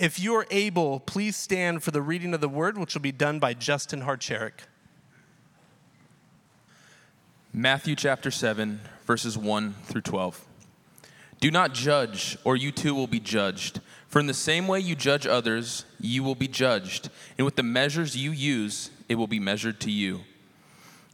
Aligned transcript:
If 0.00 0.18
you 0.18 0.34
are 0.36 0.46
able, 0.50 0.98
please 0.98 1.36
stand 1.36 1.82
for 1.82 1.90
the 1.90 2.00
reading 2.00 2.32
of 2.32 2.40
the 2.40 2.48
word, 2.48 2.78
which 2.78 2.94
will 2.94 3.02
be 3.02 3.12
done 3.12 3.38
by 3.38 3.52
Justin 3.52 4.00
Harcherick. 4.00 4.60
Matthew 7.52 7.94
chapter 7.94 8.30
7, 8.30 8.80
verses 9.04 9.36
1 9.36 9.74
through 9.84 10.00
12. 10.00 10.46
Do 11.38 11.50
not 11.50 11.74
judge, 11.74 12.38
or 12.44 12.56
you 12.56 12.72
too 12.72 12.94
will 12.94 13.08
be 13.08 13.20
judged. 13.20 13.82
For 14.08 14.20
in 14.20 14.26
the 14.26 14.32
same 14.32 14.66
way 14.66 14.80
you 14.80 14.94
judge 14.94 15.26
others, 15.26 15.84
you 16.00 16.22
will 16.22 16.34
be 16.34 16.48
judged, 16.48 17.10
and 17.36 17.44
with 17.44 17.56
the 17.56 17.62
measures 17.62 18.16
you 18.16 18.30
use, 18.30 18.90
it 19.06 19.16
will 19.16 19.26
be 19.26 19.38
measured 19.38 19.80
to 19.80 19.90
you. 19.90 20.20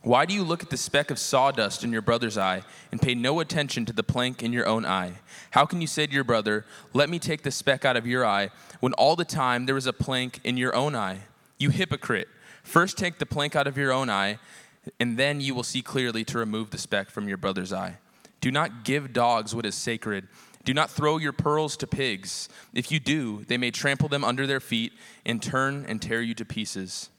Why 0.07 0.25
do 0.25 0.33
you 0.33 0.45
look 0.45 0.63
at 0.63 0.71
the 0.71 0.77
speck 0.77 1.11
of 1.11 1.19
sawdust 1.19 1.83
in 1.83 1.91
your 1.91 2.01
brother's 2.01 2.39
eye 2.39 2.63
and 2.93 3.03
pay 3.03 3.17
no 3.17 3.41
attention 3.41 3.85
to 3.87 3.93
the 3.93 4.05
plank 4.05 4.41
in 4.41 4.53
your 4.53 4.65
own 4.65 4.87
eye? 4.87 5.15
How 5.51 5.67
can 5.67 5.81
you 5.81 5.89
say 5.89 6.07
to 6.07 6.13
your 6.13 6.23
brother, 6.23 6.65
Let 6.93 7.11
me 7.11 7.19
take 7.19 7.43
the 7.43 7.51
speck 7.51 7.85
out 7.85 7.97
of 7.97 8.07
your 8.07 8.25
eye, 8.25 8.51
when 8.79 8.93
all 8.93 9.17
the 9.17 9.25
time 9.25 9.67
there 9.67 9.77
is 9.77 9.89
a 9.89 9.93
plank 9.93 10.39
in 10.45 10.57
your 10.57 10.73
own 10.77 10.95
eye? 10.95 11.23
You 11.59 11.71
hypocrite! 11.71 12.29
First 12.63 12.97
take 12.97 13.19
the 13.19 13.27
plank 13.27 13.57
out 13.57 13.67
of 13.67 13.77
your 13.77 13.91
own 13.91 14.09
eye, 14.09 14.39
and 15.01 15.19
then 15.19 15.41
you 15.41 15.57
will 15.57 15.65
see 15.65 15.83
clearly 15.83 16.23
to 16.27 16.39
remove 16.39 16.71
the 16.71 16.79
speck 16.79 17.11
from 17.11 17.27
your 17.27 17.37
brother's 17.37 17.73
eye. 17.73 17.99
Do 18.41 18.53
not 18.53 18.85
give 18.85 19.13
dogs 19.13 19.57
what 19.57 19.67
is 19.67 19.75
sacred. 19.75 20.29
Do 20.65 20.73
not 20.73 20.89
throw 20.89 21.19
your 21.19 21.33
pearls 21.33 21.77
to 21.79 21.87
pigs. 21.89 22.49
If 22.73 22.93
you 22.93 23.01
do, 23.01 23.43
they 23.49 23.59
may 23.59 23.73
trample 23.73 24.09
them 24.09 24.23
under 24.23 24.47
their 24.47 24.61
feet 24.61 24.93
and 25.25 25.43
turn 25.43 25.85
and 25.89 26.01
tear 26.01 26.23
you 26.23 26.35
to 26.35 26.45
pieces. 26.45 27.11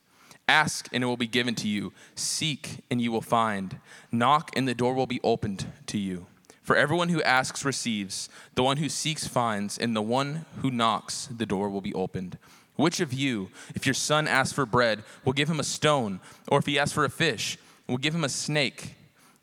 Ask, 0.47 0.87
and 0.93 1.03
it 1.03 1.07
will 1.07 1.17
be 1.17 1.27
given 1.27 1.55
to 1.55 1.67
you. 1.67 1.91
Seek, 2.15 2.83
and 2.89 3.01
you 3.01 3.11
will 3.11 3.21
find. 3.21 3.79
Knock, 4.11 4.51
and 4.55 4.67
the 4.67 4.73
door 4.73 4.93
will 4.93 5.07
be 5.07 5.19
opened 5.23 5.67
to 5.87 5.97
you. 5.97 6.27
For 6.63 6.75
everyone 6.75 7.09
who 7.09 7.21
asks 7.23 7.65
receives, 7.65 8.29
the 8.55 8.63
one 8.63 8.77
who 8.77 8.89
seeks 8.89 9.27
finds, 9.27 9.77
and 9.77 9.95
the 9.95 10.01
one 10.01 10.45
who 10.61 10.71
knocks, 10.71 11.27
the 11.27 11.45
door 11.45 11.69
will 11.69 11.81
be 11.81 11.93
opened. 11.93 12.37
Which 12.75 12.99
of 12.99 13.11
you, 13.11 13.49
if 13.73 13.85
your 13.85 13.93
son 13.93 14.27
asks 14.27 14.53
for 14.53 14.65
bread, 14.65 15.03
will 15.25 15.33
give 15.33 15.49
him 15.49 15.59
a 15.59 15.63
stone? 15.63 16.19
Or 16.47 16.59
if 16.59 16.65
he 16.65 16.77
asks 16.77 16.93
for 16.93 17.05
a 17.05 17.09
fish, 17.09 17.57
will 17.87 17.97
give 17.97 18.13
him 18.13 18.23
a 18.23 18.29
snake? 18.29 18.95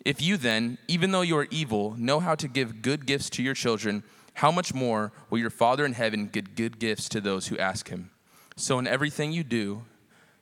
If 0.05 0.20
you 0.20 0.36
then, 0.36 0.79
even 0.86 1.12
though 1.12 1.23
you 1.23 1.36
are 1.36 1.48
evil, 1.51 1.95
know 1.98 2.20
how 2.20 2.34
to 2.34 2.47
give 2.47 2.83
good 2.83 3.07
gifts 3.07 3.31
to 3.31 3.42
your 3.42 3.55
children, 3.55 4.05
how 4.34 4.51
much 4.51 4.75
more 4.75 5.12
will 5.31 5.39
your 5.39 5.51
Father 5.51 5.84
in 5.84 5.95
heaven 5.95 6.29
give 6.29 6.55
good 6.55 6.79
gifts 6.79 7.09
to 7.09 7.20
those 7.20 7.47
who 7.47 7.59
ask 7.59 7.89
him? 7.89 8.11
So 8.57 8.79
in 8.79 8.86
everything 8.86 9.33
you 9.33 9.45
do, 9.45 9.83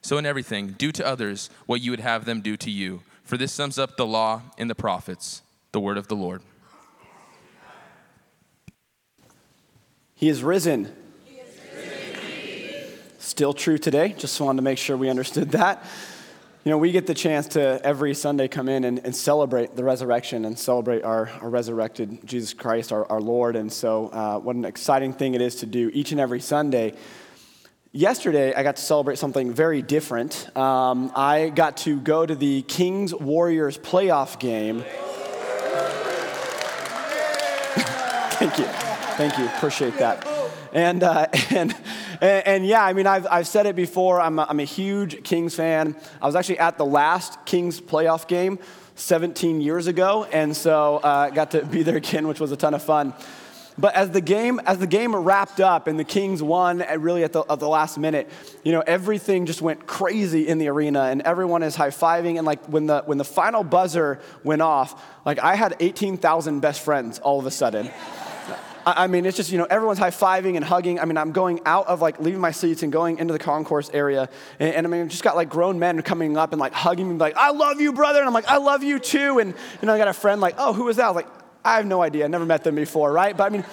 so, 0.02 0.18
in 0.18 0.26
everything, 0.26 0.74
do 0.76 0.90
to 0.92 1.06
others 1.06 1.48
what 1.66 1.80
you 1.80 1.92
would 1.92 2.00
have 2.00 2.24
them 2.24 2.40
do 2.40 2.56
to 2.56 2.70
you. 2.70 3.02
For 3.22 3.36
this 3.36 3.52
sums 3.52 3.78
up 3.78 3.96
the 3.96 4.04
law 4.04 4.42
and 4.58 4.68
the 4.68 4.74
prophets, 4.74 5.42
the 5.70 5.78
word 5.78 5.96
of 5.96 6.08
the 6.08 6.16
Lord. 6.16 6.42
He 10.16 10.28
is 10.28 10.42
risen. 10.42 10.92
Still 13.18 13.54
true 13.54 13.78
today. 13.78 14.14
Just 14.18 14.40
wanted 14.40 14.56
to 14.56 14.62
make 14.62 14.78
sure 14.78 14.96
we 14.96 15.08
understood 15.08 15.52
that. 15.52 15.84
You 16.64 16.70
know, 16.70 16.78
we 16.78 16.90
get 16.90 17.06
the 17.06 17.14
chance 17.14 17.46
to 17.48 17.80
every 17.84 18.14
Sunday 18.14 18.48
come 18.48 18.68
in 18.68 18.84
and, 18.84 19.00
and 19.04 19.14
celebrate 19.14 19.76
the 19.76 19.84
resurrection 19.84 20.44
and 20.44 20.58
celebrate 20.58 21.02
our, 21.02 21.28
our 21.40 21.48
resurrected 21.48 22.24
Jesus 22.24 22.54
Christ, 22.54 22.92
our, 22.92 23.04
our 23.10 23.20
Lord. 23.20 23.54
And 23.54 23.72
so, 23.72 24.08
uh, 24.08 24.38
what 24.38 24.56
an 24.56 24.64
exciting 24.64 25.12
thing 25.12 25.34
it 25.34 25.40
is 25.40 25.56
to 25.56 25.66
do 25.66 25.90
each 25.92 26.10
and 26.10 26.20
every 26.20 26.40
Sunday. 26.40 26.94
Yesterday, 27.94 28.54
I 28.54 28.62
got 28.62 28.76
to 28.76 28.82
celebrate 28.82 29.18
something 29.18 29.52
very 29.52 29.82
different. 29.82 30.56
Um, 30.56 31.12
I 31.14 31.50
got 31.50 31.76
to 31.78 32.00
go 32.00 32.24
to 32.24 32.34
the 32.34 32.62
Kings 32.62 33.14
Warriors 33.14 33.76
playoff 33.76 34.40
game. 34.40 34.80
Thank 38.38 38.58
you. 38.58 38.64
Thank 38.64 39.36
you. 39.36 39.44
Appreciate 39.44 39.98
that. 39.98 40.26
And, 40.72 41.02
uh, 41.02 41.26
and, 41.50 41.76
and, 42.22 42.46
and, 42.46 42.66
yeah, 42.66 42.82
I 42.82 42.94
mean, 42.94 43.06
I've, 43.06 43.26
I've 43.30 43.46
said 43.46 43.66
it 43.66 43.76
before. 43.76 44.22
I'm 44.22 44.38
a, 44.38 44.46
I'm 44.48 44.60
a 44.60 44.64
huge 44.64 45.22
Kings 45.22 45.54
fan. 45.54 45.94
I 46.22 46.24
was 46.24 46.34
actually 46.34 46.60
at 46.60 46.78
the 46.78 46.86
last 46.86 47.44
Kings 47.44 47.78
playoff 47.78 48.26
game 48.26 48.58
17 48.94 49.60
years 49.60 49.86
ago, 49.86 50.24
and 50.32 50.56
so 50.56 50.98
I 51.04 51.28
uh, 51.28 51.30
got 51.30 51.50
to 51.50 51.66
be 51.66 51.82
there 51.82 51.98
again, 51.98 52.26
which 52.26 52.40
was 52.40 52.52
a 52.52 52.56
ton 52.56 52.72
of 52.72 52.82
fun. 52.82 53.12
But 53.78 53.94
as 53.94 54.10
the 54.10 54.20
game, 54.20 54.60
as 54.66 54.78
the 54.78 54.86
game 54.86 55.14
wrapped 55.14 55.60
up 55.60 55.86
and 55.86 55.98
the 55.98 56.04
Kings 56.04 56.42
won 56.42 56.82
at 56.82 57.00
really 57.00 57.24
at 57.24 57.32
the, 57.32 57.44
at 57.48 57.58
the 57.58 57.68
last 57.68 57.98
minute, 57.98 58.28
you 58.64 58.72
know, 58.72 58.82
everything 58.86 59.46
just 59.46 59.62
went 59.62 59.86
crazy 59.86 60.46
in 60.46 60.58
the 60.58 60.68
arena 60.68 61.04
and 61.04 61.22
everyone 61.22 61.62
is 61.62 61.74
high-fiving. 61.74 62.36
And 62.36 62.46
like 62.46 62.64
when 62.66 62.86
the, 62.86 63.02
when 63.06 63.18
the 63.18 63.24
final 63.24 63.64
buzzer 63.64 64.20
went 64.44 64.62
off, 64.62 65.02
like 65.24 65.38
I 65.38 65.54
had 65.54 65.76
18,000 65.80 66.60
best 66.60 66.82
friends 66.84 67.18
all 67.18 67.38
of 67.38 67.46
a 67.46 67.50
sudden. 67.50 67.90
I 68.84 69.06
mean, 69.06 69.26
it's 69.26 69.36
just, 69.36 69.52
you 69.52 69.58
know, 69.58 69.66
everyone's 69.70 70.00
high 70.00 70.10
fiving 70.10 70.56
and 70.56 70.64
hugging. 70.64 70.98
I 70.98 71.04
mean, 71.04 71.16
I'm 71.16 71.30
going 71.30 71.60
out 71.64 71.86
of 71.86 72.02
like 72.02 72.18
leaving 72.18 72.40
my 72.40 72.50
seats 72.50 72.82
and 72.82 72.92
going 72.92 73.18
into 73.18 73.32
the 73.32 73.38
concourse 73.38 73.88
area. 73.94 74.28
And, 74.58 74.74
and 74.74 74.86
I 74.86 74.90
mean, 74.90 75.08
just 75.08 75.22
got 75.22 75.36
like 75.36 75.48
grown 75.48 75.78
men 75.78 76.02
coming 76.02 76.36
up 76.36 76.52
and 76.52 76.60
like 76.60 76.72
hugging 76.72 77.08
me, 77.08 77.16
like, 77.16 77.36
I 77.36 77.52
love 77.52 77.80
you, 77.80 77.92
brother. 77.92 78.18
And 78.18 78.26
I'm 78.26 78.34
like, 78.34 78.48
I 78.48 78.56
love 78.56 78.82
you 78.82 78.98
too. 78.98 79.38
And, 79.38 79.54
you 79.80 79.86
know, 79.86 79.94
I 79.94 79.98
got 79.98 80.08
a 80.08 80.12
friend 80.12 80.40
like, 80.40 80.56
oh, 80.58 80.72
who 80.72 80.84
was 80.84 80.96
that? 80.96 81.04
I 81.04 81.10
was 81.10 81.16
like, 81.16 81.28
I 81.64 81.76
have 81.76 81.86
no 81.86 82.02
idea. 82.02 82.24
I 82.24 82.28
never 82.28 82.46
met 82.46 82.64
them 82.64 82.74
before, 82.74 83.12
right? 83.12 83.36
But 83.36 83.44
I 83.44 83.48
mean, 83.50 83.64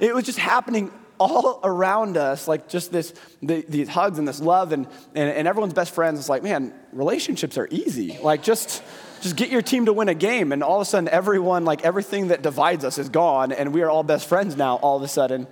it 0.00 0.14
was 0.14 0.24
just 0.24 0.38
happening 0.38 0.90
all 1.18 1.60
around 1.64 2.16
us, 2.16 2.46
like 2.46 2.68
just 2.68 2.92
this, 2.92 3.12
the, 3.42 3.64
these 3.68 3.88
hugs 3.88 4.18
and 4.18 4.28
this 4.28 4.40
love, 4.40 4.72
and, 4.72 4.86
and, 5.14 5.30
and 5.30 5.48
everyone's 5.48 5.74
best 5.74 5.94
friends. 5.94 6.18
It's 6.18 6.28
like, 6.28 6.42
man, 6.42 6.72
relationships 6.92 7.58
are 7.58 7.66
easy. 7.70 8.18
Like, 8.22 8.42
just, 8.42 8.82
just 9.20 9.36
get 9.36 9.50
your 9.50 9.62
team 9.62 9.86
to 9.86 9.92
win 9.92 10.08
a 10.08 10.14
game, 10.14 10.52
and 10.52 10.62
all 10.62 10.76
of 10.76 10.82
a 10.82 10.84
sudden, 10.84 11.08
everyone, 11.08 11.64
like 11.64 11.84
everything 11.84 12.28
that 12.28 12.42
divides 12.42 12.84
us 12.84 12.98
is 12.98 13.08
gone, 13.08 13.52
and 13.52 13.74
we 13.74 13.82
are 13.82 13.90
all 13.90 14.04
best 14.04 14.28
friends 14.28 14.56
now, 14.56 14.76
all 14.76 14.96
of 14.96 15.02
a 15.02 15.08
sudden. 15.08 15.46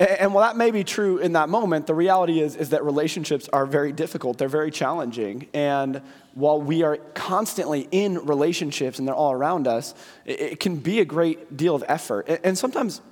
And 0.00 0.32
while 0.32 0.48
that 0.48 0.56
may 0.56 0.70
be 0.70 0.82
true 0.82 1.18
in 1.18 1.32
that 1.32 1.50
moment, 1.50 1.86
the 1.86 1.94
reality 1.94 2.40
is, 2.40 2.56
is 2.56 2.70
that 2.70 2.82
relationships 2.82 3.50
are 3.52 3.66
very 3.66 3.92
difficult. 3.92 4.38
They're 4.38 4.48
very 4.48 4.70
challenging. 4.70 5.46
And 5.52 6.00
while 6.32 6.58
we 6.58 6.82
are 6.82 6.96
constantly 7.12 7.86
in 7.90 8.24
relationships 8.24 8.98
and 8.98 9.06
they're 9.06 9.14
all 9.14 9.32
around 9.32 9.68
us, 9.68 9.94
it, 10.24 10.58
can 10.58 10.76
be 10.76 11.00
a 11.00 11.04
great 11.04 11.54
deal 11.54 11.74
of 11.74 11.84
effort. 11.86 12.28
And 12.42 12.56
sometimes 12.56 13.02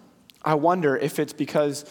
I 0.42 0.54
wonder 0.54 0.96
if 0.96 1.18
it's 1.18 1.34
because, 1.34 1.84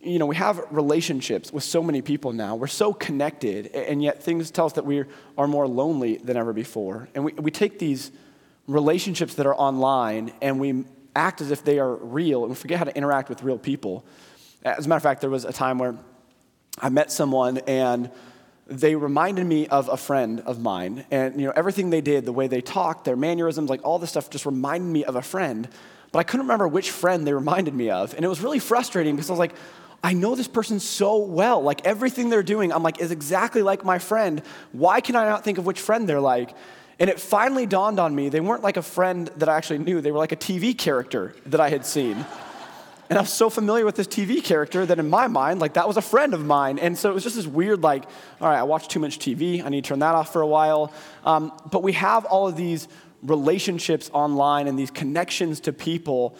you 0.00 0.18
know, 0.18 0.24
we 0.24 0.36
have 0.36 0.64
relationships 0.70 1.52
with 1.52 1.64
so 1.64 1.82
many 1.82 2.00
people 2.00 2.32
now. 2.32 2.56
We're 2.56 2.68
so 2.68 2.94
connected, 2.94 3.66
and 3.66 4.02
yet 4.02 4.22
things 4.22 4.50
tell 4.50 4.64
us 4.64 4.72
that 4.74 4.86
we 4.86 5.04
are 5.36 5.46
more 5.46 5.68
lonely 5.68 6.16
than 6.16 6.38
ever 6.38 6.54
before. 6.54 7.10
And 7.14 7.22
we, 7.22 7.32
we 7.34 7.50
take 7.50 7.78
these 7.78 8.12
relationships 8.66 9.34
that 9.34 9.44
are 9.44 9.54
online 9.54 10.32
and 10.40 10.58
we 10.58 10.84
act 11.14 11.42
as 11.42 11.50
if 11.50 11.64
they 11.64 11.78
are 11.78 11.96
real 11.96 12.44
and 12.44 12.50
we 12.50 12.54
forget 12.54 12.78
how 12.78 12.84
to 12.84 12.96
interact 12.96 13.28
with 13.28 13.42
real 13.42 13.58
people. 13.58 14.06
As 14.64 14.86
a 14.86 14.88
matter 14.88 14.96
of 14.96 15.02
fact, 15.02 15.20
there 15.20 15.30
was 15.30 15.44
a 15.44 15.52
time 15.52 15.78
where 15.78 15.96
I 16.78 16.88
met 16.88 17.10
someone 17.12 17.58
and 17.66 18.10
they 18.66 18.94
reminded 18.94 19.46
me 19.46 19.66
of 19.66 19.88
a 19.88 19.96
friend 19.96 20.40
of 20.40 20.60
mine. 20.60 21.04
And, 21.10 21.40
you 21.40 21.46
know, 21.46 21.52
everything 21.56 21.90
they 21.90 22.00
did, 22.00 22.24
the 22.24 22.32
way 22.32 22.48
they 22.48 22.60
talked, 22.60 23.04
their 23.04 23.16
mannerisms, 23.16 23.70
like 23.70 23.80
all 23.84 23.98
this 23.98 24.10
stuff 24.10 24.28
just 24.30 24.44
reminded 24.44 24.88
me 24.88 25.04
of 25.04 25.16
a 25.16 25.22
friend. 25.22 25.68
But 26.12 26.18
I 26.18 26.22
couldn't 26.22 26.46
remember 26.46 26.68
which 26.68 26.90
friend 26.90 27.26
they 27.26 27.32
reminded 27.32 27.74
me 27.74 27.90
of. 27.90 28.14
And 28.14 28.24
it 28.24 28.28
was 28.28 28.40
really 28.40 28.58
frustrating 28.58 29.16
because 29.16 29.30
I 29.30 29.32
was 29.32 29.38
like, 29.38 29.54
I 30.02 30.12
know 30.12 30.34
this 30.34 30.48
person 30.48 30.80
so 30.80 31.18
well. 31.18 31.62
Like 31.62 31.86
everything 31.86 32.28
they're 32.28 32.42
doing, 32.42 32.72
I'm 32.72 32.82
like, 32.82 33.00
is 33.00 33.10
exactly 33.10 33.62
like 33.62 33.84
my 33.84 33.98
friend. 33.98 34.42
Why 34.72 35.00
can 35.00 35.16
I 35.16 35.24
not 35.24 35.44
think 35.44 35.58
of 35.58 35.66
which 35.66 35.80
friend 35.80 36.08
they're 36.08 36.20
like? 36.20 36.54
And 37.00 37.08
it 37.08 37.20
finally 37.20 37.66
dawned 37.66 38.00
on 38.00 38.14
me 38.14 38.28
they 38.28 38.40
weren't 38.40 38.62
like 38.62 38.76
a 38.76 38.82
friend 38.82 39.30
that 39.36 39.48
I 39.48 39.56
actually 39.56 39.78
knew, 39.78 40.00
they 40.00 40.12
were 40.12 40.18
like 40.18 40.32
a 40.32 40.36
TV 40.36 40.76
character 40.76 41.34
that 41.46 41.60
I 41.60 41.70
had 41.70 41.86
seen. 41.86 42.24
And 43.08 43.18
I 43.18 43.22
was 43.22 43.32
so 43.32 43.48
familiar 43.48 43.84
with 43.84 43.96
this 43.96 44.06
TV 44.06 44.44
character 44.44 44.84
that 44.84 44.98
in 44.98 45.08
my 45.08 45.28
mind, 45.28 45.60
like 45.60 45.74
that 45.74 45.88
was 45.88 45.96
a 45.96 46.02
friend 46.02 46.34
of 46.34 46.44
mine. 46.44 46.78
And 46.78 46.96
so 46.96 47.10
it 47.10 47.14
was 47.14 47.22
just 47.22 47.36
this 47.36 47.46
weird, 47.46 47.82
like, 47.82 48.04
all 48.40 48.48
right, 48.48 48.58
I 48.58 48.64
watch 48.64 48.88
too 48.88 49.00
much 49.00 49.18
TV. 49.18 49.64
I 49.64 49.68
need 49.70 49.84
to 49.84 49.88
turn 49.88 50.00
that 50.00 50.14
off 50.14 50.32
for 50.32 50.42
a 50.42 50.46
while. 50.46 50.92
Um, 51.24 51.52
but 51.70 51.82
we 51.82 51.92
have 51.92 52.26
all 52.26 52.48
of 52.48 52.56
these 52.56 52.86
relationships 53.22 54.10
online 54.12 54.68
and 54.68 54.78
these 54.78 54.90
connections 54.90 55.60
to 55.60 55.72
people, 55.72 56.36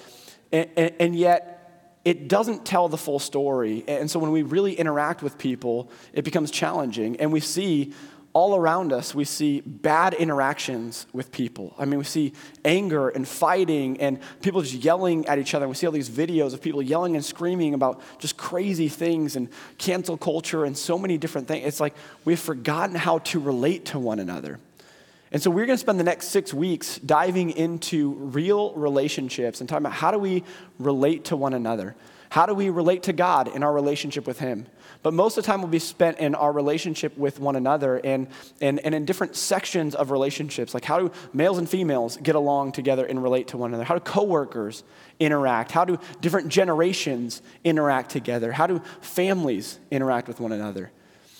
and, 0.53 0.69
and, 0.76 0.94
and 1.00 1.17
yet 1.17 2.00
it 2.05 2.29
doesn't 2.29 2.65
tell 2.65 2.88
the 2.88 2.97
full 2.97 3.19
story. 3.19 3.85
And 3.88 4.11
so 4.11 4.19
when 4.19 4.31
we 4.31 4.43
really 4.43 4.75
interact 4.75 5.23
with 5.23 5.37
people, 5.38 5.91
it 6.12 6.25
becomes 6.25 6.50
challenging. 6.50 7.17
And 7.17 7.32
we 7.32 7.41
see 7.41 7.93
all 8.33 8.55
around 8.55 8.93
us, 8.93 9.15
we 9.15 9.25
see 9.25 9.61
bad 9.61 10.15
interactions 10.15 11.07
with 11.13 11.33
people. 11.33 11.75
I 11.79 11.85
mean, 11.85 11.99
we 11.99 12.05
see 12.05 12.33
anger 12.65 13.09
and 13.09 13.27
fighting 13.27 14.01
and 14.01 14.21
people 14.43 14.63
just 14.63 14.75
yelling 14.75 15.27
at 15.27 15.39
each 15.39 15.55
other. 15.55 15.67
We 15.67 15.75
see 15.75 15.87
all 15.87 15.93
these 15.93 16.11
videos 16.11 16.55
of 16.55 16.61
people 16.61 16.83
yelling 16.83 17.17
and 17.17 17.25
screaming 17.25 17.75
about 17.75 18.01
just 18.19 18.37
crazy 18.37 18.89
things 18.89 19.35
and 19.35 19.49
cancel 19.79 20.17
culture 20.17 20.65
and 20.65 20.77
so 20.77 20.99
many 20.99 21.19
different 21.19 21.49
things. 21.49 21.67
It's 21.67 21.81
like 21.81 21.95
we've 22.25 22.39
forgotten 22.39 22.97
how 22.97 23.19
to 23.19 23.41
relate 23.41 23.87
to 23.87 23.99
one 23.99 24.19
another. 24.19 24.61
And 25.31 25.43
so 25.43 25.51
we're 25.51 25.67
going 25.67 25.77
to 25.77 25.81
spend 25.81 26.01
the 26.01 26.05
next 26.05 26.29
six 26.29 26.55
weeks 26.55 26.99
diving 26.99 27.51
into 27.51 28.13
real 28.13 28.73
relationships 28.75 29.61
and 29.61 29.69
talking 29.69 29.85
about 29.85 29.95
how 29.95 30.11
do 30.11 30.19
we 30.19 30.43
relate 30.79 31.25
to 31.27 31.37
one 31.37 31.55
another? 31.55 31.95
How 32.31 32.47
do 32.47 32.55
we 32.55 32.71
relate 32.71 33.05
to 33.05 33.13
God 33.13 33.49
in 33.49 33.63
our 33.63 33.73
relationship 33.73 34.27
with 34.27 34.39
Him? 34.39 34.67
But 35.03 35.15
most 35.15 35.39
of 35.39 35.45
the 35.45 35.47
time 35.47 35.61
will 35.61 35.69
be 35.69 35.79
spent 35.79 36.19
in 36.19 36.35
our 36.35 36.53
relationship 36.53 37.17
with 37.17 37.41
one 37.41 37.57
another 37.57 37.97
and, 37.99 38.27
and, 38.61 38.81
and 38.81 38.95
in 38.95 39.05
different 39.05 39.37
sections 39.37 39.95
of 39.95 40.11
relationships. 40.11 40.75
Like 40.75 40.85
how 40.85 40.99
do 40.99 41.13
males 41.33 41.59
and 41.59 41.69
females 41.69 42.19
get 42.23 42.35
along 42.35 42.73
together 42.73 43.07
and 43.07 43.23
relate 43.23 43.49
to 43.49 43.57
one 43.57 43.71
another? 43.71 43.85
How 43.85 43.95
do 43.95 44.01
coworkers 44.01 44.83
interact? 45.21 45.73
How 45.73 45.85
do 45.85 45.99
different 46.21 46.49
generations 46.49 47.43
interact 47.65 48.11
together? 48.11 48.53
How 48.53 48.67
do 48.67 48.83
families 49.01 49.79
interact 49.91 50.29
with 50.29 50.41
one 50.41 50.53
another? 50.53 50.91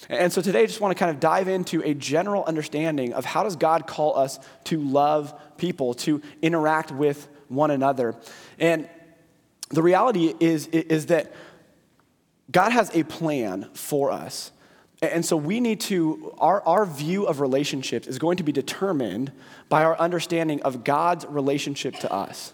And 0.09 0.33
so 0.33 0.41
today 0.41 0.63
I 0.63 0.67
just 0.67 0.81
want 0.81 0.97
to 0.97 0.99
kind 0.99 1.11
of 1.11 1.21
dive 1.21 1.49
into 1.49 1.83
a 1.83 1.93
general 1.93 2.45
understanding 2.45 3.13
of 3.13 3.25
how 3.25 3.43
does 3.43 3.57
God 3.57 3.87
call 3.87 4.17
us 4.17 4.39
to 4.65 4.81
love 4.81 5.39
people, 5.59 5.95
to 5.95 6.23
interact 6.41 6.93
with 6.93 7.29
one 7.49 7.71
another. 7.71 8.15
And 8.59 8.89
the 9.71 9.83
reality 9.83 10.35
is, 10.41 10.67
is 10.69 11.07
that 11.07 11.33
God 12.51 12.73
has 12.73 12.95
a 12.95 13.03
plan 13.03 13.69
for 13.75 14.11
us. 14.11 14.53
And 15.01 15.25
so 15.25 15.37
we 15.37 15.61
need 15.61 15.81
to, 15.83 16.35
our, 16.39 16.63
our 16.63 16.85
view 16.85 17.27
of 17.27 17.41
relationships 17.41 18.09
is 18.09 18.19
going 18.19 18.39
to 18.39 18.43
be 18.43 18.53
determined 18.53 19.31
by 19.69 19.85
our 19.85 19.97
understanding 19.99 20.61
of 20.63 20.83
God's 20.83 21.25
relationship 21.27 21.97
to 22.01 22.13
us. 22.13 22.53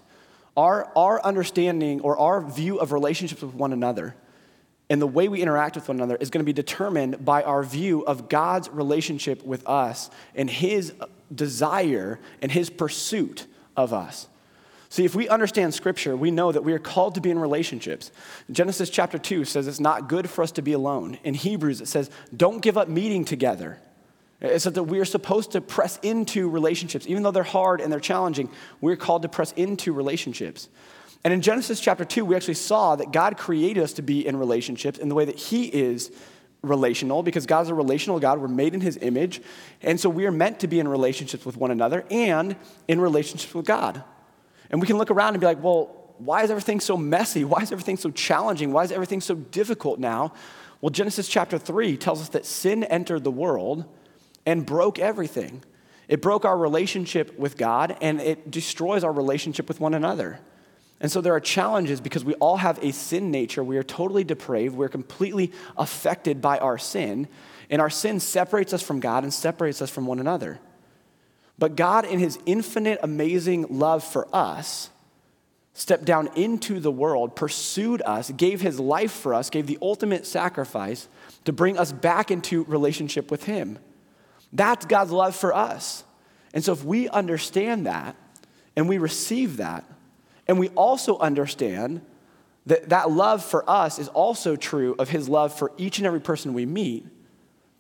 Our, 0.56 0.90
our 0.94 1.22
understanding 1.25 2.00
or 2.00 2.19
our 2.19 2.40
view 2.40 2.78
of 2.78 2.93
relationships 2.93 3.43
with 3.43 3.55
one 3.55 3.72
another 3.72 4.14
and 4.90 5.00
the 5.00 5.06
way 5.06 5.28
we 5.28 5.40
interact 5.40 5.76
with 5.76 5.88
one 5.88 5.96
another 5.96 6.16
is 6.16 6.31
going 6.31 6.40
to 6.40 6.44
be 6.44 6.52
determined 6.52 7.25
by 7.25 7.43
our 7.43 7.62
view 7.62 8.05
of 8.05 8.28
God's 8.28 8.69
relationship 8.69 9.44
with 9.44 9.66
us 9.66 10.11
and 10.34 10.50
his 10.50 10.93
desire 11.34 12.20
and 12.43 12.52
his 12.52 12.69
pursuit 12.69 13.46
of 13.76 13.93
us. 13.93 14.28
See, 14.94 15.05
if 15.05 15.17
we 15.17 15.29
understand 15.29 15.75
Scripture, 15.75 16.17
we 16.17 16.31
know 16.31 16.52
that 16.52 16.62
we 16.62 16.73
are 16.73 16.79
called 16.79 17.17
to 17.17 17.20
be 17.20 17.29
in 17.29 17.38
relationships. 17.41 18.12
Genesis 18.52 18.88
chapter 18.88 19.19
2 19.19 19.44
says 19.44 19.67
it's 19.67 19.81
not 19.81 20.08
good 20.08 20.31
for 20.31 20.44
us 20.44 20.52
to 20.52 20.62
be 20.62 20.73
alone. 20.73 21.19
In 21.25 21.35
Hebrews, 21.35 21.81
it 21.81 21.88
says, 21.88 22.12
don't 22.37 22.61
give 22.61 22.79
up 22.79 22.87
meeting 22.87 23.25
together. 23.25 23.81
It 24.41 24.62
says 24.62 24.75
that 24.75 24.85
we 24.85 25.00
are 25.00 25.05
supposed 25.05 25.50
to 25.50 25.61
press 25.61 25.99
into 26.05 26.49
relationships. 26.49 27.08
Even 27.08 27.25
though 27.25 27.32
they're 27.32 27.43
hard 27.43 27.81
and 27.81 27.93
they're 27.93 27.99
challenging, 27.99 28.49
we're 28.81 28.94
called 28.94 29.23
to 29.23 29.29
press 29.29 29.50
into 29.55 29.93
relationships. 29.93 30.69
And 31.25 31.35
in 31.35 31.40
Genesis 31.40 31.81
chapter 31.81 32.05
2, 32.05 32.25
we 32.25 32.37
actually 32.37 32.55
saw 32.55 32.94
that 32.94 33.11
God 33.11 33.37
created 33.37 33.82
us 33.82 33.94
to 33.94 34.02
be 34.02 34.25
in 34.25 34.37
relationships 34.37 35.00
in 35.00 35.08
the 35.08 35.17
way 35.17 35.25
that 35.25 35.40
He 35.40 35.64
is 35.64 36.12
relational 36.62 37.25
because 37.25 37.47
God's 37.47 37.69
a 37.69 37.75
relational 37.75 38.20
God. 38.20 38.38
We're 38.38 38.47
made 38.47 38.75
in 38.75 38.81
His 38.81 38.97
image. 38.99 39.43
And 39.82 39.99
so 39.99 40.08
we 40.08 40.25
are 40.26 40.31
meant 40.31 40.61
to 40.61 40.69
be 40.69 40.79
in 40.79 40.87
relationships 40.87 41.44
with 41.44 41.56
one 41.56 41.73
another 41.73 42.05
and 42.12 42.55
in 42.87 43.00
relationships 43.00 43.52
with 43.52 43.67
God. 43.67 44.05
And 44.70 44.81
we 44.81 44.87
can 44.87 44.99
look 44.99 45.11
around 45.11 45.34
and 45.34 45.40
be 45.40 45.46
like, 45.46 45.62
well, 45.62 46.14
why 46.19 46.43
is 46.43 46.50
everything 46.50 46.81
so 46.81 46.96
messy? 46.96 47.44
Why 47.44 47.62
is 47.62 47.72
everything 47.72 47.96
so 47.96 48.11
challenging? 48.11 48.72
Why 48.72 48.84
is 48.84 48.93
everything 48.93 49.20
so 49.20 49.34
difficult 49.34 49.99
now? 49.99 50.32
Well, 50.81 50.90
Genesis 50.90 51.28
chapter 51.28 51.58
3 51.58 51.96
tells 51.96 52.20
us 52.20 52.28
that 52.31 52.46
sin 52.46 52.84
entered 52.84 53.25
the 53.25 53.31
world 53.31 53.84
and 54.46 54.66
broke 54.66 54.99
everything. 54.99 55.62
It 56.08 56.20
broke 56.20 56.44
our 56.44 56.56
relationship 56.56 57.38
with 57.38 57.56
God 57.56 57.96
and 58.00 58.20
it 58.20 58.50
destroys 58.50 59.05
our 59.05 59.12
relationship 59.12 59.69
with 59.69 59.81
one 59.81 59.94
another. 59.94 60.38
And 61.00 61.11
so 61.11 61.20
there 61.20 61.34
are 61.34 61.40
challenges 61.40 62.00
because 62.00 62.25
we 62.25 62.34
all 62.34 62.56
have 62.56 62.78
a 62.82 62.93
sin 62.93 63.31
nature. 63.31 63.64
We 63.64 63.78
are 63.78 63.82
totally 63.82 64.25
depraved. 64.25 64.76
We're 64.76 64.88
completely 64.88 65.52
affected 65.76 66.40
by 66.40 66.58
our 66.58 66.78
sin. 66.78 67.28
And 67.70 67.81
our 67.81 67.90
sin 67.90 68.20
separates 68.20 68.72
us 68.72 68.82
from 68.82 69.00
God 69.00 69.25
and 69.25 69.32
separates 69.32 69.82
us 69.82 69.90
from 69.90 70.06
one 70.06 70.20
another. 70.20 70.61
But 71.59 71.77
God, 71.77 72.05
in 72.05 72.19
his 72.19 72.39
infinite, 72.47 72.99
amazing 73.03 73.67
love 73.71 74.03
for 74.03 74.29
us, 74.35 74.91
stepped 75.73 76.05
down 76.05 76.29
into 76.37 76.81
the 76.81 76.91
world, 76.91 77.37
pursued 77.37 78.03
us, 78.03 78.31
gave 78.31 78.61
his 78.61 78.79
life 78.79 79.12
for 79.12 79.35
us, 79.35 79.51
gave 79.51 79.67
the 79.67 79.79
ultimate 79.83 80.27
sacrifice 80.27 81.09
to 81.45 81.53
bring 81.53 81.77
us 81.79 81.93
back 81.93 82.31
into 82.31 82.65
relationship 82.65 83.31
with 83.31 83.45
him. 83.45 83.79
That's 84.53 84.87
God's 84.87 85.11
love 85.11 85.35
for 85.35 85.55
us. 85.55 86.05
And 86.53 86.65
so 86.65 86.73
if 86.73 86.85
we 86.85 87.09
understand 87.09 87.87
that 87.87 88.17
and 88.77 88.89
we 88.89 88.99
receive 88.99 89.57
that, 89.57 89.85
and 90.47 90.59
we 90.59 90.69
also 90.71 91.19
understand 91.19 92.03
that 92.67 92.91
that 92.91 93.11
love 93.11 93.45
for 93.45 93.69
us 93.69 93.99
is 93.99 94.09
also 94.09 94.57
true 94.57 94.95
of 94.99 95.09
his 95.09 95.29
love 95.29 95.57
for 95.57 95.73
each 95.77 95.99
and 95.99 96.07
every 96.07 96.21
person 96.21 96.55
we 96.55 96.67
meet, 96.67 97.07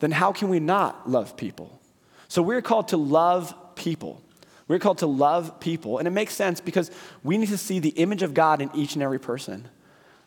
then 0.00 0.10
how 0.10 0.32
can 0.32 0.48
we 0.48 0.60
not 0.60 1.08
love 1.08 1.36
people? 1.36 1.80
So 2.28 2.42
we're 2.42 2.62
called 2.62 2.88
to 2.88 2.96
love 2.96 3.54
people. 3.76 4.22
We're 4.66 4.78
called 4.78 4.98
to 4.98 5.06
love 5.06 5.60
people. 5.60 5.98
And 5.98 6.08
it 6.08 6.12
makes 6.12 6.34
sense 6.34 6.60
because 6.60 6.90
we 7.22 7.36
need 7.36 7.48
to 7.48 7.58
see 7.58 7.80
the 7.80 7.90
image 7.90 8.22
of 8.22 8.34
God 8.34 8.62
in 8.62 8.70
each 8.74 8.94
and 8.94 9.02
every 9.02 9.20
person. 9.20 9.68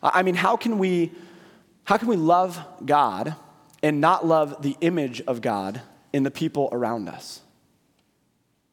I 0.02 0.22
mean, 0.22 0.36
how 0.36 0.56
can 0.56 0.78
we, 0.78 1.12
how 1.84 1.96
can 1.96 2.08
we 2.08 2.16
love 2.16 2.60
God 2.84 3.34
and 3.82 4.00
not 4.00 4.26
love 4.26 4.62
the 4.62 4.76
image 4.80 5.20
of 5.22 5.40
God 5.40 5.80
in 6.12 6.22
the 6.22 6.30
people 6.30 6.68
around 6.70 7.08
us? 7.08 7.40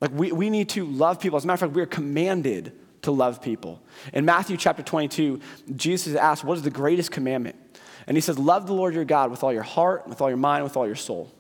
Like, 0.01 0.11
we, 0.11 0.31
we 0.31 0.49
need 0.49 0.69
to 0.69 0.85
love 0.85 1.19
people. 1.19 1.37
As 1.37 1.45
a 1.45 1.47
matter 1.47 1.65
of 1.65 1.69
fact, 1.71 1.75
we 1.75 1.81
are 1.81 1.87
commanded 1.87 2.73
to 3.03 3.11
love 3.11 3.41
people. 3.41 3.81
In 4.13 4.25
Matthew 4.25 4.57
chapter 4.57 4.83
22, 4.83 5.39
Jesus 5.75 6.07
is 6.07 6.15
asked, 6.15 6.43
What 6.43 6.57
is 6.57 6.63
the 6.63 6.69
greatest 6.69 7.11
commandment? 7.11 7.55
And 8.07 8.17
he 8.17 8.21
says, 8.21 8.37
Love 8.37 8.67
the 8.67 8.73
Lord 8.73 8.93
your 8.93 9.05
God 9.05 9.31
with 9.31 9.43
all 9.43 9.53
your 9.53 9.63
heart, 9.63 10.07
with 10.07 10.21
all 10.21 10.29
your 10.29 10.37
mind, 10.37 10.63
with 10.63 10.77
all 10.77 10.85
your 10.85 10.95
soul. 10.95 11.31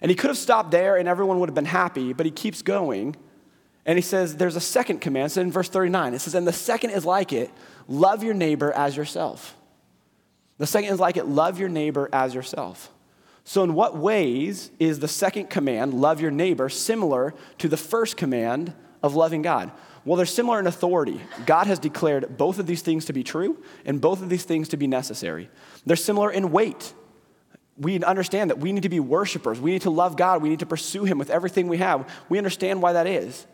And 0.00 0.10
he 0.10 0.16
could 0.16 0.28
have 0.28 0.38
stopped 0.38 0.70
there 0.70 0.96
and 0.96 1.08
everyone 1.08 1.38
would 1.40 1.48
have 1.48 1.54
been 1.54 1.64
happy, 1.64 2.12
but 2.12 2.26
he 2.26 2.32
keeps 2.32 2.62
going. 2.62 3.16
And 3.86 3.98
he 3.98 4.02
says, 4.02 4.36
There's 4.36 4.56
a 4.56 4.60
second 4.60 5.00
command. 5.00 5.32
So 5.32 5.40
in 5.40 5.52
verse 5.52 5.68
39, 5.68 6.14
it 6.14 6.20
says, 6.20 6.34
And 6.34 6.46
the 6.46 6.52
second 6.52 6.90
is 6.90 7.04
like 7.04 7.32
it 7.32 7.50
love 7.88 8.22
your 8.22 8.34
neighbor 8.34 8.72
as 8.72 8.96
yourself. 8.96 9.56
The 10.58 10.66
second 10.66 10.92
is 10.92 11.00
like 11.00 11.16
it 11.16 11.26
love 11.26 11.58
your 11.58 11.68
neighbor 11.68 12.08
as 12.12 12.34
yourself. 12.34 12.90
So, 13.44 13.64
in 13.64 13.74
what 13.74 13.96
ways 13.96 14.70
is 14.78 15.00
the 15.00 15.08
second 15.08 15.48
command, 15.48 15.94
love 15.94 16.20
your 16.20 16.30
neighbor, 16.30 16.68
similar 16.68 17.34
to 17.58 17.68
the 17.68 17.78
first 17.78 18.16
command 18.16 18.74
of 19.02 19.14
loving 19.14 19.42
God? 19.42 19.72
Well, 20.04 20.16
they're 20.16 20.26
similar 20.26 20.60
in 20.60 20.66
authority. 20.66 21.20
God 21.46 21.66
has 21.66 21.78
declared 21.78 22.36
both 22.36 22.58
of 22.58 22.66
these 22.66 22.82
things 22.82 23.06
to 23.06 23.12
be 23.12 23.22
true 23.22 23.62
and 23.84 24.00
both 24.00 24.22
of 24.22 24.28
these 24.28 24.44
things 24.44 24.68
to 24.68 24.76
be 24.76 24.86
necessary. 24.86 25.50
They're 25.84 25.96
similar 25.96 26.30
in 26.30 26.52
weight. 26.52 26.94
We 27.80 28.02
understand 28.04 28.50
that 28.50 28.58
we 28.58 28.72
need 28.72 28.82
to 28.82 28.88
be 28.88 29.00
worshipers. 29.00 29.58
We 29.58 29.72
need 29.72 29.82
to 29.82 29.90
love 29.90 30.16
God. 30.16 30.42
We 30.42 30.50
need 30.50 30.60
to 30.60 30.66
pursue 30.66 31.04
Him 31.04 31.18
with 31.18 31.30
everything 31.30 31.66
we 31.66 31.78
have. 31.78 32.08
We 32.28 32.38
understand 32.38 32.82
why 32.82 32.92
that 32.92 33.06
is. 33.06 33.46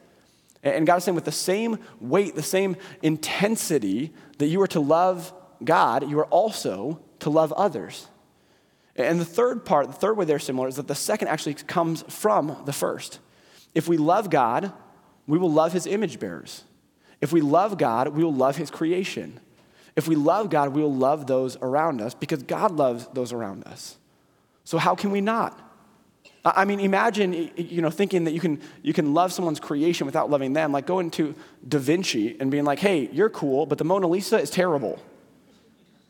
And 0.65 0.85
God 0.87 0.97
is 0.97 1.05
saying, 1.05 1.15
with 1.15 1.25
the 1.25 1.33
same 1.33 1.79
weight, 2.01 2.35
the 2.35 2.43
same 2.43 2.77
intensity 3.03 4.13
that 4.39 4.49
you 4.49 4.61
are 4.63 4.67
to 4.69 4.81
love 4.81 5.33
God, 5.63 6.11
you 6.11 6.19
are 6.19 6.27
also 6.27 7.01
to 7.21 7.31
love 7.31 7.53
others. 7.53 8.09
And 8.97 9.21
the 9.21 9.25
third 9.25 9.65
part, 9.65 9.87
the 9.87 9.93
third 9.93 10.17
way 10.17 10.25
they're 10.25 10.39
similar, 10.39 10.67
is 10.67 10.77
that 10.77 10.89
the 10.89 10.95
second 10.95 11.29
actually 11.29 11.55
comes 11.55 12.03
from 12.09 12.57
the 12.65 12.73
first. 12.73 13.21
If 13.75 13.87
we 13.87 13.97
love 13.97 14.29
God, 14.29 14.73
we 15.27 15.39
will 15.39 15.53
love 15.53 15.73
his 15.73 15.87
image 15.87 16.19
bearers. 16.19 16.65
If 17.21 17.33
we 17.33 17.41
love 17.43 17.79
God, 17.79 18.09
we 18.09 18.25
will 18.25 18.35
love 18.35 18.57
his 18.57 18.71
creation. 18.71 19.39
If 19.95 20.09
we 20.09 20.17
love 20.17 20.51
God, 20.51 20.71
we 20.71 20.83
will 20.83 20.95
love 20.95 21.27
those 21.27 21.57
around 21.57 22.01
us 22.01 22.15
because 22.15 22.43
God 22.43 22.73
loves 22.73 23.07
those 23.13 23.33
around 23.33 23.65
us. 23.65 23.99
So 24.67 24.79
how 24.79 24.97
can 24.97 25.13
we 25.13 25.21
not? 25.21 25.63
I 26.45 26.65
mean, 26.65 26.81
imagine, 26.81 27.51
you 27.57 27.81
know, 27.81 27.91
thinking 27.91 28.25
that 28.25 28.33
you 28.33 28.41
can, 28.41 28.61
you 28.83 28.93
can 28.93 29.15
love 29.15 29.33
someone's 29.33 29.61
creation 29.61 30.07
without 30.07 30.29
loving 30.29 30.53
them. 30.55 30.73
Like 30.73 30.87
going 30.87 31.11
to 31.13 31.37
Da 31.67 31.79
Vinci 31.79 32.37
and 32.39 32.51
being 32.51 32.65
like, 32.65 32.81
hey, 32.81 33.09
you're 33.13 33.31
cool, 33.31 33.65
but 33.65 33.79
the 33.79 33.85
Mona 33.85 34.09
Lisa 34.09 34.39
is 34.41 34.51
terrible. 34.51 35.01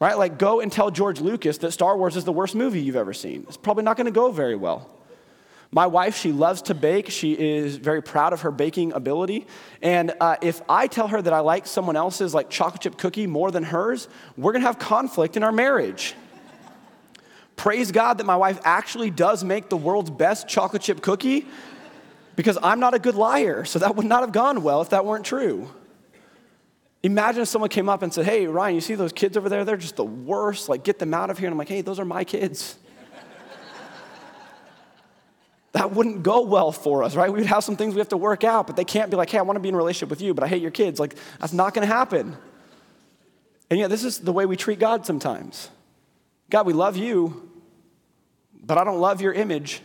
Right? 0.01 0.17
Like 0.17 0.39
go 0.39 0.61
and 0.61 0.73
tell 0.73 0.91
George 0.91 1.21
Lucas 1.21 1.59
that 1.59 1.73
Star 1.73 1.99
Wars 1.99 2.17
is 2.17 2.25
the 2.25 2.33
worst 2.33 2.55
movie 2.55 2.81
you've 2.81 2.97
ever 2.97 3.13
seen. 3.13 3.45
It's 3.47 3.59
probably 3.59 3.85
not 3.85 3.99
going 3.99 4.07
to 4.07 4.11
go 4.11 4.31
very 4.33 4.57
well. 4.57 4.91
My 5.71 5.87
wife, 5.87 6.17
she 6.17 6.33
loves 6.33 6.63
to 6.63 6.75
bake. 6.75 7.11
She 7.11 7.33
is 7.33 7.77
very 7.77 8.03
proud 8.03 8.33
of 8.33 8.41
her 8.41 8.51
baking 8.51 8.93
ability. 8.95 9.47
And 9.83 10.15
uh, 10.19 10.37
if 10.41 10.63
I 10.67 10.87
tell 10.87 11.09
her 11.09 11.21
that 11.21 11.33
I 11.33 11.41
like 11.41 11.67
someone 11.67 11.97
else's 11.97 12.33
like 12.33 12.49
chocolate 12.49 12.83
chip 12.83 12.97
cookie 12.97 13.27
more 13.27 13.51
than 13.51 13.65
hers, 13.65 14.09
we're 14.37 14.53
gonna 14.53 14.67
have 14.67 14.79
conflict 14.79 15.37
in 15.37 15.43
our 15.43 15.53
marriage. 15.53 16.15
Praise 17.57 17.91
God 17.91 18.19
that 18.19 18.25
my 18.25 18.37
wife 18.37 18.61
actually 18.65 19.11
does 19.11 19.43
make 19.43 19.69
the 19.69 19.77
world's 19.77 20.11
best 20.11 20.47
chocolate 20.47 20.83
chip 20.83 21.01
cookie 21.01 21.47
because 22.37 22.59
I'm 22.63 22.81
not 22.81 22.95
a 22.95 22.99
good 22.99 23.15
liar. 23.15 23.65
So 23.65 23.79
that 23.79 23.97
would 23.97 24.07
not 24.07 24.21
have 24.21 24.33
gone 24.33 24.63
well 24.63 24.83
if 24.83 24.91
that 24.91 25.05
weren't 25.05 25.25
true. 25.25 25.71
Imagine 27.03 27.43
if 27.43 27.49
someone 27.49 27.71
came 27.71 27.89
up 27.89 28.03
and 28.03 28.13
said, 28.13 28.25
Hey, 28.25 28.47
Ryan, 28.47 28.75
you 28.75 28.81
see 28.81 28.95
those 28.95 29.13
kids 29.13 29.37
over 29.37 29.49
there? 29.49 29.65
They're 29.65 29.77
just 29.77 29.97
the 29.97 30.05
worst. 30.05 30.69
Like, 30.69 30.85
get 30.85 30.99
them 30.99 31.15
out 31.15 31.31
of 31.31 31.39
here. 31.39 31.47
And 31.47 31.55
I'm 31.55 31.59
like, 31.59 31.69
Hey, 31.69 31.81
those 31.81 31.99
are 31.99 32.05
my 32.05 32.25
kids 32.25 32.77
that 35.77 35.93
wouldn't 35.93 36.23
go 36.23 36.41
well 36.41 36.73
for 36.73 37.03
us, 37.03 37.15
right? 37.15 37.31
We 37.31 37.41
would 37.41 37.49
have 37.49 37.63
some 37.63 37.77
things 37.77 37.93
we 37.93 37.99
have 37.99 38.09
to 38.09 38.17
work 38.17 38.45
out, 38.45 38.67
but 38.67 38.77
they 38.77 38.85
can't 38.85 39.11
be 39.11 39.17
like, 39.19 39.29
hey, 39.29 39.37
I 39.37 39.43
want 39.43 39.57
to 39.57 39.61
be 39.61 39.69
in 39.69 39.75
a 39.75 39.77
relationship 39.77 40.09
with 40.09 40.23
you, 40.23 40.33
but 40.33 40.43
I 40.43 40.49
hate 40.49 40.63
your 40.63 40.71
kids. 40.71 40.99
Like, 40.99 41.17
that's 41.39 41.53
not 41.53 41.75
going 41.75 41.87
to 41.87 41.95
happen. 41.95 42.35
And 43.69 43.79
yet, 43.79 43.91
this 43.91 44.03
is 44.03 44.21
the 44.21 44.33
way 44.33 44.47
we 44.47 44.57
treat 44.57 44.79
God 44.79 45.05
sometimes. 45.05 45.69
God, 46.51 46.67
we 46.67 46.73
love 46.73 46.97
you, 46.97 47.51
but 48.63 48.79
I 48.79 48.85
don't 48.85 49.01
love 49.01 49.21
your 49.21 49.33
image. 49.33 49.81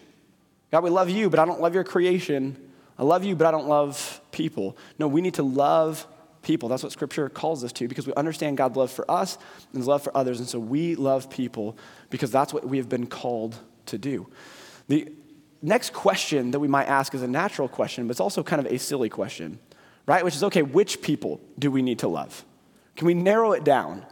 God, 0.71 0.83
we 0.83 0.89
love 0.89 1.09
you, 1.09 1.29
but 1.29 1.39
I 1.39 1.45
don't 1.45 1.59
love 1.59 1.73
your 1.73 1.83
creation. 1.83 2.71
I 2.97 3.03
love 3.03 3.23
you, 3.23 3.35
but 3.35 3.47
I 3.47 3.51
don't 3.51 3.67
love 3.67 4.21
people. 4.31 4.77
No, 4.99 5.07
we 5.07 5.21
need 5.21 5.35
to 5.35 5.43
love 5.43 6.07
people. 6.41 6.69
That's 6.69 6.83
what 6.83 6.91
Scripture 6.91 7.29
calls 7.29 7.63
us 7.63 7.71
to 7.73 7.87
because 7.87 8.07
we 8.07 8.13
understand 8.13 8.57
God's 8.57 8.75
love 8.75 8.91
for 8.91 9.09
us 9.09 9.37
and 9.71 9.79
His 9.79 9.87
love 9.87 10.03
for 10.03 10.15
others. 10.15 10.39
And 10.39 10.47
so 10.47 10.59
we 10.59 10.95
love 10.95 11.29
people 11.29 11.77
because 12.09 12.31
that's 12.31 12.53
what 12.53 12.67
we 12.67 12.77
have 12.77 12.89
been 12.89 13.07
called 13.07 13.57
to 13.87 13.97
do. 13.97 14.27
The 14.87 15.11
next 15.61 15.93
question 15.93 16.51
that 16.51 16.59
we 16.59 16.67
might 16.67 16.87
ask 16.87 17.13
is 17.13 17.21
a 17.21 17.27
natural 17.27 17.67
question, 17.67 18.07
but 18.07 18.11
it's 18.11 18.19
also 18.19 18.43
kind 18.43 18.65
of 18.65 18.71
a 18.71 18.77
silly 18.79 19.09
question, 19.09 19.59
right? 20.05 20.23
Which 20.23 20.35
is 20.35 20.43
okay, 20.45 20.61
which 20.61 21.01
people 21.01 21.39
do 21.57 21.71
we 21.71 21.81
need 21.81 21.99
to 21.99 22.07
love? 22.07 22.43
Can 22.95 23.07
we 23.07 23.13
narrow 23.13 23.53
it 23.53 23.63
down? 23.63 24.05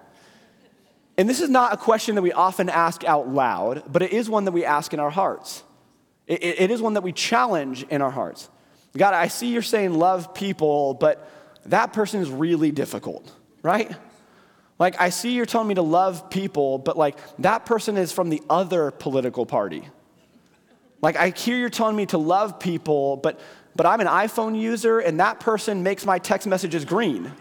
And 1.20 1.30
this 1.30 1.42
is 1.42 1.50
not 1.50 1.74
a 1.74 1.78
question 1.78 2.16
that 2.16 2.22
we 2.22 2.32
often 2.32 2.70
ask 2.70 3.04
out 3.04 3.28
loud, 3.28 3.84
but 3.92 4.02
it 4.02 4.14
is 4.14 4.30
one 4.30 4.46
that 4.46 4.54
we 4.54 4.64
ask 4.64 4.94
in 4.94 5.02
our 5.02 5.10
hearts. 5.10 5.64
it, 6.28 6.42
it 6.42 6.72
is 6.72 6.82
one 6.82 6.94
that 6.94 7.04
we 7.04 7.12
challenge 7.12 7.84
in 7.90 8.02
our 8.02 8.10
hearts. 8.10 8.48
God, 8.96 9.14
I 9.14 9.28
see 9.28 9.48
you're 9.48 9.62
saying 9.62 9.94
love 9.94 10.34
people, 10.34 10.94
but 10.94 11.30
that 11.66 11.92
person 11.92 12.22
is 12.22 12.30
really 12.30 12.72
difficult, 12.72 13.30
right? 13.64 13.92
Like, 14.80 15.02
I 15.02 15.10
see 15.10 15.34
you're 15.34 15.46
telling 15.46 15.68
me 15.68 15.76
to 15.76 15.82
love 15.82 16.30
people, 16.30 16.78
but 16.78 16.96
like, 16.96 17.18
that 17.40 17.66
person 17.66 17.98
is 17.98 18.14
from 18.14 18.30
the 18.30 18.42
other 18.50 18.90
political 18.90 19.46
party. 19.46 19.84
Like, 21.02 21.18
I 21.18 21.32
hear 21.32 21.58
you're 21.58 21.70
telling 21.70 21.98
me 21.98 22.06
to 22.08 22.18
love 22.18 22.62
people, 22.62 23.18
but, 23.18 23.42
but 23.76 23.86
I'm 23.86 24.00
an 24.00 24.08
iPhone 24.08 24.58
user, 24.58 25.00
and 25.00 25.20
that 25.20 25.42
person 25.42 25.84
makes 25.84 26.06
my 26.06 26.18
text 26.18 26.48
messages 26.48 26.86
green. 26.86 27.34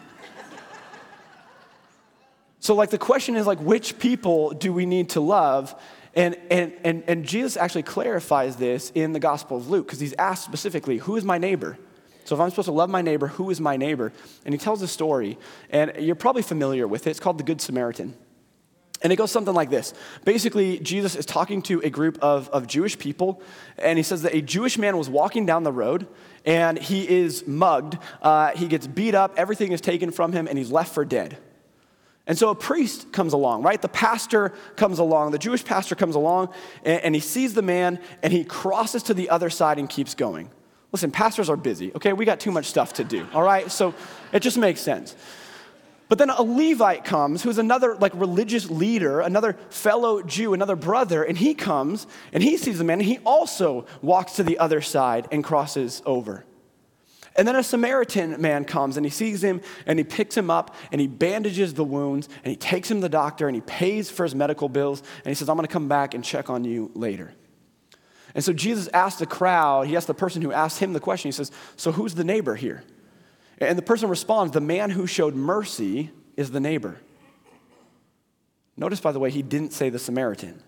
So, 2.61 2.75
like, 2.75 2.91
the 2.91 2.99
question 2.99 3.37
is, 3.37 3.47
like, 3.47 3.61
which 3.61 3.99
people 3.99 4.51
do 4.51 4.73
we 4.73 4.85
need 4.85 5.11
to 5.11 5.21
love? 5.21 5.81
And, 6.15 6.37
and, 6.51 6.73
and, 6.85 7.05
and 7.07 7.25
Jesus 7.25 7.57
actually 7.57 7.85
clarifies 7.85 8.57
this 8.57 8.91
in 8.95 9.13
the 9.13 9.21
Gospel 9.21 9.57
of 9.57 9.71
Luke, 9.71 9.87
because 9.87 10.01
he's 10.01 10.15
asked 10.15 10.45
specifically, 10.45 10.99
Who 10.99 11.17
is 11.17 11.25
my 11.25 11.39
neighbor? 11.39 11.79
So 12.25 12.35
if 12.35 12.41
I'm 12.43 12.51
supposed 12.51 12.67
to 12.67 12.73
love 12.73 12.91
my 12.91 13.01
neighbor, 13.01 13.29
who 13.29 13.49
is 13.49 13.59
my 13.59 13.79
neighbor? 13.79 14.13
And 14.45 14.53
he 14.53 14.59
tells 14.59 14.83
a 14.83 14.89
story, 14.89 15.39
and 15.71 15.93
you're 15.99 16.15
probably 16.15 16.43
familiar 16.43 16.87
with 16.87 17.07
it. 17.07 17.11
It's 17.11 17.21
called 17.21 17.39
the 17.39 17.45
Good 17.45 17.61
Samaritan. 17.61 18.15
And 19.01 19.13
it 19.13 19.17
goes 19.17 19.31
something 19.31 19.55
like 19.55 19.71
this. 19.71 19.95
Basically, 20.25 20.79
Jesus 20.81 21.15
is 21.15 21.25
talking 21.25 21.63
to 21.63 21.81
a 21.81 21.89
group 21.89 22.19
of, 22.21 22.49
of 22.51 22.67
Jewish 22.67 22.99
people, 22.99 23.41
and 23.79 23.97
he 23.97 24.03
says 24.03 24.23
that 24.23 24.35
a 24.35 24.43
Jewish 24.43 24.77
man 24.77 24.99
was 24.99 25.09
walking 25.09 25.47
down 25.47 25.63
the 25.63 25.73
road, 25.73 26.07
and 26.45 26.79
he 26.79 27.09
is 27.09 27.47
mugged. 27.47 27.97
Uh, 28.21 28.51
he 28.51 28.67
gets 28.67 28.87
beat 28.87 29.15
up, 29.15 29.35
everything 29.37 29.73
is 29.73 29.81
taken 29.81 30.11
from 30.11 30.33
him, 30.33 30.49
and 30.49 30.59
he's 30.59 30.73
left 30.73 30.93
for 30.93 31.05
dead. 31.05 31.39
And 32.29 32.39
so 32.39 32.51
a 32.51 32.55
priest 32.55 33.11
comes 33.11 33.33
along, 33.33 33.63
right? 33.63 33.81
The 33.81 33.89
pastor 33.89 34.51
comes 34.77 34.99
along, 34.99 35.33
the 35.33 35.39
Jewish 35.39 35.65
pastor 35.65 35.95
comes 35.95 36.15
along, 36.15 36.51
and, 36.85 37.03
and 37.03 37.15
he 37.15 37.23
sees 37.23 37.55
the 37.55 37.63
man, 37.63 37.99
and 38.23 38.33
he 38.33 38.45
crosses 38.45 39.03
to 39.05 39.15
the 39.15 39.31
other 39.31 39.49
side 39.49 39.79
and 39.79 39.89
keeps 39.89 40.15
going. 40.15 40.51
Listen, 40.93 41.11
pastors 41.11 41.49
are 41.49 41.57
busy, 41.57 41.91
okay? 41.97 42.13
We 42.13 42.27
got 42.27 42.39
too 42.39 42.53
much 42.53 42.67
stuff 42.67 42.93
to 42.95 43.05
do, 43.05 43.27
all 43.33 43.43
right? 43.43 43.73
So 43.73 43.95
it 44.31 44.41
just 44.41 44.59
makes 44.59 44.81
sense. 44.81 45.17
But 46.09 46.19
then 46.19 46.31
a 46.31 46.43
Levite 46.43 47.05
comes, 47.05 47.43
who's 47.43 47.59
another 47.59 47.95
like 47.95 48.13
religious 48.15 48.71
leader, 48.71 49.21
another 49.21 49.57
fellow 49.71 50.23
Jew, 50.23 50.55
another 50.55 50.77
brother, 50.77 51.23
and 51.23 51.37
he 51.37 51.55
comes 51.55 52.07
and 52.33 52.43
he 52.43 52.57
sees 52.57 52.79
the 52.79 52.85
man 52.85 53.01
and 53.01 53.09
he 53.09 53.19
also 53.27 53.87
walks 54.01 54.33
to 54.33 54.43
the 54.43 54.59
other 54.59 54.81
side 54.81 55.29
and 55.31 55.45
crosses 55.45 56.03
over. 56.07 56.45
And 57.39 57.47
then 57.47 57.55
a 57.55 57.63
Samaritan 57.63 58.41
man 58.43 58.65
comes 58.65 58.97
and 58.97 59.07
he 59.07 59.11
sees 59.11 59.45
him 59.45 59.61
and 59.87 59.97
he 59.97 60.05
picks 60.05 60.37
him 60.37 60.51
up 60.51 60.75
and 60.91 61.01
he 61.01 61.07
bandages 61.07 61.73
the 61.73 61.85
wounds 61.85 62.29
and 62.43 62.51
he 62.51 62.57
takes 62.57 62.91
him 62.91 62.97
to 62.99 63.03
the 63.03 63.09
doctor 63.09 63.47
and 63.47 63.55
he 63.55 63.61
pays 63.61 64.11
for 64.11 64.25
his 64.25 64.35
medical 64.35 64.69
bills 64.69 65.05
and 65.19 65.29
he 65.29 65.35
says, 65.35 65.49
I'm 65.49 65.55
gonna 65.55 65.69
come 65.69 65.87
back 65.87 66.15
and 66.15 66.25
check 66.25 66.51
on 66.51 66.65
you 66.65 66.91
later. 66.95 67.33
And 68.35 68.43
so 68.43 68.53
Jesus 68.53 68.89
asked 68.89 69.21
the 69.21 69.27
crowd, 69.27 69.87
he 69.87 69.97
asked 69.97 70.09
the 70.09 70.15
person 70.15 70.43
who 70.43 70.51
asked 70.51 70.81
him 70.81 70.93
the 70.93 71.01
question, 71.01 71.29
he 71.29 71.33
says, 71.33 71.53
So 71.77 71.93
who's 71.93 72.17
the 72.17 72.25
neighbor 72.25 72.57
here? 72.57 72.83
And 73.59 73.79
the 73.79 73.83
person 73.83 74.09
responds, 74.09 74.53
The 74.53 74.61
man 74.61 74.91
who 74.91 75.07
showed 75.07 75.37
mercy 75.37 76.11
is 76.37 76.51
the 76.51 76.61
neighbor. 76.61 76.99
Notice, 78.77 79.01
by 79.01 79.13
the 79.13 79.21
way, 79.21 79.31
he 79.31 79.43
didn't 79.43 79.73
say 79.73 79.91
the 79.91 79.99
Samaritan. 79.99 80.61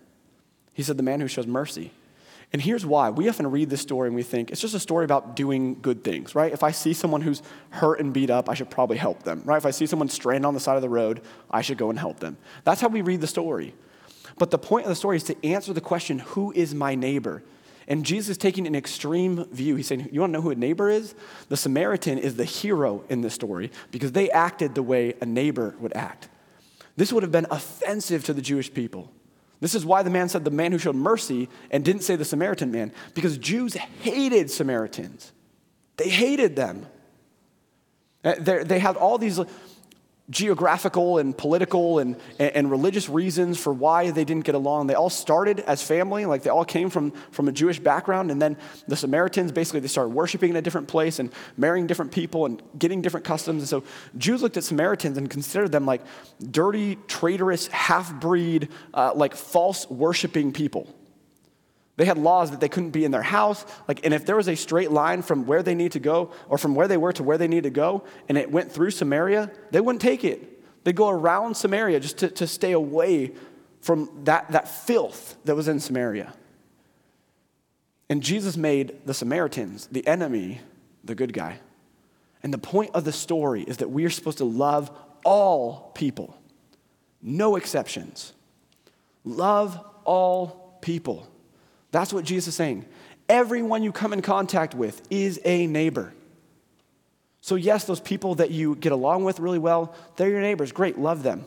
He 0.73 0.83
said 0.83 0.95
the 0.95 1.03
man 1.03 1.19
who 1.19 1.27
shows 1.27 1.47
mercy. 1.47 1.91
And 2.53 2.61
here's 2.61 2.85
why. 2.85 3.09
We 3.09 3.29
often 3.29 3.49
read 3.49 3.69
this 3.69 3.81
story 3.81 4.07
and 4.07 4.15
we 4.15 4.23
think 4.23 4.51
it's 4.51 4.59
just 4.59 4.73
a 4.73 4.79
story 4.79 5.05
about 5.05 5.35
doing 5.35 5.79
good 5.81 6.03
things, 6.03 6.35
right? 6.35 6.51
If 6.51 6.63
I 6.63 6.71
see 6.71 6.93
someone 6.93 7.21
who's 7.21 7.41
hurt 7.69 7.99
and 8.01 8.11
beat 8.11 8.29
up, 8.29 8.49
I 8.49 8.55
should 8.55 8.69
probably 8.69 8.97
help 8.97 9.23
them, 9.23 9.41
right? 9.45 9.57
If 9.57 9.65
I 9.65 9.71
see 9.71 9.85
someone 9.85 10.09
stranded 10.09 10.45
on 10.45 10.53
the 10.53 10.59
side 10.59 10.75
of 10.75 10.81
the 10.81 10.89
road, 10.89 11.21
I 11.49 11.61
should 11.61 11.77
go 11.77 11.89
and 11.89 11.97
help 11.97 12.19
them. 12.19 12.37
That's 12.65 12.81
how 12.81 12.89
we 12.89 13.01
read 13.01 13.21
the 13.21 13.27
story. 13.27 13.73
But 14.37 14.51
the 14.51 14.57
point 14.57 14.85
of 14.85 14.89
the 14.89 14.95
story 14.95 15.15
is 15.15 15.23
to 15.23 15.45
answer 15.45 15.71
the 15.71 15.81
question, 15.81 16.19
who 16.19 16.51
is 16.51 16.75
my 16.75 16.93
neighbor? 16.93 17.41
And 17.87 18.05
Jesus 18.05 18.29
is 18.29 18.37
taking 18.37 18.67
an 18.67 18.75
extreme 18.75 19.45
view. 19.45 19.75
He's 19.75 19.87
saying, 19.87 20.09
You 20.11 20.21
want 20.21 20.31
to 20.31 20.37
know 20.37 20.41
who 20.41 20.51
a 20.51 20.55
neighbor 20.55 20.89
is? 20.89 21.15
The 21.49 21.57
Samaritan 21.57 22.17
is 22.19 22.35
the 22.35 22.45
hero 22.45 23.03
in 23.09 23.21
this 23.21 23.33
story 23.33 23.71
because 23.91 24.11
they 24.11 24.29
acted 24.29 24.75
the 24.75 24.83
way 24.83 25.15
a 25.19 25.25
neighbor 25.25 25.75
would 25.79 25.93
act. 25.95 26.29
This 26.95 27.11
would 27.11 27.23
have 27.23 27.31
been 27.31 27.47
offensive 27.49 28.23
to 28.25 28.33
the 28.33 28.41
Jewish 28.41 28.73
people. 28.73 29.11
This 29.61 29.75
is 29.75 29.85
why 29.85 30.03
the 30.03 30.09
man 30.09 30.27
said 30.27 30.43
the 30.43 30.51
man 30.51 30.71
who 30.71 30.79
showed 30.79 30.95
mercy 30.95 31.47
and 31.69 31.85
didn't 31.85 32.01
say 32.01 32.17
the 32.17 32.25
Samaritan 32.25 32.71
man, 32.71 32.91
because 33.13 33.37
Jews 33.37 33.75
hated 33.75 34.51
Samaritans. 34.51 35.31
They 35.97 36.09
hated 36.09 36.55
them. 36.55 36.87
Uh, 38.23 38.35
they 38.39 38.79
had 38.79 38.97
all 38.97 39.17
these 39.17 39.39
geographical 40.31 41.17
and 41.17 41.37
political 41.37 41.99
and, 41.99 42.15
and, 42.39 42.71
religious 42.71 43.09
reasons 43.09 43.59
for 43.59 43.73
why 43.73 44.11
they 44.11 44.23
didn't 44.23 44.45
get 44.45 44.55
along. 44.55 44.87
They 44.87 44.93
all 44.93 45.09
started 45.09 45.59
as 45.61 45.83
family, 45.83 46.25
like 46.25 46.43
they 46.43 46.49
all 46.49 46.63
came 46.63 46.89
from, 46.89 47.11
from 47.31 47.49
a 47.49 47.51
Jewish 47.51 47.79
background. 47.79 48.31
And 48.31 48.41
then 48.41 48.55
the 48.87 48.95
Samaritans, 48.95 49.51
basically, 49.51 49.81
they 49.81 49.89
started 49.89 50.11
worshiping 50.11 50.49
in 50.49 50.55
a 50.55 50.61
different 50.61 50.87
place 50.87 51.19
and 51.19 51.31
marrying 51.57 51.85
different 51.85 52.13
people 52.13 52.45
and 52.45 52.61
getting 52.79 53.01
different 53.01 53.25
customs. 53.25 53.61
And 53.61 53.69
so 53.69 53.83
Jews 54.17 54.41
looked 54.41 54.55
at 54.55 54.63
Samaritans 54.63 55.17
and 55.17 55.29
considered 55.29 55.71
them 55.71 55.85
like 55.85 56.01
dirty, 56.49 56.97
traitorous, 57.07 57.67
half 57.67 58.13
breed, 58.19 58.69
uh, 58.93 59.11
like 59.13 59.35
false 59.35 59.89
worshiping 59.89 60.53
people. 60.53 60.95
They 61.97 62.05
had 62.05 62.17
laws 62.17 62.51
that 62.51 62.59
they 62.59 62.69
couldn't 62.69 62.91
be 62.91 63.05
in 63.05 63.11
their 63.11 63.21
house. 63.21 63.65
Like, 63.87 64.05
and 64.05 64.13
if 64.13 64.25
there 64.25 64.37
was 64.37 64.47
a 64.47 64.55
straight 64.55 64.91
line 64.91 65.21
from 65.21 65.45
where 65.45 65.61
they 65.61 65.75
need 65.75 65.91
to 65.91 65.99
go 65.99 66.31
or 66.49 66.57
from 66.57 66.73
where 66.73 66.87
they 66.87 66.97
were 66.97 67.13
to 67.13 67.23
where 67.23 67.37
they 67.37 67.47
need 67.47 67.63
to 67.63 67.69
go, 67.69 68.03
and 68.29 68.37
it 68.37 68.51
went 68.51 68.71
through 68.71 68.91
Samaria, 68.91 69.51
they 69.71 69.81
wouldn't 69.81 70.01
take 70.01 70.23
it. 70.23 70.63
They'd 70.83 70.95
go 70.95 71.09
around 71.09 71.55
Samaria 71.55 71.99
just 71.99 72.17
to, 72.19 72.29
to 72.29 72.47
stay 72.47 72.71
away 72.71 73.33
from 73.81 74.09
that, 74.23 74.51
that 74.51 74.67
filth 74.67 75.37
that 75.45 75.55
was 75.55 75.67
in 75.67 75.79
Samaria. 75.79 76.33
And 78.09 78.21
Jesus 78.21 78.57
made 78.57 79.05
the 79.05 79.13
Samaritans, 79.13 79.87
the 79.91 80.05
enemy, 80.07 80.61
the 81.03 81.15
good 81.15 81.33
guy. 81.33 81.59
And 82.43 82.53
the 82.53 82.57
point 82.57 82.91
of 82.93 83.05
the 83.05 83.11
story 83.11 83.63
is 83.63 83.77
that 83.77 83.91
we 83.91 84.05
are 84.05 84.09
supposed 84.09 84.39
to 84.39 84.45
love 84.45 84.91
all 85.23 85.91
people, 85.93 86.35
no 87.21 87.55
exceptions. 87.55 88.33
Love 89.23 89.79
all 90.03 90.77
people. 90.81 91.30
That's 91.91 92.13
what 92.13 92.25
Jesus 92.25 92.49
is 92.49 92.55
saying. 92.55 92.85
Everyone 93.29 93.83
you 93.83 93.91
come 93.91 94.13
in 94.13 94.21
contact 94.21 94.73
with 94.73 95.01
is 95.09 95.39
a 95.45 95.67
neighbor. 95.67 96.13
So, 97.41 97.55
yes, 97.55 97.85
those 97.85 97.99
people 97.99 98.35
that 98.35 98.51
you 98.51 98.75
get 98.75 98.91
along 98.91 99.23
with 99.23 99.39
really 99.39 99.59
well, 99.59 99.95
they're 100.15 100.29
your 100.29 100.41
neighbors. 100.41 100.71
Great, 100.71 100.97
love 100.97 101.23
them. 101.23 101.45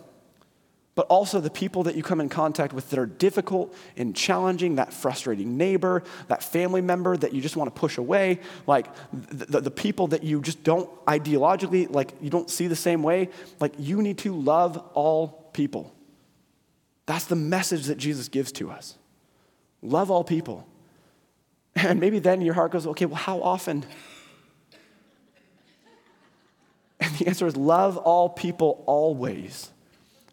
But 0.96 1.06
also 1.06 1.40
the 1.40 1.50
people 1.50 1.84
that 1.84 1.96
you 1.96 2.02
come 2.02 2.20
in 2.20 2.28
contact 2.28 2.72
with 2.72 2.90
that 2.90 2.98
are 2.98 3.06
difficult 3.06 3.74
and 3.96 4.14
challenging, 4.14 4.76
that 4.76 4.92
frustrating 4.92 5.56
neighbor, 5.56 6.04
that 6.28 6.42
family 6.42 6.80
member 6.80 7.16
that 7.16 7.32
you 7.32 7.40
just 7.40 7.56
want 7.56 7.74
to 7.74 7.78
push 7.78 7.98
away, 7.98 8.40
like 8.66 8.86
the, 9.12 9.46
the, 9.46 9.60
the 9.62 9.70
people 9.70 10.08
that 10.08 10.22
you 10.22 10.40
just 10.40 10.62
don't 10.62 10.88
ideologically, 11.06 11.92
like 11.92 12.12
you 12.20 12.30
don't 12.30 12.48
see 12.48 12.68
the 12.68 12.76
same 12.76 13.02
way, 13.02 13.28
like 13.58 13.72
you 13.78 14.02
need 14.02 14.18
to 14.18 14.34
love 14.34 14.82
all 14.94 15.50
people. 15.52 15.92
That's 17.06 17.24
the 17.24 17.36
message 17.36 17.86
that 17.86 17.98
Jesus 17.98 18.28
gives 18.28 18.52
to 18.52 18.70
us. 18.70 18.96
Love 19.84 20.10
all 20.10 20.24
people. 20.24 20.66
And 21.76 22.00
maybe 22.00 22.18
then 22.18 22.40
your 22.40 22.54
heart 22.54 22.72
goes, 22.72 22.86
okay, 22.86 23.04
well, 23.04 23.16
how 23.16 23.42
often? 23.42 23.84
And 27.00 27.14
the 27.16 27.26
answer 27.26 27.46
is 27.46 27.56
love 27.56 27.96
all 27.98 28.30
people 28.30 28.82
always. 28.86 29.70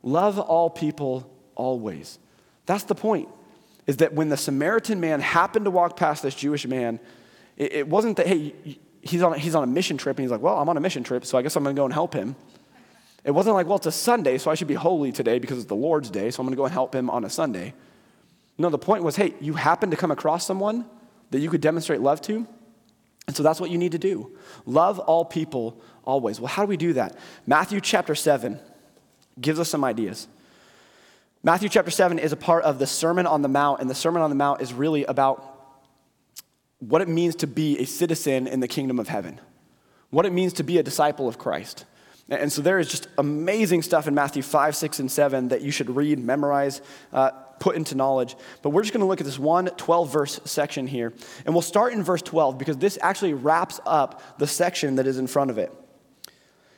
Love 0.04 0.40
all 0.40 0.70
people 0.70 1.30
always. 1.56 2.18
That's 2.66 2.86
the 2.86 2.96
point. 2.96 3.28
Is 3.88 3.98
that 3.98 4.14
when 4.14 4.30
the 4.30 4.38
Samaritan 4.38 5.02
man 5.02 5.20
happened 5.20 5.66
to 5.66 5.72
walk 5.72 5.98
past 5.98 6.24
this 6.24 6.36
Jewish 6.36 6.66
man, 6.66 7.00
it, 7.58 7.74
it 7.74 7.88
wasn't 7.88 8.18
that, 8.18 8.28
hey, 8.28 8.56
he's 9.02 9.22
on, 9.22 9.38
he's 9.38 9.56
on 9.56 9.64
a 9.64 9.68
mission 9.68 9.98
trip 9.98 10.18
and 10.18 10.24
he's 10.24 10.32
like, 10.32 10.42
well, 10.42 10.58
I'm 10.58 10.70
on 10.70 10.78
a 10.78 10.80
mission 10.80 11.04
trip, 11.04 11.26
so 11.26 11.38
I 11.38 11.42
guess 11.42 11.56
I'm 11.56 11.66
to 11.66 11.74
go 11.74 11.86
and 11.86 11.94
help 11.94 12.14
him. 12.14 12.36
It 13.26 13.32
wasn't 13.32 13.56
like, 13.56 13.68
well, 13.68 13.78
it's 13.78 13.88
a 13.88 13.92
Sunday, 13.92 14.38
so 14.38 14.50
I 14.50 14.56
should 14.56 14.68
be 14.68 14.76
holy 14.76 15.12
today 15.12 15.40
because 15.40 15.58
it's 15.58 15.68
the 15.68 15.76
Lord's 15.76 16.10
day, 16.10 16.32
so 16.32 16.42
I'm 16.42 16.50
to 16.50 16.56
go 16.56 16.66
and 16.66 16.74
help 16.74 16.96
him 16.96 17.10
on 17.10 17.26
a 17.26 17.30
Sunday. 17.30 17.74
No, 18.62 18.70
the 18.70 18.78
point 18.78 19.04
was 19.04 19.16
hey, 19.16 19.34
you 19.42 19.54
happen 19.54 19.90
to 19.90 19.98
come 19.98 20.12
across 20.12 20.46
someone 20.46 20.86
that 21.32 21.40
you 21.40 21.50
could 21.50 21.62
demonstrate 21.62 22.00
love 22.00 22.22
to. 22.22 22.46
And 23.26 23.36
so 23.36 23.42
that's 23.42 23.60
what 23.60 23.72
you 23.72 23.78
need 23.78 23.94
to 23.94 23.98
do. 23.98 24.38
Love 24.68 25.00
all 25.00 25.26
people 25.26 25.82
always. 26.04 26.40
Well, 26.40 26.48
how 26.48 26.62
do 26.64 26.68
we 26.68 26.78
do 26.78 26.94
that? 26.94 27.18
Matthew 27.48 27.82
chapter 27.82 28.14
7 28.14 28.60
gives 29.40 29.60
us 29.60 29.70
some 29.70 29.84
ideas. 29.84 30.28
Matthew 31.42 31.70
chapter 31.70 31.90
7 31.90 32.20
is 32.20 32.34
a 32.34 32.36
part 32.36 32.64
of 32.64 32.78
the 32.78 32.86
Sermon 32.86 33.26
on 33.26 33.42
the 33.42 33.48
Mount, 33.48 33.82
and 33.82 33.90
the 33.90 33.96
Sermon 33.96 34.22
on 34.22 34.30
the 34.30 34.36
Mount 34.36 34.62
is 34.62 34.74
really 34.74 35.06
about 35.06 35.74
what 36.80 37.02
it 37.02 37.08
means 37.08 37.36
to 37.38 37.48
be 37.48 37.80
a 37.80 37.86
citizen 37.86 38.46
in 38.46 38.60
the 38.60 38.68
kingdom 38.68 39.00
of 39.00 39.08
heaven, 39.08 39.40
what 40.12 40.26
it 40.28 40.34
means 40.34 40.54
to 40.54 40.64
be 40.64 40.78
a 40.78 40.84
disciple 40.84 41.28
of 41.28 41.40
Christ. 41.40 41.86
And 42.30 42.52
so 42.52 42.62
there 42.62 42.80
is 42.80 42.90
just 42.90 43.08
amazing 43.18 43.82
stuff 43.82 44.08
in 44.08 44.14
Matthew 44.14 44.44
5, 44.44 44.76
6, 44.76 45.00
and 45.00 45.12
7 45.12 45.48
that 45.48 45.62
you 45.62 45.72
should 45.72 45.96
read, 45.96 46.20
memorize, 46.20 46.82
uh, 47.12 47.32
put 47.62 47.78
into 47.78 47.96
knowledge. 47.96 48.36
But 48.62 48.72
we're 48.72 48.82
just 48.82 48.92
going 48.92 49.02
to 49.02 49.08
look 49.08 49.22
at 49.22 49.26
this 49.26 49.40
one 49.40 49.68
12 49.68 50.12
verse 50.12 50.42
section 50.44 50.88
here. 50.88 51.14
And 51.46 51.56
we'll 51.56 51.62
start 51.62 51.94
in 51.94 52.04
verse 52.04 52.22
12 52.22 52.58
because 52.58 52.76
this 52.76 52.98
actually 53.02 53.34
wraps 53.34 53.80
up 53.86 54.38
the 54.38 54.48
section 54.48 54.96
that 54.96 55.08
is 55.08 55.18
in 55.18 55.28
front 55.28 55.52
of 55.52 55.58
it. 55.58 55.72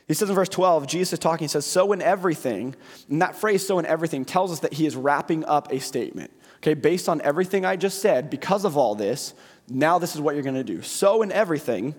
He 0.06 0.12
says 0.12 0.28
in 0.28 0.34
verse 0.34 0.50
12, 0.50 0.86
Jesus 0.86 1.14
is 1.14 1.18
talking, 1.18 1.44
he 1.44 1.48
says, 1.48 1.64
So 1.64 1.92
in 1.92 2.02
everything. 2.02 2.76
And 3.08 3.22
that 3.22 3.34
phrase, 3.34 3.66
so 3.66 3.78
in 3.78 3.86
everything, 3.86 4.24
tells 4.24 4.52
us 4.52 4.60
that 4.60 4.74
he 4.74 4.86
is 4.86 4.94
wrapping 4.94 5.44
up 5.46 5.72
a 5.72 5.80
statement. 5.80 6.30
Okay, 6.58 6.74
based 6.74 7.08
on 7.08 7.20
everything 7.22 7.64
I 7.64 7.76
just 7.76 8.00
said, 8.00 8.30
because 8.30 8.64
of 8.64 8.76
all 8.76 8.94
this, 8.94 9.34
now 9.68 9.98
this 9.98 10.14
is 10.14 10.20
what 10.20 10.34
you're 10.34 10.44
going 10.44 10.54
to 10.54 10.64
do. 10.64 10.82
So 10.82 11.22
in 11.22 11.32
everything, 11.32 11.94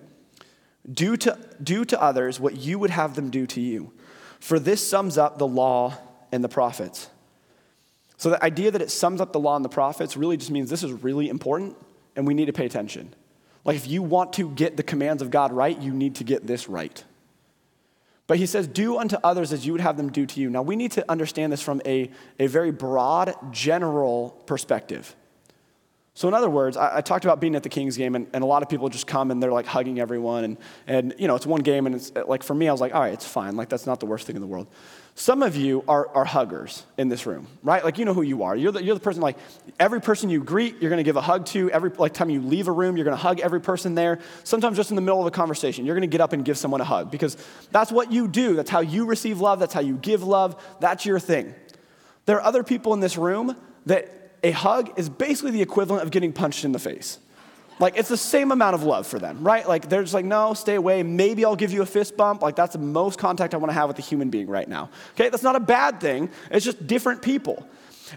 do 0.91 1.17
to, 1.17 1.37
do 1.61 1.83
to 1.85 1.99
others 1.99 2.39
what 2.39 2.55
you 2.57 2.77
would 2.77 2.91
have 2.91 3.15
them 3.15 3.31
do 3.31 3.47
to 3.47 3.61
you. 3.61 3.91
For 4.39 4.59
this 4.59 4.87
sums 4.87 5.17
up 5.17 5.39
the 5.39 5.47
law 5.47 5.97
and 6.31 6.43
the 6.43 6.49
prophets. 6.49 7.09
So 8.17 8.29
the 8.29 8.43
idea 8.43 8.71
that 8.71 8.81
it 8.81 8.91
sums 8.91 9.21
up 9.21 9.33
the 9.33 9.39
law 9.39 9.55
and 9.55 9.65
the 9.65 9.69
prophets 9.69 10.15
really 10.15 10.37
just 10.37 10.51
means 10.51 10.69
this 10.69 10.83
is 10.83 10.91
really 10.91 11.29
important 11.29 11.75
and 12.15 12.25
we 12.25 12.33
need 12.33 12.45
to 12.45 12.53
pay 12.53 12.65
attention. 12.65 13.13
Like 13.65 13.75
if 13.75 13.87
you 13.87 14.01
want 14.01 14.33
to 14.33 14.49
get 14.49 14.77
the 14.77 14.83
commands 14.83 15.21
of 15.21 15.31
God 15.31 15.51
right, 15.51 15.77
you 15.79 15.93
need 15.93 16.15
to 16.15 16.23
get 16.23 16.47
this 16.47 16.69
right. 16.69 17.03
But 18.27 18.37
he 18.37 18.45
says, 18.45 18.67
Do 18.67 18.97
unto 18.97 19.17
others 19.23 19.53
as 19.53 19.65
you 19.65 19.71
would 19.73 19.81
have 19.81 19.97
them 19.97 20.11
do 20.11 20.25
to 20.25 20.39
you. 20.39 20.49
Now, 20.49 20.61
we 20.61 20.75
need 20.75 20.93
to 20.93 21.09
understand 21.09 21.51
this 21.51 21.61
from 21.61 21.81
a, 21.85 22.09
a 22.39 22.47
very 22.47 22.71
broad, 22.71 23.35
general 23.51 24.31
perspective. 24.45 25.15
So, 26.15 26.27
in 26.29 26.33
other 26.33 26.49
words, 26.49 26.77
I, 26.77 26.97
I, 26.97 27.01
talked 27.01 27.25
about 27.25 27.41
being 27.41 27.55
at 27.55 27.63
the 27.63 27.69
Kings 27.69 27.97
game, 27.97 28.15
and, 28.15 28.25
and, 28.31 28.41
a 28.41 28.47
lot 28.47 28.63
of 28.63 28.69
people 28.69 28.87
just 28.87 29.05
come 29.05 29.31
and 29.31 29.43
they're 29.43 29.51
like 29.51 29.65
hugging 29.65 29.99
everyone. 29.99 30.45
And, 30.45 30.57
and, 30.87 31.13
you 31.19 31.27
know, 31.27 31.35
it's 31.35 31.45
one 31.45 31.61
game, 31.61 31.87
and 31.87 31.95
it's 31.95 32.13
like 32.25 32.41
for 32.41 32.55
me, 32.55 32.69
I 32.69 32.71
was 32.71 32.79
like, 32.79 32.95
all 32.95 33.01
right, 33.01 33.13
it's 33.13 33.27
fine. 33.27 33.57
Like, 33.57 33.67
that's 33.67 33.85
not 33.85 33.99
the 33.99 34.05
worst 34.05 34.25
thing 34.25 34.37
in 34.37 34.41
the 34.41 34.47
world. 34.47 34.67
Some 35.17 35.43
of 35.43 35.55
you 35.55 35.81
are, 35.87 36.09
are 36.09 36.25
huggers 36.25 36.83
in 36.97 37.07
this 37.07 37.25
room, 37.25 37.47
right? 37.63 37.85
Like, 37.85 37.97
you 37.97 38.03
know 38.03 38.13
who 38.13 38.21
you 38.21 38.43
are. 38.43 38.53
You're 38.53 38.73
the, 38.73 38.83
you're 38.83 38.95
the 38.95 39.01
person, 39.01 39.21
like, 39.21 39.37
every 39.79 40.01
person 40.01 40.29
you 40.29 40.43
greet, 40.43 40.81
you're 40.81 40.93
to 40.93 41.03
give 41.03 41.15
a 41.15 41.21
hug 41.21 41.45
to. 41.47 41.71
Every 41.71 41.89
like, 41.91 42.13
time 42.13 42.29
you 42.29 42.41
leave 42.41 42.67
a 42.67 42.73
room, 42.73 42.97
you're 42.97 43.05
to 43.05 43.15
hug 43.15 43.39
every 43.39 43.61
person 43.61 43.95
there. 43.95 44.19
Sometimes 44.43 44.75
just 44.75 44.89
in 44.89 44.97
the 44.97 45.01
middle 45.01 45.21
of 45.21 45.25
a 45.25 45.31
conversation, 45.31 45.85
you're 45.85 45.97
to 45.97 46.05
get 46.07 46.19
up 46.19 46.33
and 46.33 46.43
give 46.43 46.57
someone 46.57 46.81
a 46.81 46.85
hug 46.85 47.11
because 47.11 47.37
that's 47.71 47.93
what 47.93 48.11
you 48.11 48.27
do. 48.27 48.55
That's 48.55 48.69
how 48.69 48.81
you 48.81 49.05
receive 49.05 49.39
love. 49.39 49.59
That's 49.59 49.73
how 49.73 49.79
you 49.79 49.95
give 49.95 50.21
love. 50.21 50.61
That's 50.81 51.05
your 51.05 51.21
thing. 51.21 51.55
There 52.25 52.35
are 52.35 52.43
other 52.43 52.63
people 52.63 52.93
in 52.93 52.99
this 52.99 53.17
room 53.17 53.55
that 53.85 54.37
a 54.43 54.51
hug 54.51 54.99
is 54.99 55.07
basically 55.07 55.51
the 55.51 55.61
equivalent 55.61 56.03
of 56.03 56.11
getting 56.11 56.33
punched 56.33 56.65
in 56.65 56.73
the 56.73 56.79
face. 56.79 57.19
Like, 57.77 57.97
it's 57.97 58.07
the 58.07 58.17
same 58.17 58.51
amount 58.51 58.75
of 58.75 58.83
love 58.83 59.05
for 59.05 59.19
them, 59.19 59.43
right? 59.43 59.67
Like, 59.67 59.89
they're 59.89 60.01
just 60.01 60.13
like, 60.13 60.23
no, 60.23 60.53
stay 60.53 60.75
away. 60.75 61.03
Maybe 61.03 61.43
I'll 61.43 61.57
give 61.57 61.73
you 61.73 61.81
a 61.81 61.85
fist 61.85 62.15
bump. 62.15 62.41
Like, 62.41 62.55
that's 62.55 62.73
the 62.73 62.79
most 62.79 63.19
contact 63.19 63.53
I 63.53 63.57
want 63.57 63.69
to 63.69 63.73
have 63.73 63.89
with 63.89 63.99
a 63.99 64.01
human 64.01 64.29
being 64.29 64.47
right 64.47 64.67
now. 64.67 64.89
Okay, 65.13 65.27
that's 65.27 65.43
not 65.43 65.57
a 65.57 65.59
bad 65.59 65.99
thing. 65.99 66.29
It's 66.51 66.63
just 66.63 66.87
different 66.87 67.21
people. 67.21 67.67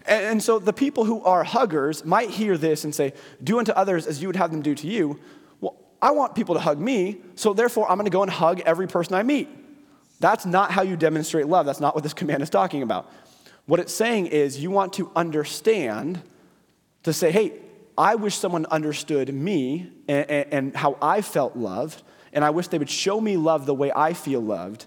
And, 0.06 0.24
and 0.24 0.42
so 0.42 0.60
the 0.60 0.72
people 0.72 1.04
who 1.04 1.24
are 1.24 1.42
huggers 1.42 2.04
might 2.04 2.30
hear 2.30 2.56
this 2.56 2.84
and 2.84 2.94
say, 2.94 3.14
do 3.42 3.58
unto 3.58 3.72
others 3.72 4.06
as 4.06 4.22
you 4.22 4.28
would 4.28 4.36
have 4.36 4.52
them 4.52 4.62
do 4.62 4.76
to 4.76 4.86
you. 4.86 5.18
Well, 5.60 5.74
I 6.00 6.12
want 6.12 6.36
people 6.36 6.54
to 6.54 6.60
hug 6.60 6.78
me, 6.78 7.18
so 7.34 7.52
therefore 7.52 7.90
I'm 7.90 7.96
going 7.96 8.04
to 8.04 8.10
go 8.10 8.22
and 8.22 8.30
hug 8.30 8.60
every 8.60 8.86
person 8.86 9.14
I 9.14 9.24
meet. 9.24 9.48
That's 10.20 10.46
not 10.46 10.70
how 10.70 10.82
you 10.82 10.96
demonstrate 10.96 11.48
love. 11.48 11.66
That's 11.66 11.80
not 11.80 11.96
what 11.96 12.04
this 12.04 12.14
command 12.14 12.44
is 12.44 12.50
talking 12.50 12.82
about. 12.82 13.10
What 13.66 13.80
it's 13.80 13.92
saying 13.92 14.26
is 14.26 14.58
you 14.58 14.70
want 14.70 14.92
to 14.94 15.10
understand, 15.16 16.22
to 17.02 17.12
say, 17.12 17.32
hey, 17.32 17.60
I 17.98 18.14
wish 18.14 18.36
someone 18.36 18.64
understood 18.66 19.34
me 19.34 19.90
and, 20.06 20.30
and, 20.30 20.52
and, 20.52 20.76
how 20.76 20.96
I 21.02 21.20
felt 21.20 21.56
loved, 21.56 22.02
and 22.32 22.44
I 22.44 22.50
wish 22.50 22.68
they 22.68 22.78
would 22.78 22.88
show 22.88 23.20
me 23.20 23.36
love 23.36 23.66
the 23.66 23.74
way 23.74 23.90
I 23.94 24.12
feel 24.12 24.40
loved. 24.40 24.86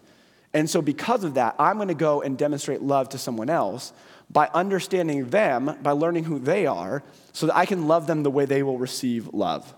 And 0.53 0.69
so, 0.69 0.81
because 0.81 1.25
of 1.25 1.33
that, 1.33 1.55
I'm 1.59 1.75
going 1.75 1.89
to 1.89 1.93
go 1.93 2.21
and 2.21 2.37
demonstrate 2.37 2.81
love 2.81 3.09
to 3.09 3.17
someone 3.17 3.49
else 3.49 3.91
by 4.29 4.49
understanding 4.53 5.29
them, 5.29 5.77
by 5.83 5.91
learning 5.91 6.23
who 6.23 6.39
they 6.39 6.65
are, 6.65 7.03
so 7.33 7.47
that 7.47 7.57
I 7.57 7.65
can 7.65 7.87
love 7.87 8.07
them 8.07 8.23
the 8.23 8.31
way 8.31 8.45
they 8.45 8.63
will 8.63 8.77
receive 8.77 9.33
love. 9.33 9.73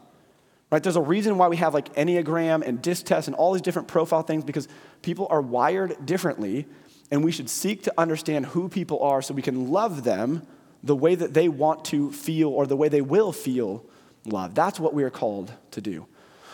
Right? 0.71 0.81
There's 0.81 0.95
a 0.95 1.01
reason 1.01 1.37
why 1.37 1.47
we 1.47 1.57
have 1.57 1.73
like 1.73 1.93
Enneagram 1.95 2.63
and 2.65 2.81
DISC 2.81 3.05
tests 3.05 3.27
and 3.27 3.35
all 3.35 3.53
these 3.53 3.61
different 3.63 3.87
profile 3.87 4.21
things 4.21 4.43
because 4.43 4.67
people 5.01 5.27
are 5.31 5.41
wired 5.41 6.05
differently 6.05 6.67
and 7.11 7.23
we 7.23 7.31
should 7.31 7.49
seek 7.49 7.83
to 7.83 7.93
understand 7.97 8.47
who 8.47 8.69
people 8.69 9.01
are 9.03 9.21
so 9.21 9.33
we 9.33 9.43
can 9.43 9.71
love 9.71 10.03
them 10.03 10.45
the 10.83 10.95
way 10.95 11.15
that 11.15 11.33
they 11.33 11.47
want 11.47 11.85
to 11.85 12.11
feel 12.11 12.49
or 12.49 12.67
the 12.67 12.75
way 12.75 12.89
they 12.89 13.01
will 13.01 13.31
feel 13.31 13.85
love. 14.25 14.53
That's 14.53 14.79
what 14.79 14.93
we 14.93 15.03
are 15.03 15.09
called 15.09 15.51
to 15.71 15.81
do. 15.81 16.05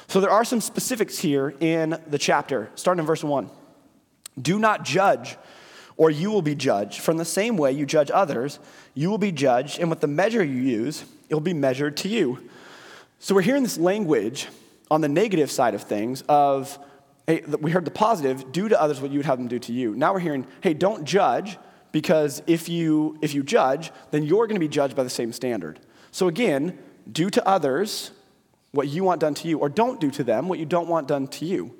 So 0.07 0.21
there 0.21 0.29
are 0.29 0.43
some 0.43 0.61
specifics 0.61 1.19
here 1.19 1.53
in 1.59 1.99
the 2.07 2.17
chapter, 2.17 2.69
starting 2.75 2.99
in 2.99 3.05
verse 3.05 3.23
1. 3.23 3.49
Do 4.41 4.57
not 4.57 4.83
judge, 4.83 5.37
or 5.97 6.09
you 6.09 6.31
will 6.31 6.41
be 6.41 6.55
judged. 6.55 7.01
From 7.01 7.17
the 7.17 7.25
same 7.25 7.57
way 7.57 7.71
you 7.71 7.85
judge 7.85 8.09
others, 8.11 8.59
you 8.93 9.09
will 9.09 9.17
be 9.17 9.31
judged, 9.31 9.79
and 9.79 9.89
with 9.89 9.99
the 9.99 10.07
measure 10.07 10.43
you 10.43 10.61
use, 10.61 11.03
it 11.29 11.35
will 11.35 11.41
be 11.41 11.53
measured 11.53 11.97
to 11.97 12.09
you. 12.09 12.49
So 13.19 13.35
we're 13.35 13.41
hearing 13.41 13.63
this 13.63 13.77
language 13.77 14.47
on 14.89 15.01
the 15.01 15.09
negative 15.09 15.51
side 15.51 15.75
of 15.75 15.83
things 15.83 16.23
of 16.27 16.79
hey, 17.27 17.43
we 17.59 17.69
heard 17.69 17.85
the 17.85 17.91
positive, 17.91 18.51
do 18.51 18.67
to 18.67 18.81
others 18.81 18.99
what 18.99 19.11
you 19.11 19.19
would 19.19 19.25
have 19.27 19.37
them 19.37 19.47
do 19.47 19.59
to 19.59 19.71
you. 19.71 19.95
Now 19.95 20.13
we're 20.13 20.19
hearing, 20.19 20.47
hey, 20.61 20.73
don't 20.73 21.03
judge, 21.03 21.59
because 21.91 22.41
if 22.47 22.69
you, 22.69 23.17
if 23.21 23.33
you 23.33 23.43
judge, 23.43 23.91
then 24.11 24.23
you're 24.23 24.47
going 24.47 24.55
to 24.55 24.59
be 24.59 24.67
judged 24.67 24.95
by 24.95 25.03
the 25.03 25.09
same 25.09 25.33
standard. 25.33 25.79
So 26.11 26.27
again, 26.27 26.77
do 27.11 27.29
to 27.29 27.47
others 27.47 28.11
what 28.71 28.87
you 28.87 29.03
want 29.03 29.21
done 29.21 29.33
to 29.33 29.47
you, 29.47 29.57
or 29.57 29.69
don't 29.69 29.99
do 29.99 30.11
to 30.11 30.23
them 30.23 30.47
what 30.47 30.59
you 30.59 30.65
don't 30.65 30.87
want 30.87 31.07
done 31.07 31.27
to 31.27 31.45
you. 31.45 31.75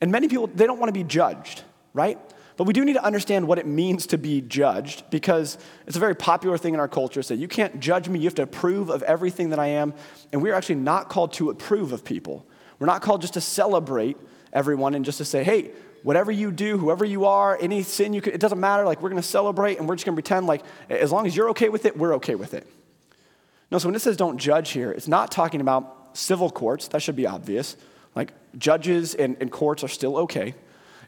And 0.00 0.10
many 0.10 0.28
people, 0.28 0.46
they 0.46 0.66
don't 0.66 0.78
want 0.78 0.88
to 0.88 0.98
be 0.98 1.04
judged, 1.04 1.62
right? 1.92 2.18
But 2.56 2.64
we 2.64 2.72
do 2.72 2.84
need 2.84 2.92
to 2.94 3.04
understand 3.04 3.48
what 3.48 3.58
it 3.58 3.66
means 3.66 4.06
to 4.08 4.18
be 4.18 4.40
judged 4.40 5.04
because 5.10 5.58
it's 5.86 5.96
a 5.96 6.00
very 6.00 6.14
popular 6.14 6.56
thing 6.56 6.72
in 6.72 6.80
our 6.80 6.88
culture 6.88 7.20
to 7.20 7.22
say, 7.22 7.34
you 7.34 7.48
can't 7.48 7.80
judge 7.80 8.08
me, 8.08 8.20
you 8.20 8.26
have 8.26 8.34
to 8.36 8.42
approve 8.42 8.90
of 8.90 9.02
everything 9.02 9.50
that 9.50 9.58
I 9.58 9.66
am. 9.68 9.92
And 10.32 10.40
we're 10.40 10.54
actually 10.54 10.76
not 10.76 11.08
called 11.08 11.32
to 11.34 11.50
approve 11.50 11.92
of 11.92 12.04
people. 12.04 12.46
We're 12.78 12.86
not 12.86 13.02
called 13.02 13.22
just 13.22 13.34
to 13.34 13.40
celebrate 13.40 14.16
everyone 14.52 14.94
and 14.94 15.04
just 15.04 15.18
to 15.18 15.24
say, 15.24 15.42
hey, 15.42 15.72
whatever 16.04 16.30
you 16.30 16.52
do, 16.52 16.76
whoever 16.76 17.04
you 17.04 17.24
are, 17.24 17.58
any 17.60 17.82
sin 17.82 18.12
you 18.12 18.20
could, 18.20 18.34
it 18.34 18.40
doesn't 18.40 18.60
matter. 18.60 18.84
Like, 18.84 19.00
we're 19.02 19.08
going 19.08 19.20
to 19.20 19.26
celebrate 19.26 19.78
and 19.78 19.88
we're 19.88 19.96
just 19.96 20.04
going 20.04 20.14
to 20.14 20.22
pretend 20.22 20.46
like 20.46 20.62
as 20.90 21.10
long 21.10 21.26
as 21.26 21.34
you're 21.34 21.48
okay 21.50 21.70
with 21.70 21.86
it, 21.86 21.96
we're 21.96 22.14
okay 22.16 22.34
with 22.34 22.52
it. 22.52 22.66
No, 23.70 23.78
so 23.78 23.88
when 23.88 23.94
it 23.96 24.02
says 24.02 24.16
don't 24.16 24.36
judge 24.36 24.70
here, 24.70 24.92
it's 24.92 25.08
not 25.08 25.32
talking 25.32 25.62
about 25.62 26.10
civil 26.12 26.50
courts. 26.50 26.88
That 26.88 27.00
should 27.00 27.16
be 27.16 27.26
obvious. 27.26 27.76
Like, 28.14 28.32
judges 28.58 29.14
and, 29.14 29.36
and 29.40 29.50
courts 29.50 29.82
are 29.82 29.88
still 29.88 30.18
okay. 30.18 30.54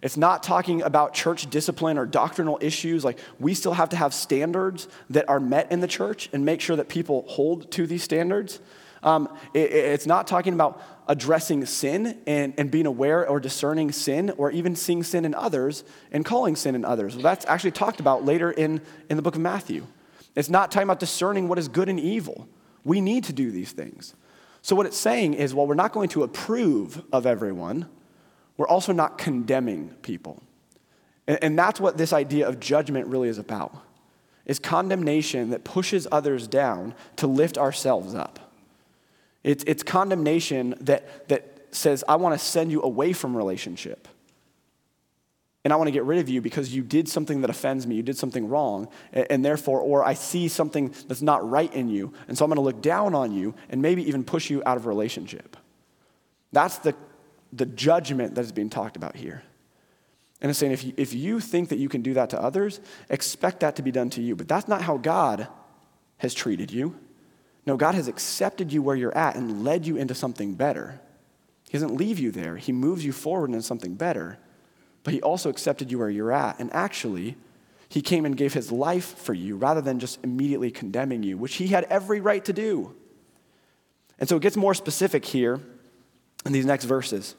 It's 0.03 0.17
not 0.17 0.43
talking 0.43 0.81
about 0.81 1.13
church 1.13 1.49
discipline 1.51 1.99
or 1.99 2.07
doctrinal 2.07 2.59
issues. 2.63 3.05
Like, 3.05 3.19
we 3.39 3.53
still 3.53 3.75
have 3.75 3.91
to 3.91 3.97
have 3.97 4.15
standards 4.15 4.89
that 5.11 5.29
are 5.29 5.41
met 5.41 5.71
in 5.71 5.81
the 5.81 5.87
church 5.87 6.31
and 6.33 6.45
make 6.45 6.63
sure 6.63 6.77
that 6.77 6.89
people 6.89 7.27
hold 7.29 7.71
to 7.73 7.87
these 7.87 8.03
standards. 8.03 8.61
Um, 9.03 9.29
it, 9.53 9.71
it's 9.73 10.07
not 10.07 10.27
talking 10.27 10.55
about 10.55 10.83
addressing 11.09 11.64
sin 11.66 12.19
and, 12.27 12.55
and 12.59 12.71
being 12.71 12.87
aware 12.87 13.29
or 13.29 13.38
discerning 13.38 13.92
sin 13.92 14.31
or 14.37 14.51
even 14.51 14.75
seeing 14.75 15.03
sin 15.03 15.25
in 15.25 15.35
others 15.35 15.85
and 16.11 16.25
calling 16.25 16.57
sin 16.57 16.75
in 16.75 16.85
others. 16.85 17.14
Well, 17.14 17.23
that's 17.23 17.47
actually 17.47 17.71
talked 17.73 18.01
about 18.01 18.25
later 18.25 18.51
in, 18.51 18.81
in 19.09 19.16
the 19.16 19.23
book 19.23 19.35
of 19.35 19.40
Matthew. 19.40 19.87
It's 20.35 20.51
not 20.51 20.71
talking 20.71 20.87
about 20.87 21.01
discerning 21.01 21.49
what 21.49 21.59
is 21.59 21.69
good 21.69 21.88
and 21.88 21.99
evil. 21.99 22.49
We 22.85 23.01
need 23.01 23.25
to 23.25 23.33
do 23.33 23.51
these 23.51 23.73
things. 23.73 24.14
So, 24.62 24.75
what 24.75 24.87
it's 24.87 24.97
saying 24.97 25.35
is, 25.35 25.55
while 25.55 25.66
we're 25.66 25.75
not 25.75 25.92
going 25.92 26.09
to 26.11 26.25
approve 26.25 27.03
of 27.12 27.25
everyone, 27.25 27.88
we're 28.57 28.66
also 28.69 28.92
not 28.92 29.16
condemning 29.16 29.90
people. 30.03 30.42
And, 31.27 31.38
and 31.42 31.59
that's 31.59 31.81
what 31.81 31.97
this 31.97 32.12
idea 32.12 32.49
of 32.49 32.61
judgment 32.61 33.07
really 33.07 33.29
is 33.29 33.38
about. 33.38 33.77
Is 34.45 34.59
condemnation 34.59 35.51
that 35.51 35.64
pushes 35.64 36.07
others 36.12 36.47
down 36.47 36.95
to 37.16 37.27
lift 37.27 37.59
ourselves 37.59 38.14
up. 38.14 38.46
It's, 39.47 39.63
it's 39.65 39.85
condemnation 39.85 40.75
that, 40.81 41.29
that 41.29 41.69
says, 41.71 42.03
I 42.09 42.17
want 42.17 42.39
to 42.39 42.45
send 42.45 42.73
you 42.73 42.83
away 42.83 43.13
from 43.13 43.37
relationship. 43.37 44.09
And 45.65 45.73
I 45.73 45.77
want 45.77 45.87
to 45.87 45.93
get 45.93 46.03
rid 46.03 46.19
of 46.19 46.29
you 46.29 46.41
because 46.41 46.75
you 46.75 46.83
did 46.83 47.09
something 47.09 47.43
that 47.43 47.51
offends 47.51 47.87
me. 47.87 47.95
You 47.95 48.03
did 48.03 48.17
something 48.17 48.49
wrong. 48.49 48.89
And, 49.13 49.27
and 49.31 49.45
therefore, 49.45 49.79
or 49.79 50.05
I 50.05 50.15
see 50.15 50.49
something 50.49 50.93
that's 51.07 51.23
not 51.23 51.49
right 51.49 51.73
in 51.73 51.89
you. 51.89 52.13
And 52.27 52.37
so 52.37 52.45
I'm 52.45 52.49
going 52.49 52.57
to 52.57 52.63
look 52.63 52.83
down 52.83 53.15
on 53.15 53.33
you 53.33 53.55
and 53.69 53.81
maybe 53.81 54.09
even 54.09 54.25
push 54.25 54.51
you 54.51 54.65
out 54.67 54.77
of 54.77 54.87
relationship. 54.87 55.57
That's 56.53 56.79
the, 56.79 56.97
the 57.53 57.67
judgment 57.67 58.35
that 58.35 58.41
is 58.41 58.51
being 58.51 58.71
talked 58.71 58.97
about 58.97 59.15
here. 59.15 59.45
And 60.41 60.51
it's 60.51 60.59
saying 60.59 60.73
if 60.73 60.83
you, 60.83 60.93
if 60.97 61.15
you 61.15 61.39
think 61.39 61.69
that 61.69 61.79
you 61.79 61.89
can 61.89 62.03
do 62.03 62.15
that 62.15 62.31
to 62.31 62.43
others, 62.43 62.81
expect 63.11 63.61
that 63.61 63.77
to 63.77 63.83
be 63.83 63.93
done 63.93 64.11
to 64.11 64.21
you. 64.21 64.35
But 64.35 64.49
that's 64.49 64.67
not 64.67 64.83
how 64.83 64.97
God 64.97 65.47
has 66.19 66.35
treated 66.35 66.73
you. 66.73 66.97
No, 67.67 67.77
God 67.77 67.97
has 67.97 68.07
accepted 68.07 68.73
you 68.73 68.81
where 68.81 68.97
you're 68.97 69.17
at 69.17 69.35
and 69.35 69.65
led 69.65 69.87
you 69.87 69.97
into 69.97 70.15
something 70.15 70.55
better. 70.55 71.01
He 71.69 71.73
doesn't 71.73 71.97
leave 71.97 72.19
you 72.19 72.31
there, 72.31 72.57
He 72.57 72.73
moves 72.73 73.05
you 73.05 73.13
forward 73.13 73.51
into 73.51 73.63
something 73.63 73.95
better. 73.95 74.39
But 75.03 75.15
He 75.15 75.23
also 75.23 75.51
accepted 75.51 75.91
you 75.91 75.99
where 75.99 76.11
you're 76.11 76.33
at. 76.33 76.59
And 76.59 76.73
actually, 76.73 77.37
He 77.89 78.03
came 78.03 78.25
and 78.25 78.37
gave 78.37 78.55
His 78.55 78.71
life 78.71 79.19
for 79.19 79.35
you 79.35 79.57
rather 79.57 79.81
than 79.81 79.99
just 79.99 80.23
immediately 80.25 80.71
condemning 80.71 81.23
you, 81.23 81.37
which 81.37 81.57
He 81.57 81.69
had 81.69 81.85
every 81.85 82.21
right 82.21 82.45
to 82.45 82.53
do. 82.53 82.95
And 84.19 84.29
so 84.29 84.37
it 84.37 84.43
gets 84.43 84.57
more 84.57 84.75
specific 84.75 85.25
here 85.25 85.61
in 86.45 86.53
these 86.53 86.65
next 86.65 86.85
verses. 86.85 87.35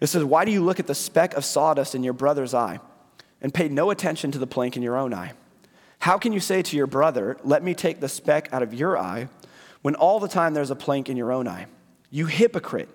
It 0.00 0.08
says, 0.08 0.24
Why 0.24 0.44
do 0.44 0.50
you 0.50 0.62
look 0.62 0.80
at 0.80 0.86
the 0.86 0.94
speck 0.94 1.34
of 1.34 1.44
sawdust 1.44 1.94
in 1.94 2.02
your 2.02 2.14
brother's 2.14 2.54
eye 2.54 2.80
and 3.40 3.52
pay 3.52 3.68
no 3.68 3.90
attention 3.90 4.32
to 4.32 4.38
the 4.38 4.46
plank 4.46 4.76
in 4.76 4.82
your 4.82 4.96
own 4.96 5.14
eye? 5.14 5.32
How 6.04 6.18
can 6.18 6.34
you 6.34 6.40
say 6.40 6.60
to 6.60 6.76
your 6.76 6.86
brother, 6.86 7.38
Let 7.44 7.62
me 7.62 7.72
take 7.72 8.00
the 8.00 8.10
speck 8.10 8.50
out 8.52 8.62
of 8.62 8.74
your 8.74 8.98
eye, 8.98 9.30
when 9.80 9.94
all 9.94 10.20
the 10.20 10.28
time 10.28 10.52
there's 10.52 10.70
a 10.70 10.76
plank 10.76 11.08
in 11.08 11.16
your 11.16 11.32
own 11.32 11.48
eye? 11.48 11.64
You 12.10 12.26
hypocrite. 12.26 12.90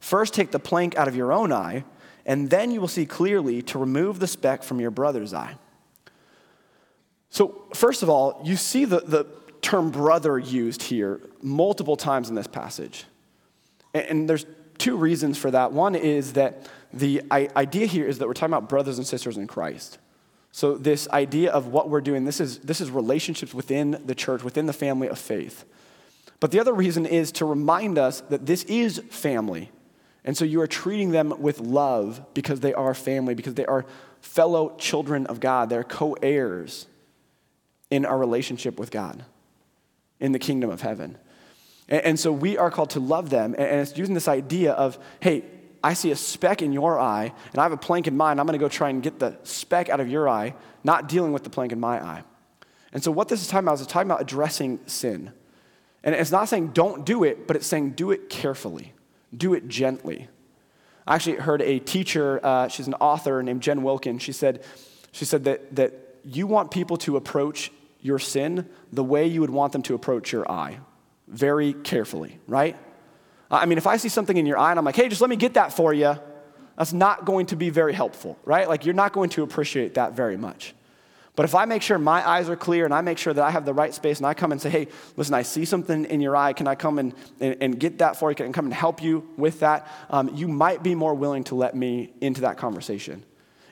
First 0.00 0.32
take 0.32 0.50
the 0.50 0.58
plank 0.58 0.96
out 0.96 1.06
of 1.06 1.14
your 1.14 1.30
own 1.30 1.52
eye, 1.52 1.84
and 2.24 2.48
then 2.48 2.70
you 2.70 2.80
will 2.80 2.88
see 2.88 3.04
clearly 3.04 3.60
to 3.64 3.78
remove 3.78 4.18
the 4.18 4.26
speck 4.26 4.62
from 4.62 4.80
your 4.80 4.90
brother's 4.90 5.34
eye. 5.34 5.56
So, 7.28 7.66
first 7.74 8.02
of 8.02 8.08
all, 8.08 8.40
you 8.42 8.56
see 8.56 8.86
the, 8.86 9.00
the 9.00 9.26
term 9.60 9.90
brother 9.90 10.38
used 10.38 10.84
here 10.84 11.20
multiple 11.42 11.98
times 11.98 12.30
in 12.30 12.34
this 12.34 12.46
passage. 12.46 13.04
And, 13.92 14.06
and 14.06 14.28
there's 14.28 14.46
two 14.78 14.96
reasons 14.96 15.36
for 15.36 15.50
that. 15.50 15.72
One 15.72 15.94
is 15.94 16.32
that 16.32 16.66
the 16.94 17.24
idea 17.30 17.84
here 17.84 18.06
is 18.06 18.20
that 18.20 18.26
we're 18.26 18.32
talking 18.32 18.54
about 18.54 18.70
brothers 18.70 18.96
and 18.96 19.06
sisters 19.06 19.36
in 19.36 19.48
Christ. 19.48 19.98
So, 20.56 20.76
this 20.76 21.08
idea 21.08 21.50
of 21.50 21.66
what 21.66 21.90
we're 21.90 22.00
doing, 22.00 22.26
this 22.26 22.40
is, 22.40 22.60
this 22.60 22.80
is 22.80 22.88
relationships 22.88 23.52
within 23.52 24.00
the 24.06 24.14
church, 24.14 24.44
within 24.44 24.66
the 24.66 24.72
family 24.72 25.08
of 25.08 25.18
faith. 25.18 25.64
But 26.38 26.52
the 26.52 26.60
other 26.60 26.72
reason 26.72 27.06
is 27.06 27.32
to 27.32 27.44
remind 27.44 27.98
us 27.98 28.20
that 28.28 28.46
this 28.46 28.62
is 28.62 29.00
family. 29.10 29.72
And 30.24 30.36
so 30.36 30.44
you 30.44 30.60
are 30.60 30.68
treating 30.68 31.10
them 31.10 31.34
with 31.40 31.58
love 31.58 32.24
because 32.34 32.60
they 32.60 32.72
are 32.72 32.94
family, 32.94 33.34
because 33.34 33.54
they 33.54 33.66
are 33.66 33.84
fellow 34.20 34.76
children 34.78 35.26
of 35.26 35.40
God. 35.40 35.70
They're 35.70 35.82
co 35.82 36.12
heirs 36.22 36.86
in 37.90 38.06
our 38.06 38.16
relationship 38.16 38.78
with 38.78 38.92
God 38.92 39.24
in 40.20 40.30
the 40.30 40.38
kingdom 40.38 40.70
of 40.70 40.82
heaven. 40.82 41.18
And, 41.88 42.16
so 42.16 42.30
we 42.30 42.56
are 42.56 42.70
called 42.70 42.90
to 42.90 43.00
love 43.00 43.28
them. 43.28 43.56
And 43.58 43.80
it's 43.80 43.98
using 43.98 44.14
this 44.14 44.28
idea 44.28 44.72
of, 44.74 45.00
hey, 45.18 45.42
I 45.84 45.92
see 45.92 46.10
a 46.10 46.16
speck 46.16 46.62
in 46.62 46.72
your 46.72 46.98
eye, 46.98 47.30
and 47.52 47.58
I 47.58 47.62
have 47.62 47.72
a 47.72 47.76
plank 47.76 48.06
in 48.06 48.16
mine. 48.16 48.40
I'm 48.40 48.46
going 48.46 48.58
to 48.58 48.64
go 48.64 48.70
try 48.70 48.88
and 48.88 49.02
get 49.02 49.18
the 49.18 49.36
speck 49.42 49.90
out 49.90 50.00
of 50.00 50.08
your 50.08 50.26
eye, 50.30 50.54
not 50.82 51.10
dealing 51.10 51.34
with 51.34 51.44
the 51.44 51.50
plank 51.50 51.72
in 51.72 51.78
my 51.78 52.02
eye. 52.02 52.24
And 52.94 53.04
so, 53.04 53.10
what 53.10 53.28
this 53.28 53.42
is 53.42 53.48
talking 53.48 53.66
about 53.66 53.74
is 53.74 53.82
it's 53.82 53.92
talking 53.92 54.10
about 54.10 54.22
addressing 54.22 54.80
sin. 54.86 55.32
And 56.02 56.14
it's 56.14 56.30
not 56.30 56.48
saying 56.48 56.68
don't 56.68 57.04
do 57.04 57.22
it, 57.22 57.46
but 57.46 57.54
it's 57.54 57.66
saying 57.66 57.90
do 57.90 58.12
it 58.12 58.30
carefully, 58.30 58.94
do 59.36 59.52
it 59.52 59.68
gently. 59.68 60.28
I 61.06 61.16
actually 61.16 61.36
heard 61.36 61.60
a 61.60 61.80
teacher, 61.80 62.40
uh, 62.42 62.68
she's 62.68 62.86
an 62.86 62.94
author 62.94 63.42
named 63.42 63.60
Jen 63.60 63.82
Wilkin. 63.82 64.18
She 64.18 64.32
said, 64.32 64.64
she 65.12 65.26
said 65.26 65.44
that, 65.44 65.76
that 65.76 65.92
you 66.24 66.46
want 66.46 66.70
people 66.70 66.96
to 66.98 67.18
approach 67.18 67.70
your 68.00 68.18
sin 68.18 68.70
the 68.90 69.04
way 69.04 69.26
you 69.26 69.42
would 69.42 69.50
want 69.50 69.74
them 69.74 69.82
to 69.82 69.94
approach 69.94 70.32
your 70.32 70.50
eye, 70.50 70.78
very 71.28 71.74
carefully, 71.74 72.38
right? 72.46 72.74
I 73.50 73.66
mean, 73.66 73.78
if 73.78 73.86
I 73.86 73.96
see 73.96 74.08
something 74.08 74.36
in 74.36 74.46
your 74.46 74.58
eye 74.58 74.70
and 74.70 74.78
I'm 74.78 74.84
like, 74.84 74.96
hey, 74.96 75.08
just 75.08 75.20
let 75.20 75.30
me 75.30 75.36
get 75.36 75.54
that 75.54 75.72
for 75.72 75.92
you, 75.92 76.16
that's 76.76 76.92
not 76.92 77.24
going 77.24 77.46
to 77.46 77.56
be 77.56 77.70
very 77.70 77.92
helpful, 77.92 78.38
right? 78.44 78.68
Like, 78.68 78.84
you're 78.84 78.94
not 78.94 79.12
going 79.12 79.30
to 79.30 79.42
appreciate 79.42 79.94
that 79.94 80.12
very 80.12 80.36
much. 80.36 80.74
But 81.36 81.44
if 81.44 81.54
I 81.54 81.64
make 81.64 81.82
sure 81.82 81.98
my 81.98 82.26
eyes 82.26 82.48
are 82.48 82.56
clear 82.56 82.84
and 82.84 82.94
I 82.94 83.00
make 83.00 83.18
sure 83.18 83.32
that 83.32 83.42
I 83.42 83.50
have 83.50 83.64
the 83.64 83.74
right 83.74 83.92
space 83.92 84.18
and 84.18 84.26
I 84.26 84.34
come 84.34 84.52
and 84.52 84.60
say, 84.60 84.70
hey, 84.70 84.88
listen, 85.16 85.34
I 85.34 85.42
see 85.42 85.64
something 85.64 86.04
in 86.04 86.20
your 86.20 86.36
eye. 86.36 86.52
Can 86.52 86.68
I 86.68 86.76
come 86.76 86.98
and, 86.98 87.12
and, 87.40 87.56
and 87.60 87.80
get 87.80 87.98
that 87.98 88.16
for 88.16 88.30
you? 88.30 88.36
Can 88.36 88.48
I 88.48 88.52
come 88.52 88.66
and 88.66 88.74
help 88.74 89.02
you 89.02 89.28
with 89.36 89.60
that? 89.60 89.88
Um, 90.10 90.30
you 90.32 90.46
might 90.46 90.84
be 90.84 90.94
more 90.94 91.14
willing 91.14 91.42
to 91.44 91.56
let 91.56 91.74
me 91.74 92.12
into 92.20 92.42
that 92.42 92.56
conversation. 92.56 93.24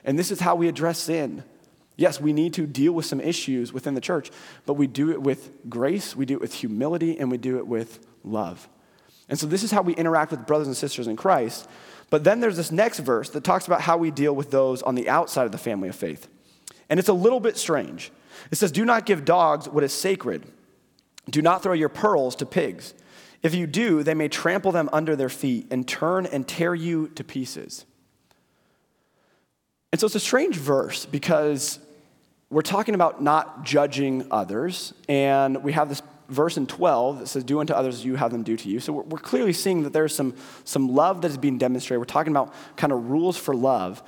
And 0.03 0.19
this 0.19 0.29
is 0.29 0.41
how 0.41 0.55
we 0.55 0.67
address 0.67 0.99
sin. 0.99 1.43
Yes, 1.95 2.19
we 2.19 2.33
need 2.33 2.53
to 2.55 2.65
deal 2.65 2.91
with 2.91 3.05
some 3.05 3.21
issues 3.21 3.71
within 3.71 3.93
the 3.93 4.01
church, 4.01 4.29
but 4.65 4.73
we 4.73 4.87
do 4.87 5.11
it 5.11 5.21
with 5.21 5.51
grace, 5.69 6.15
we 6.15 6.25
do 6.25 6.33
it 6.33 6.41
with 6.41 6.53
humility, 6.53 7.17
and 7.17 7.31
we 7.31 7.37
do 7.37 7.57
it 7.59 7.67
with 7.67 8.05
love. 8.25 8.67
And 9.29 9.39
so 9.39 9.47
this 9.47 9.63
is 9.63 9.71
how 9.71 9.81
we 9.81 9.93
interact 9.93 10.31
with 10.31 10.45
brothers 10.45 10.67
and 10.67 10.75
sisters 10.75 11.07
in 11.07 11.15
Christ. 11.15 11.67
But 12.09 12.23
then 12.23 12.39
there's 12.39 12.57
this 12.57 12.71
next 12.71 12.99
verse 12.99 13.29
that 13.31 13.43
talks 13.43 13.65
about 13.67 13.81
how 13.81 13.97
we 13.97 14.11
deal 14.11 14.35
with 14.35 14.51
those 14.51 14.81
on 14.81 14.95
the 14.95 15.09
outside 15.09 15.45
of 15.45 15.51
the 15.51 15.57
family 15.57 15.89
of 15.89 15.95
faith. 15.95 16.27
And 16.89 16.99
it's 16.99 17.09
a 17.09 17.13
little 17.13 17.39
bit 17.39 17.57
strange. 17.57 18.11
It 18.51 18.57
says, 18.57 18.71
Do 18.71 18.85
not 18.85 19.05
give 19.05 19.25
dogs 19.25 19.67
what 19.67 19.83
is 19.83 19.93
sacred. 19.93 20.43
Do 21.29 21.41
not 21.41 21.63
throw 21.63 21.73
your 21.73 21.89
pearls 21.89 22.35
to 22.37 22.45
pigs. 22.45 22.93
If 23.41 23.55
you 23.55 23.67
do, 23.67 24.03
they 24.03 24.13
may 24.13 24.27
trample 24.27 24.71
them 24.71 24.89
under 24.93 25.15
their 25.15 25.29
feet 25.29 25.67
and 25.71 25.87
turn 25.87 26.25
and 26.25 26.47
tear 26.47 26.75
you 26.75 27.09
to 27.09 27.23
pieces. 27.23 27.85
And 29.91 29.99
so 29.99 30.05
it's 30.05 30.15
a 30.15 30.19
strange 30.19 30.55
verse 30.55 31.05
because 31.05 31.79
we're 32.49 32.61
talking 32.61 32.95
about 32.95 33.21
not 33.21 33.63
judging 33.63 34.27
others, 34.31 34.93
and 35.09 35.63
we 35.63 35.73
have 35.73 35.89
this 35.89 36.01
verse 36.33 36.57
in 36.57 36.67
12 36.67 37.19
that 37.19 37.27
says, 37.27 37.43
Do 37.43 37.59
unto 37.59 37.73
others 37.73 37.95
as 37.95 38.05
you 38.05 38.15
have 38.15 38.31
them 38.31 38.43
do 38.43 38.57
to 38.57 38.69
you. 38.69 38.79
So 38.79 38.93
we're, 38.93 39.03
we're 39.03 39.19
clearly 39.19 39.53
seeing 39.53 39.83
that 39.83 39.93
there's 39.93 40.13
some, 40.13 40.35
some 40.63 40.93
love 40.93 41.21
that 41.21 41.31
is 41.31 41.37
being 41.37 41.57
demonstrated. 41.57 41.99
We're 41.99 42.05
talking 42.05 42.33
about 42.33 42.53
kind 42.75 42.91
of 42.91 43.09
rules 43.09 43.37
for 43.37 43.55
love. 43.55 44.03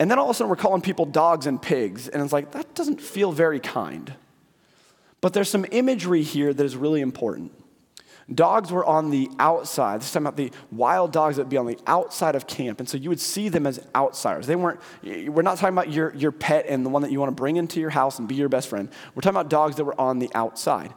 And 0.00 0.10
then 0.10 0.18
all 0.18 0.26
of 0.26 0.30
a 0.30 0.34
sudden 0.34 0.48
we're 0.48 0.56
calling 0.56 0.80
people 0.80 1.06
dogs 1.06 1.46
and 1.46 1.60
pigs, 1.60 2.08
and 2.08 2.22
it's 2.22 2.32
like, 2.32 2.52
that 2.52 2.74
doesn't 2.74 3.00
feel 3.00 3.32
very 3.32 3.60
kind. 3.60 4.14
But 5.20 5.32
there's 5.32 5.48
some 5.48 5.66
imagery 5.72 6.22
here 6.22 6.54
that 6.54 6.64
is 6.64 6.76
really 6.76 7.00
important. 7.00 7.52
Dogs 8.32 8.70
were 8.70 8.84
on 8.84 9.08
the 9.08 9.30
outside. 9.38 10.02
This 10.02 10.12
time 10.12 10.26
about 10.26 10.36
the 10.36 10.52
wild 10.70 11.12
dogs 11.12 11.36
that 11.36 11.44
would 11.44 11.50
be 11.50 11.56
on 11.56 11.66
the 11.66 11.78
outside 11.86 12.34
of 12.34 12.46
camp. 12.46 12.78
And 12.78 12.88
so 12.88 12.98
you 12.98 13.08
would 13.08 13.20
see 13.20 13.48
them 13.48 13.66
as 13.66 13.80
outsiders. 13.94 14.46
They 14.46 14.54
weren't, 14.54 14.80
we're 15.02 15.42
not 15.42 15.56
talking 15.56 15.74
about 15.74 15.90
your, 15.90 16.14
your 16.14 16.30
pet 16.30 16.66
and 16.68 16.84
the 16.84 16.90
one 16.90 17.00
that 17.02 17.10
you 17.10 17.18
want 17.18 17.30
to 17.30 17.34
bring 17.34 17.56
into 17.56 17.80
your 17.80 17.88
house 17.88 18.18
and 18.18 18.28
be 18.28 18.34
your 18.34 18.50
best 18.50 18.68
friend. 18.68 18.90
We're 19.14 19.22
talking 19.22 19.36
about 19.36 19.48
dogs 19.48 19.76
that 19.76 19.84
were 19.84 19.98
on 19.98 20.18
the 20.18 20.30
outside. 20.34 20.92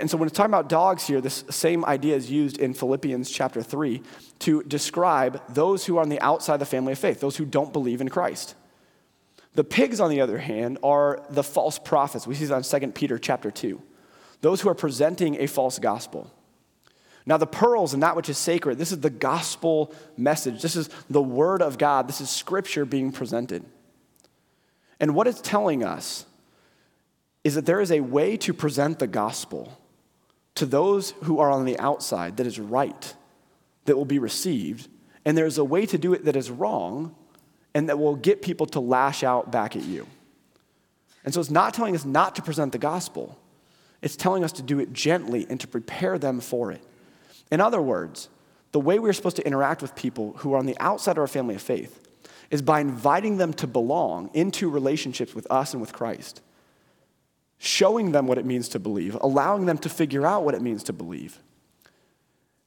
And 0.00 0.10
so 0.10 0.16
when 0.16 0.26
it's 0.26 0.36
talking 0.36 0.50
about 0.50 0.68
dogs 0.68 1.06
here, 1.06 1.20
this 1.20 1.44
same 1.50 1.84
idea 1.84 2.16
is 2.16 2.30
used 2.30 2.58
in 2.58 2.74
Philippians 2.74 3.30
chapter 3.30 3.62
3 3.62 4.02
to 4.40 4.62
describe 4.64 5.42
those 5.48 5.86
who 5.86 5.98
are 5.98 6.02
on 6.02 6.08
the 6.08 6.20
outside 6.20 6.54
of 6.54 6.60
the 6.60 6.66
family 6.66 6.92
of 6.92 6.98
faith, 6.98 7.20
those 7.20 7.36
who 7.36 7.44
don't 7.44 7.72
believe 7.72 8.00
in 8.00 8.08
Christ. 8.08 8.54
The 9.54 9.64
pigs, 9.64 10.00
on 10.00 10.10
the 10.10 10.20
other 10.20 10.38
hand, 10.38 10.78
are 10.82 11.24
the 11.30 11.44
false 11.44 11.78
prophets. 11.78 12.26
We 12.26 12.34
see 12.34 12.46
that 12.46 12.72
in 12.72 12.80
2 12.80 12.88
Peter 12.92 13.18
chapter 13.18 13.50
2. 13.50 13.80
Those 14.40 14.60
who 14.60 14.68
are 14.68 14.74
presenting 14.74 15.40
a 15.40 15.46
false 15.46 15.78
gospel. 15.78 16.30
Now, 17.24 17.36
the 17.36 17.46
pearls 17.46 17.94
and 17.94 18.02
that 18.02 18.16
which 18.16 18.28
is 18.28 18.36
sacred, 18.36 18.78
this 18.78 18.92
is 18.92 19.00
the 19.00 19.10
gospel 19.10 19.94
message. 20.16 20.60
This 20.60 20.76
is 20.76 20.90
the 21.08 21.22
word 21.22 21.62
of 21.62 21.78
God. 21.78 22.08
This 22.08 22.20
is 22.20 22.28
scripture 22.28 22.84
being 22.84 23.12
presented. 23.12 23.64
And 24.98 25.14
what 25.14 25.26
it's 25.26 25.40
telling 25.40 25.84
us 25.84 26.26
is 27.44 27.54
that 27.54 27.64
there 27.64 27.80
is 27.80 27.92
a 27.92 28.00
way 28.00 28.36
to 28.38 28.52
present 28.52 28.98
the 28.98 29.06
gospel 29.06 29.78
to 30.56 30.66
those 30.66 31.12
who 31.22 31.38
are 31.40 31.50
on 31.50 31.64
the 31.64 31.78
outside 31.78 32.36
that 32.36 32.46
is 32.46 32.58
right, 32.58 33.14
that 33.86 33.96
will 33.96 34.04
be 34.04 34.18
received. 34.18 34.88
And 35.24 35.36
there's 35.36 35.58
a 35.58 35.64
way 35.64 35.86
to 35.86 35.98
do 35.98 36.12
it 36.12 36.24
that 36.24 36.36
is 36.36 36.50
wrong 36.50 37.14
and 37.74 37.88
that 37.88 37.98
will 37.98 38.16
get 38.16 38.42
people 38.42 38.66
to 38.66 38.80
lash 38.80 39.24
out 39.24 39.50
back 39.50 39.74
at 39.74 39.82
you. 39.82 40.06
And 41.24 41.32
so 41.32 41.40
it's 41.40 41.50
not 41.50 41.74
telling 41.74 41.94
us 41.94 42.04
not 42.04 42.36
to 42.36 42.42
present 42.42 42.72
the 42.72 42.78
gospel, 42.78 43.38
it's 44.02 44.16
telling 44.16 44.44
us 44.44 44.52
to 44.52 44.62
do 44.62 44.78
it 44.78 44.92
gently 44.92 45.46
and 45.48 45.58
to 45.60 45.66
prepare 45.66 46.18
them 46.18 46.40
for 46.40 46.70
it. 46.70 46.82
In 47.50 47.60
other 47.60 47.80
words, 47.80 48.28
the 48.72 48.80
way 48.80 48.98
we're 48.98 49.12
supposed 49.12 49.36
to 49.36 49.46
interact 49.46 49.80
with 49.80 49.94
people 49.94 50.34
who 50.38 50.52
are 50.52 50.58
on 50.58 50.66
the 50.66 50.76
outside 50.78 51.12
of 51.12 51.18
our 51.18 51.26
family 51.26 51.54
of 51.54 51.62
faith 51.62 52.06
is 52.50 52.60
by 52.60 52.80
inviting 52.80 53.38
them 53.38 53.52
to 53.54 53.66
belong 53.66 54.30
into 54.34 54.68
relationships 54.68 55.34
with 55.34 55.50
us 55.50 55.72
and 55.72 55.80
with 55.80 55.92
Christ, 55.92 56.42
showing 57.58 58.12
them 58.12 58.26
what 58.26 58.38
it 58.38 58.44
means 58.44 58.68
to 58.70 58.78
believe, 58.78 59.16
allowing 59.20 59.66
them 59.66 59.78
to 59.78 59.88
figure 59.88 60.26
out 60.26 60.44
what 60.44 60.54
it 60.54 60.62
means 60.62 60.82
to 60.84 60.92
believe. 60.92 61.40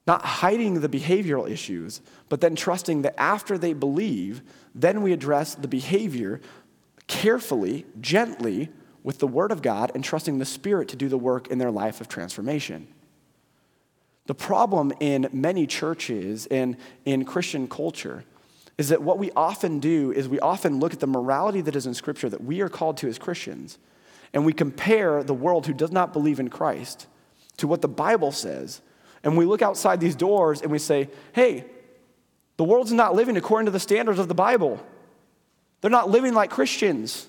Not 0.06 0.24
hiding 0.24 0.80
the 0.80 0.88
behavioral 0.88 1.48
issues, 1.48 2.00
but 2.28 2.40
then 2.40 2.56
trusting 2.56 3.02
that 3.02 3.20
after 3.20 3.58
they 3.58 3.74
believe, 3.74 4.42
then 4.74 5.02
we 5.02 5.12
address 5.12 5.54
the 5.54 5.68
behavior 5.68 6.40
carefully, 7.06 7.84
gently, 8.00 8.70
with 9.02 9.18
the 9.18 9.26
Word 9.26 9.52
of 9.52 9.62
God, 9.62 9.92
and 9.94 10.02
trusting 10.02 10.38
the 10.38 10.44
Spirit 10.44 10.88
to 10.88 10.96
do 10.96 11.08
the 11.08 11.18
work 11.18 11.48
in 11.48 11.58
their 11.58 11.70
life 11.70 12.00
of 12.00 12.08
transformation. 12.08 12.88
The 14.26 14.34
problem 14.34 14.92
in 15.00 15.28
many 15.32 15.66
churches 15.66 16.46
and 16.46 16.76
in 17.04 17.24
Christian 17.24 17.66
culture 17.66 18.24
is 18.76 18.90
that 18.90 19.02
what 19.02 19.18
we 19.18 19.30
often 19.32 19.80
do 19.80 20.12
is 20.12 20.28
we 20.28 20.38
often 20.40 20.80
look 20.80 20.92
at 20.92 21.00
the 21.00 21.06
morality 21.06 21.60
that 21.62 21.74
is 21.74 21.86
in 21.86 21.94
Scripture 21.94 22.28
that 22.28 22.44
we 22.44 22.60
are 22.60 22.68
called 22.68 22.98
to 22.98 23.08
as 23.08 23.18
Christians, 23.18 23.78
and 24.32 24.44
we 24.44 24.52
compare 24.52 25.22
the 25.22 25.34
world 25.34 25.66
who 25.66 25.72
does 25.72 25.92
not 25.92 26.12
believe 26.12 26.40
in 26.40 26.48
Christ 26.48 27.06
to 27.58 27.66
what 27.66 27.82
the 27.82 27.88
Bible 27.88 28.32
says. 28.32 28.80
And 29.22 29.36
we 29.36 29.44
look 29.44 29.62
outside 29.62 30.00
these 30.00 30.16
doors 30.16 30.62
and 30.62 30.70
we 30.70 30.78
say, 30.78 31.08
hey, 31.32 31.64
the 32.56 32.64
world's 32.64 32.92
not 32.92 33.14
living 33.14 33.36
according 33.36 33.66
to 33.66 33.72
the 33.72 33.80
standards 33.80 34.18
of 34.18 34.28
the 34.28 34.34
Bible. 34.34 34.84
They're 35.80 35.90
not 35.90 36.10
living 36.10 36.34
like 36.34 36.50
Christians. 36.50 37.26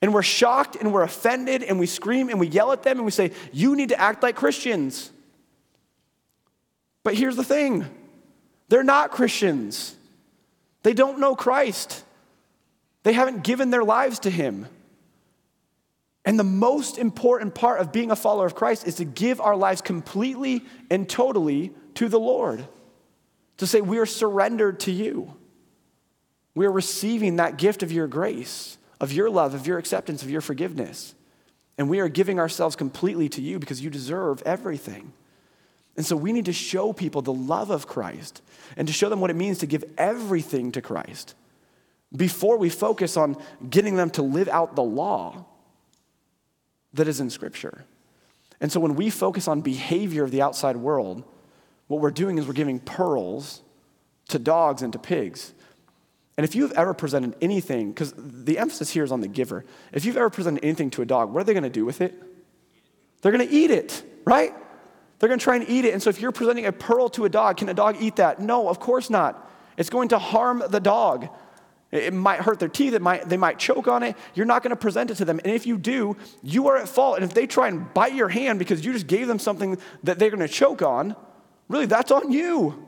And 0.00 0.14
we're 0.14 0.22
shocked 0.22 0.76
and 0.76 0.92
we're 0.92 1.02
offended 1.02 1.62
and 1.62 1.78
we 1.78 1.86
scream 1.86 2.28
and 2.28 2.38
we 2.38 2.46
yell 2.46 2.72
at 2.72 2.82
them 2.82 2.98
and 2.98 3.04
we 3.04 3.10
say, 3.10 3.32
You 3.52 3.74
need 3.74 3.88
to 3.88 4.00
act 4.00 4.22
like 4.22 4.36
Christians. 4.36 5.10
But 7.02 7.14
here's 7.14 7.36
the 7.36 7.44
thing 7.44 7.86
they're 8.68 8.84
not 8.84 9.10
Christians, 9.10 9.96
they 10.82 10.92
don't 10.92 11.18
know 11.18 11.34
Christ, 11.34 12.04
they 13.02 13.12
haven't 13.12 13.42
given 13.42 13.70
their 13.70 13.84
lives 13.84 14.20
to 14.20 14.30
Him. 14.30 14.66
And 16.28 16.38
the 16.38 16.44
most 16.44 16.98
important 16.98 17.54
part 17.54 17.80
of 17.80 17.90
being 17.90 18.10
a 18.10 18.16
follower 18.16 18.44
of 18.44 18.54
Christ 18.54 18.86
is 18.86 18.96
to 18.96 19.06
give 19.06 19.40
our 19.40 19.56
lives 19.56 19.80
completely 19.80 20.62
and 20.90 21.08
totally 21.08 21.72
to 21.94 22.06
the 22.06 22.20
Lord. 22.20 22.68
To 23.56 23.66
say, 23.66 23.80
we 23.80 23.96
are 23.96 24.04
surrendered 24.04 24.80
to 24.80 24.92
you. 24.92 25.34
We 26.54 26.66
are 26.66 26.70
receiving 26.70 27.36
that 27.36 27.56
gift 27.56 27.82
of 27.82 27.90
your 27.90 28.06
grace, 28.06 28.76
of 29.00 29.10
your 29.10 29.30
love, 29.30 29.54
of 29.54 29.66
your 29.66 29.78
acceptance, 29.78 30.22
of 30.22 30.28
your 30.28 30.42
forgiveness. 30.42 31.14
And 31.78 31.88
we 31.88 31.98
are 31.98 32.10
giving 32.10 32.38
ourselves 32.38 32.76
completely 32.76 33.30
to 33.30 33.40
you 33.40 33.58
because 33.58 33.80
you 33.80 33.88
deserve 33.88 34.42
everything. 34.42 35.14
And 35.96 36.04
so 36.04 36.14
we 36.14 36.34
need 36.34 36.44
to 36.44 36.52
show 36.52 36.92
people 36.92 37.22
the 37.22 37.32
love 37.32 37.70
of 37.70 37.86
Christ 37.86 38.42
and 38.76 38.86
to 38.86 38.92
show 38.92 39.08
them 39.08 39.22
what 39.22 39.30
it 39.30 39.36
means 39.36 39.60
to 39.60 39.66
give 39.66 39.82
everything 39.96 40.72
to 40.72 40.82
Christ 40.82 41.34
before 42.14 42.58
we 42.58 42.68
focus 42.68 43.16
on 43.16 43.42
getting 43.70 43.96
them 43.96 44.10
to 44.10 44.20
live 44.20 44.48
out 44.48 44.76
the 44.76 44.82
law 44.82 45.46
that 46.98 47.08
is 47.08 47.18
in 47.20 47.30
Scripture. 47.30 47.84
And 48.60 48.70
so 48.70 48.78
when 48.78 48.94
we 48.94 49.10
focus 49.10 49.48
on 49.48 49.60
behavior 49.60 50.22
of 50.22 50.30
the 50.30 50.42
outside 50.42 50.76
world, 50.76 51.24
what 51.86 52.00
we're 52.00 52.10
doing 52.10 52.38
is 52.38 52.46
we're 52.46 52.52
giving 52.52 52.78
pearls 52.78 53.62
to 54.28 54.38
dogs 54.38 54.82
and 54.82 54.92
to 54.92 54.98
pigs. 54.98 55.54
And 56.36 56.44
if 56.44 56.54
you've 56.54 56.72
ever 56.72 56.94
presented 56.94 57.34
anything, 57.40 57.90
because 57.90 58.14
the 58.16 58.58
emphasis 58.58 58.90
here 58.90 59.02
is 59.02 59.10
on 59.10 59.20
the 59.20 59.28
giver, 59.28 59.64
if 59.92 60.04
you've 60.04 60.16
ever 60.16 60.30
presented 60.30 60.62
anything 60.62 60.90
to 60.90 61.02
a 61.02 61.06
dog, 61.06 61.32
what 61.32 61.40
are 61.40 61.44
they 61.44 61.52
going 61.52 61.64
to 61.64 61.70
do 61.70 61.84
with 61.84 62.00
it? 62.00 62.14
They're 63.22 63.32
going 63.32 63.48
to 63.48 63.52
eat 63.52 63.70
it, 63.70 64.04
right? 64.24 64.52
They're 65.18 65.28
going 65.28 65.40
to 65.40 65.44
try 65.44 65.56
and 65.56 65.68
eat 65.68 65.84
it. 65.84 65.94
And 65.94 66.02
so 66.02 66.10
if 66.10 66.20
you're 66.20 66.30
presenting 66.30 66.66
a 66.66 66.72
pearl 66.72 67.08
to 67.10 67.24
a 67.24 67.28
dog, 67.28 67.56
can 67.56 67.68
a 67.68 67.74
dog 67.74 67.96
eat 68.00 68.16
that? 68.16 68.38
No, 68.38 68.68
of 68.68 68.78
course 68.78 69.10
not. 69.10 69.50
It's 69.76 69.90
going 69.90 70.10
to 70.10 70.18
harm 70.18 70.62
the 70.68 70.80
dog. 70.80 71.28
It 71.90 72.12
might 72.12 72.40
hurt 72.40 72.60
their 72.60 72.68
teeth, 72.68 72.92
it 72.92 73.00
might, 73.00 73.28
they 73.28 73.38
might 73.38 73.58
choke 73.58 73.88
on 73.88 74.02
it. 74.02 74.14
You're 74.34 74.46
not 74.46 74.62
going 74.62 74.70
to 74.70 74.76
present 74.76 75.10
it 75.10 75.14
to 75.16 75.24
them. 75.24 75.40
And 75.42 75.52
if 75.52 75.66
you 75.66 75.78
do, 75.78 76.16
you 76.42 76.68
are 76.68 76.76
at 76.76 76.88
fault. 76.88 77.16
And 77.16 77.24
if 77.24 77.32
they 77.32 77.46
try 77.46 77.68
and 77.68 77.92
bite 77.94 78.14
your 78.14 78.28
hand 78.28 78.58
because 78.58 78.84
you 78.84 78.92
just 78.92 79.06
gave 79.06 79.26
them 79.26 79.38
something 79.38 79.78
that 80.02 80.18
they're 80.18 80.30
going 80.30 80.40
to 80.40 80.48
choke 80.48 80.82
on, 80.82 81.16
really, 81.68 81.86
that's 81.86 82.10
on 82.10 82.30
you. 82.30 82.84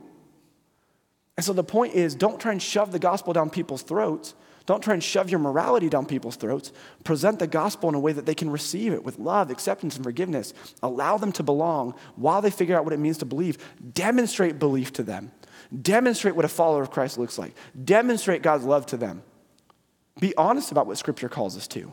And 1.39 1.45
so 1.45 1.55
the 1.55 1.65
point 1.65 1.95
is 1.95 2.15
don't 2.15 2.39
try 2.39 2.53
and 2.53 2.61
shove 2.61 2.93
the 2.93 2.99
gospel 2.99 3.33
down 3.33 3.49
people's 3.49 3.83
throats. 3.83 4.35
Don't 4.67 4.83
try 4.83 4.93
and 4.93 5.03
shove 5.03 5.31
your 5.31 5.41
morality 5.41 5.89
down 5.89 6.05
people's 6.05 6.37
throats. 6.37 6.71
Present 7.03 7.39
the 7.39 7.47
gospel 7.47 7.89
in 7.89 7.95
a 7.95 7.99
way 7.99 8.13
that 8.13 8.27
they 8.27 8.35
can 8.35 8.51
receive 8.51 8.93
it 8.93 9.03
with 9.03 9.19
love, 9.19 9.51
acceptance, 9.51 9.97
and 9.97 10.05
forgiveness. 10.05 10.53
Allow 10.83 11.17
them 11.17 11.33
to 11.33 11.43
belong 11.43 11.95
while 12.15 12.43
they 12.43 12.51
figure 12.51 12.77
out 12.77 12.85
what 12.85 12.93
it 12.93 12.99
means 12.99 13.19
to 13.19 13.25
believe. 13.25 13.57
Demonstrate 13.95 14.59
belief 14.59 14.93
to 14.93 15.03
them. 15.03 15.33
Demonstrate 15.70 16.35
what 16.35 16.44
a 16.44 16.48
follower 16.48 16.83
of 16.83 16.90
Christ 16.90 17.18
looks 17.18 17.38
like. 17.38 17.54
Demonstrate 17.85 18.42
God's 18.42 18.64
love 18.64 18.87
to 18.87 18.96
them. 18.96 19.22
Be 20.18 20.35
honest 20.37 20.72
about 20.72 20.87
what 20.87 20.98
Scripture 20.98 21.28
calls 21.28 21.56
us 21.56 21.68
to, 21.68 21.92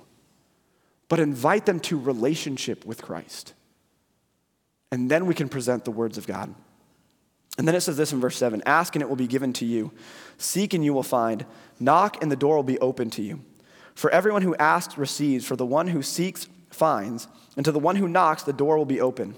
but 1.07 1.19
invite 1.19 1.65
them 1.65 1.79
to 1.81 1.99
relationship 1.99 2.85
with 2.85 3.01
Christ. 3.01 3.53
And 4.91 5.11
then 5.11 5.25
we 5.25 5.33
can 5.33 5.49
present 5.49 5.85
the 5.85 5.91
words 5.91 6.17
of 6.17 6.27
God. 6.27 6.53
And 7.57 7.67
then 7.67 7.75
it 7.75 7.81
says 7.81 7.97
this 7.97 8.13
in 8.13 8.19
verse 8.19 8.37
7 8.37 8.63
Ask 8.65 8.95
and 8.95 9.01
it 9.01 9.09
will 9.09 9.15
be 9.15 9.27
given 9.27 9.53
to 9.53 9.65
you, 9.65 9.91
seek 10.37 10.73
and 10.73 10.83
you 10.83 10.93
will 10.93 11.03
find, 11.03 11.45
knock 11.79 12.21
and 12.21 12.31
the 12.31 12.35
door 12.35 12.55
will 12.55 12.63
be 12.63 12.79
open 12.79 13.09
to 13.11 13.21
you. 13.21 13.43
For 13.95 14.11
everyone 14.11 14.43
who 14.43 14.55
asks 14.57 14.97
receives, 14.97 15.45
for 15.45 15.55
the 15.55 15.65
one 15.65 15.87
who 15.87 16.03
seeks 16.03 16.47
finds, 16.69 17.27
and 17.55 17.65
to 17.65 17.71
the 17.71 17.79
one 17.79 17.95
who 17.95 18.07
knocks 18.07 18.43
the 18.43 18.53
door 18.53 18.77
will 18.77 18.85
be 18.85 19.01
open. 19.01 19.35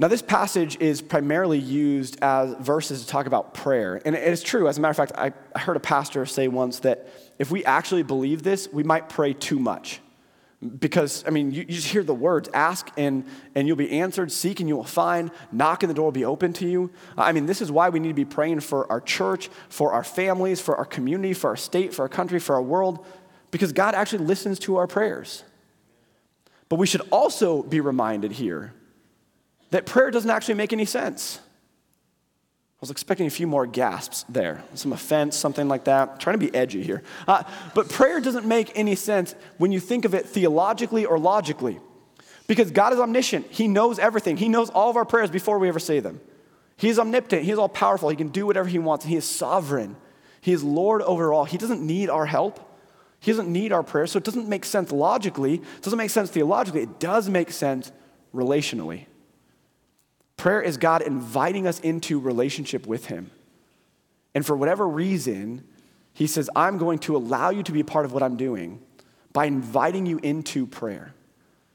Now, 0.00 0.08
this 0.08 0.22
passage 0.22 0.80
is 0.80 1.02
primarily 1.02 1.58
used 1.58 2.22
as 2.22 2.54
verses 2.54 3.02
to 3.02 3.06
talk 3.06 3.26
about 3.26 3.52
prayer. 3.52 4.00
And 4.06 4.16
it's 4.16 4.42
true. 4.42 4.66
As 4.66 4.78
a 4.78 4.80
matter 4.80 5.02
of 5.02 5.10
fact, 5.10 5.12
I 5.54 5.58
heard 5.58 5.76
a 5.76 5.80
pastor 5.80 6.24
say 6.24 6.48
once 6.48 6.78
that 6.78 7.06
if 7.38 7.50
we 7.50 7.66
actually 7.66 8.02
believe 8.02 8.42
this, 8.42 8.66
we 8.72 8.82
might 8.82 9.10
pray 9.10 9.34
too 9.34 9.58
much. 9.58 10.00
Because, 10.78 11.22
I 11.26 11.30
mean, 11.30 11.50
you, 11.50 11.66
you, 11.68 11.74
just 11.74 11.88
hear 11.88 12.02
the 12.02 12.14
words 12.14 12.48
ask 12.54 12.88
and, 12.96 13.26
and 13.54 13.68
you'll 13.68 13.76
be 13.76 13.90
answered, 13.90 14.32
seek 14.32 14.60
and 14.60 14.70
you 14.70 14.76
will 14.76 14.84
find, 14.84 15.30
knock 15.52 15.82
and 15.82 15.90
the 15.90 15.94
door 15.94 16.06
will 16.06 16.12
be 16.12 16.24
open 16.24 16.54
to 16.54 16.66
you. 16.66 16.90
I 17.18 17.32
mean, 17.32 17.44
this 17.44 17.60
is 17.60 17.70
why 17.70 17.90
we 17.90 18.00
need 18.00 18.08
to 18.08 18.14
be 18.14 18.24
praying 18.24 18.60
for 18.60 18.90
our 18.90 19.02
church, 19.02 19.50
for 19.68 19.92
our 19.92 20.04
families, 20.04 20.62
for 20.62 20.76
our 20.76 20.86
community, 20.86 21.34
for 21.34 21.50
our 21.50 21.56
state, 21.58 21.92
for 21.92 22.02
our 22.02 22.08
country, 22.08 22.40
for 22.40 22.54
our 22.54 22.62
world, 22.62 23.04
because 23.50 23.72
God 23.72 23.94
actually 23.94 24.24
listens 24.24 24.58
to 24.60 24.76
our 24.76 24.86
prayers. 24.86 25.44
But 26.70 26.76
we 26.76 26.86
should 26.86 27.02
also 27.10 27.62
be 27.62 27.80
reminded 27.80 28.32
here 28.32 28.72
that 29.70 29.86
prayer 29.86 30.10
doesn't 30.10 30.30
actually 30.30 30.54
make 30.54 30.72
any 30.72 30.84
sense. 30.84 31.40
I 32.80 32.80
was 32.80 32.90
expecting 32.90 33.26
a 33.26 33.30
few 33.30 33.46
more 33.46 33.66
gasps 33.66 34.24
there, 34.28 34.64
some 34.74 34.92
offense, 34.92 35.36
something 35.36 35.68
like 35.68 35.84
that. 35.84 36.08
I'm 36.08 36.18
trying 36.18 36.38
to 36.40 36.46
be 36.46 36.54
edgy 36.54 36.82
here. 36.82 37.02
Uh, 37.28 37.42
but 37.74 37.90
prayer 37.90 38.20
doesn't 38.20 38.46
make 38.46 38.72
any 38.74 38.94
sense 38.94 39.34
when 39.58 39.70
you 39.70 39.80
think 39.80 40.06
of 40.06 40.14
it 40.14 40.26
theologically 40.26 41.04
or 41.04 41.18
logically. 41.18 41.78
Because 42.46 42.70
God 42.70 42.92
is 42.92 42.98
omniscient, 42.98 43.46
He 43.50 43.68
knows 43.68 43.98
everything, 43.98 44.38
He 44.38 44.48
knows 44.48 44.70
all 44.70 44.88
of 44.88 44.96
our 44.96 45.04
prayers 45.04 45.30
before 45.30 45.58
we 45.58 45.68
ever 45.68 45.78
say 45.78 46.00
them. 46.00 46.20
He 46.76 46.88
is 46.88 46.98
omnipotent, 46.98 47.44
He 47.44 47.50
is 47.50 47.58
all 47.58 47.68
powerful, 47.68 48.08
He 48.08 48.16
can 48.16 48.28
do 48.28 48.46
whatever 48.46 48.68
He 48.68 48.78
wants, 48.78 49.04
He 49.04 49.16
is 49.16 49.26
sovereign. 49.26 49.96
He 50.40 50.52
is 50.52 50.64
Lord 50.64 51.02
over 51.02 51.32
all. 51.32 51.44
He 51.44 51.58
doesn't 51.58 51.82
need 51.82 52.08
our 52.08 52.24
help. 52.24 52.66
He 53.20 53.30
doesn't 53.30 53.52
need 53.52 53.72
our 53.72 53.82
prayers. 53.82 54.12
So 54.12 54.16
it 54.16 54.24
doesn't 54.24 54.48
make 54.48 54.64
sense 54.64 54.90
logically, 54.90 55.56
it 55.56 55.82
doesn't 55.82 55.98
make 55.98 56.10
sense 56.10 56.30
theologically, 56.30 56.82
it 56.82 56.98
does 56.98 57.28
make 57.28 57.50
sense 57.50 57.92
relationally. 58.34 59.04
Prayer 60.40 60.62
is 60.62 60.78
God 60.78 61.02
inviting 61.02 61.66
us 61.66 61.80
into 61.80 62.18
relationship 62.18 62.86
with 62.86 63.04
Him. 63.04 63.30
And 64.34 64.46
for 64.46 64.56
whatever 64.56 64.88
reason, 64.88 65.64
He 66.14 66.26
says, 66.26 66.48
I'm 66.56 66.78
going 66.78 66.98
to 67.00 67.14
allow 67.14 67.50
you 67.50 67.62
to 67.62 67.72
be 67.72 67.80
a 67.80 67.84
part 67.84 68.06
of 68.06 68.14
what 68.14 68.22
I'm 68.22 68.38
doing 68.38 68.80
by 69.34 69.44
inviting 69.44 70.06
you 70.06 70.18
into 70.22 70.66
prayer. 70.66 71.12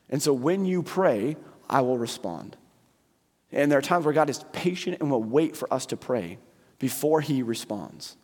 And 0.10 0.19
so 0.19 0.34
when 0.34 0.65
you 0.65 0.82
pray, 0.82 1.38
I 1.69 1.82
will 1.82 1.99
respond. 1.99 2.58
And 3.51 3.71
there 3.71 3.78
are 3.78 3.84
times 3.84 4.04
where 4.04 4.15
God 4.15 4.32
is 4.32 4.43
patient 4.51 4.97
and 4.99 5.12
will 5.12 5.21
wait 5.21 5.56
for 5.56 5.71
us 5.71 5.86
to 5.86 5.95
pray 5.95 6.39
before 6.80 7.21
He 7.21 7.43
responds. 7.43 8.17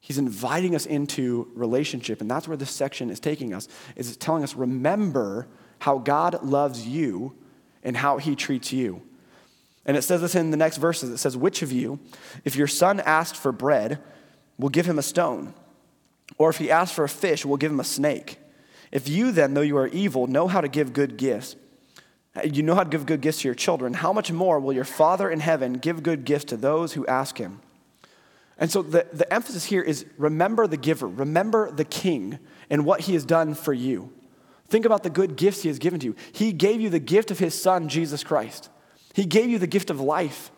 He's 0.00 0.18
inviting 0.18 0.74
us 0.74 0.84
into 0.84 1.50
relationship, 1.54 2.20
and 2.20 2.30
that's 2.30 2.46
where 2.46 2.58
this 2.58 2.70
section 2.70 3.08
is 3.08 3.20
taking 3.20 3.54
us. 3.54 3.68
Is 3.96 4.14
telling 4.18 4.42
us, 4.42 4.54
remember 4.54 5.48
how 5.78 5.96
God 5.96 6.44
loves 6.44 6.86
you 6.86 7.38
and 7.82 7.96
how 7.96 8.18
He 8.18 8.36
treats 8.36 8.70
you. 8.70 9.00
And 9.86 9.96
it 9.96 10.02
says 10.02 10.20
this 10.20 10.34
in 10.34 10.50
the 10.50 10.56
next 10.56 10.76
verses. 10.76 11.10
It 11.10 11.18
says, 11.18 11.36
Which 11.36 11.62
of 11.62 11.72
you, 11.72 11.98
if 12.44 12.56
your 12.56 12.66
son 12.66 13.00
asks 13.00 13.38
for 13.38 13.52
bread, 13.52 13.98
will 14.58 14.68
give 14.68 14.86
him 14.86 14.98
a 14.98 15.02
stone? 15.02 15.54
Or 16.38 16.50
if 16.50 16.58
he 16.58 16.70
asks 16.70 16.94
for 16.94 17.04
a 17.04 17.08
fish, 17.08 17.44
will 17.44 17.56
give 17.56 17.72
him 17.72 17.80
a 17.80 17.84
snake? 17.84 18.38
If 18.92 19.08
you 19.08 19.32
then, 19.32 19.54
though 19.54 19.60
you 19.60 19.76
are 19.76 19.88
evil, 19.88 20.26
know 20.26 20.48
how 20.48 20.60
to 20.60 20.68
give 20.68 20.92
good 20.92 21.16
gifts, 21.16 21.56
uh, 22.36 22.42
you 22.42 22.62
know 22.62 22.74
how 22.74 22.84
to 22.84 22.90
give 22.90 23.06
good 23.06 23.20
gifts 23.20 23.42
to 23.42 23.48
your 23.48 23.54
children, 23.54 23.94
how 23.94 24.12
much 24.12 24.30
more 24.30 24.60
will 24.60 24.72
your 24.72 24.84
Father 24.84 25.30
in 25.30 25.40
heaven 25.40 25.74
give 25.74 26.02
good 26.02 26.24
gifts 26.24 26.46
to 26.46 26.56
those 26.56 26.92
who 26.92 27.06
ask 27.06 27.38
him? 27.38 27.60
And 28.58 28.70
so 28.70 28.82
the, 28.82 29.06
the 29.12 29.32
emphasis 29.32 29.64
here 29.64 29.82
is 29.82 30.04
remember 30.18 30.66
the 30.66 30.76
giver, 30.76 31.08
remember 31.08 31.70
the 31.70 31.84
king 31.84 32.38
and 32.68 32.84
what 32.84 33.02
he 33.02 33.14
has 33.14 33.24
done 33.24 33.54
for 33.54 33.72
you. 33.72 34.12
Think 34.68 34.84
about 34.84 35.02
the 35.02 35.10
good 35.10 35.36
gifts 35.36 35.62
he 35.62 35.68
has 35.68 35.78
given 35.78 35.98
to 36.00 36.06
you. 36.06 36.16
He 36.32 36.52
gave 36.52 36.80
you 36.80 36.90
the 36.90 37.00
gift 37.00 37.30
of 37.30 37.38
his 37.38 37.60
son, 37.60 37.88
Jesus 37.88 38.22
Christ. 38.22 38.68
He 39.14 39.24
gave 39.24 39.50
you 39.50 39.58
the 39.58 39.66
gift 39.66 39.90
of 39.90 40.00
life. 40.00 40.50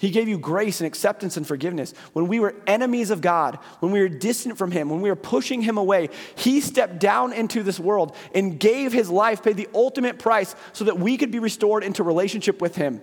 He 0.00 0.10
gave 0.10 0.28
you 0.28 0.38
grace 0.38 0.80
and 0.80 0.86
acceptance 0.86 1.36
and 1.36 1.46
forgiveness. 1.46 1.92
When 2.14 2.26
we 2.26 2.40
were 2.40 2.54
enemies 2.66 3.10
of 3.10 3.20
God, 3.20 3.56
when 3.80 3.92
we 3.92 4.00
were 4.00 4.08
distant 4.08 4.56
from 4.56 4.70
Him, 4.70 4.88
when 4.88 5.02
we 5.02 5.10
were 5.10 5.16
pushing 5.16 5.60
Him 5.60 5.76
away, 5.76 6.08
He 6.36 6.62
stepped 6.62 6.98
down 6.98 7.34
into 7.34 7.62
this 7.62 7.78
world 7.78 8.16
and 8.34 8.58
gave 8.58 8.94
His 8.94 9.10
life, 9.10 9.42
paid 9.42 9.58
the 9.58 9.68
ultimate 9.74 10.18
price 10.18 10.54
so 10.72 10.86
that 10.86 10.98
we 10.98 11.18
could 11.18 11.30
be 11.30 11.38
restored 11.38 11.84
into 11.84 12.02
relationship 12.02 12.62
with 12.62 12.76
Him. 12.76 13.02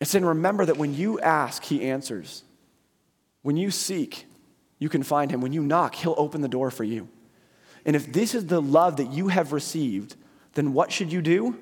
It's 0.00 0.10
saying, 0.10 0.24
remember 0.24 0.64
that 0.64 0.78
when 0.78 0.94
you 0.94 1.20
ask, 1.20 1.62
He 1.62 1.82
answers. 1.82 2.42
When 3.42 3.58
you 3.58 3.70
seek, 3.70 4.24
you 4.78 4.88
can 4.88 5.02
find 5.02 5.30
Him. 5.30 5.42
When 5.42 5.52
you 5.52 5.62
knock, 5.62 5.94
He'll 5.94 6.14
open 6.16 6.40
the 6.40 6.48
door 6.48 6.70
for 6.70 6.84
you. 6.84 7.10
And 7.84 7.94
if 7.94 8.10
this 8.10 8.34
is 8.34 8.46
the 8.46 8.62
love 8.62 8.96
that 8.96 9.12
you 9.12 9.28
have 9.28 9.52
received, 9.52 10.16
then 10.54 10.72
what 10.72 10.90
should 10.90 11.12
you 11.12 11.20
do? 11.20 11.58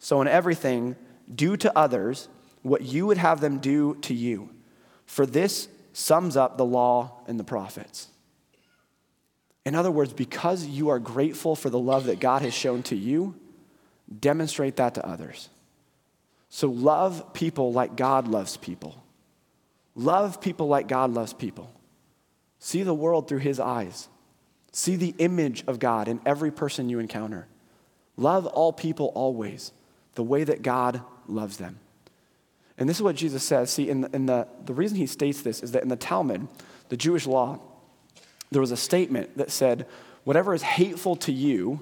So, 0.00 0.22
in 0.22 0.28
everything, 0.28 0.96
do 1.32 1.56
to 1.58 1.78
others 1.78 2.28
what 2.62 2.82
you 2.82 3.06
would 3.06 3.18
have 3.18 3.40
them 3.40 3.58
do 3.58 3.94
to 4.02 4.14
you. 4.14 4.50
For 5.04 5.26
this 5.26 5.68
sums 5.92 6.36
up 6.36 6.56
the 6.56 6.64
law 6.64 7.20
and 7.26 7.38
the 7.38 7.44
prophets. 7.44 8.08
In 9.66 9.74
other 9.74 9.90
words, 9.90 10.14
because 10.14 10.64
you 10.64 10.88
are 10.88 10.98
grateful 10.98 11.54
for 11.54 11.68
the 11.68 11.78
love 11.78 12.06
that 12.06 12.18
God 12.18 12.40
has 12.42 12.54
shown 12.54 12.82
to 12.84 12.96
you, 12.96 13.34
demonstrate 14.18 14.76
that 14.76 14.94
to 14.94 15.06
others. 15.06 15.50
So, 16.48 16.68
love 16.68 17.34
people 17.34 17.70
like 17.72 17.94
God 17.94 18.26
loves 18.26 18.56
people. 18.56 19.04
Love 19.94 20.40
people 20.40 20.66
like 20.66 20.88
God 20.88 21.10
loves 21.12 21.34
people. 21.34 21.70
See 22.58 22.82
the 22.82 22.94
world 22.94 23.28
through 23.28 23.38
His 23.38 23.60
eyes. 23.60 24.08
See 24.72 24.96
the 24.96 25.14
image 25.18 25.62
of 25.66 25.78
God 25.78 26.08
in 26.08 26.20
every 26.24 26.50
person 26.50 26.88
you 26.88 27.00
encounter. 27.00 27.46
Love 28.16 28.46
all 28.46 28.72
people 28.72 29.12
always 29.14 29.72
the 30.14 30.22
way 30.22 30.44
that 30.44 30.62
God 30.62 31.02
loves 31.26 31.56
them. 31.56 31.78
And 32.78 32.88
this 32.88 32.96
is 32.96 33.02
what 33.02 33.16
Jesus 33.16 33.42
says. 33.42 33.70
See, 33.70 33.88
in, 33.88 34.00
the, 34.00 34.14
in 34.14 34.26
the, 34.26 34.48
the 34.64 34.72
reason 34.72 34.96
he 34.96 35.06
states 35.06 35.42
this 35.42 35.62
is 35.62 35.72
that 35.72 35.82
in 35.82 35.88
the 35.88 35.96
Talmud, 35.96 36.48
the 36.88 36.96
Jewish 36.96 37.26
law, 37.26 37.60
there 38.50 38.60
was 38.60 38.72
a 38.72 38.76
statement 38.76 39.36
that 39.36 39.50
said, 39.50 39.86
Whatever 40.24 40.54
is 40.54 40.62
hateful 40.62 41.16
to 41.16 41.32
you, 41.32 41.80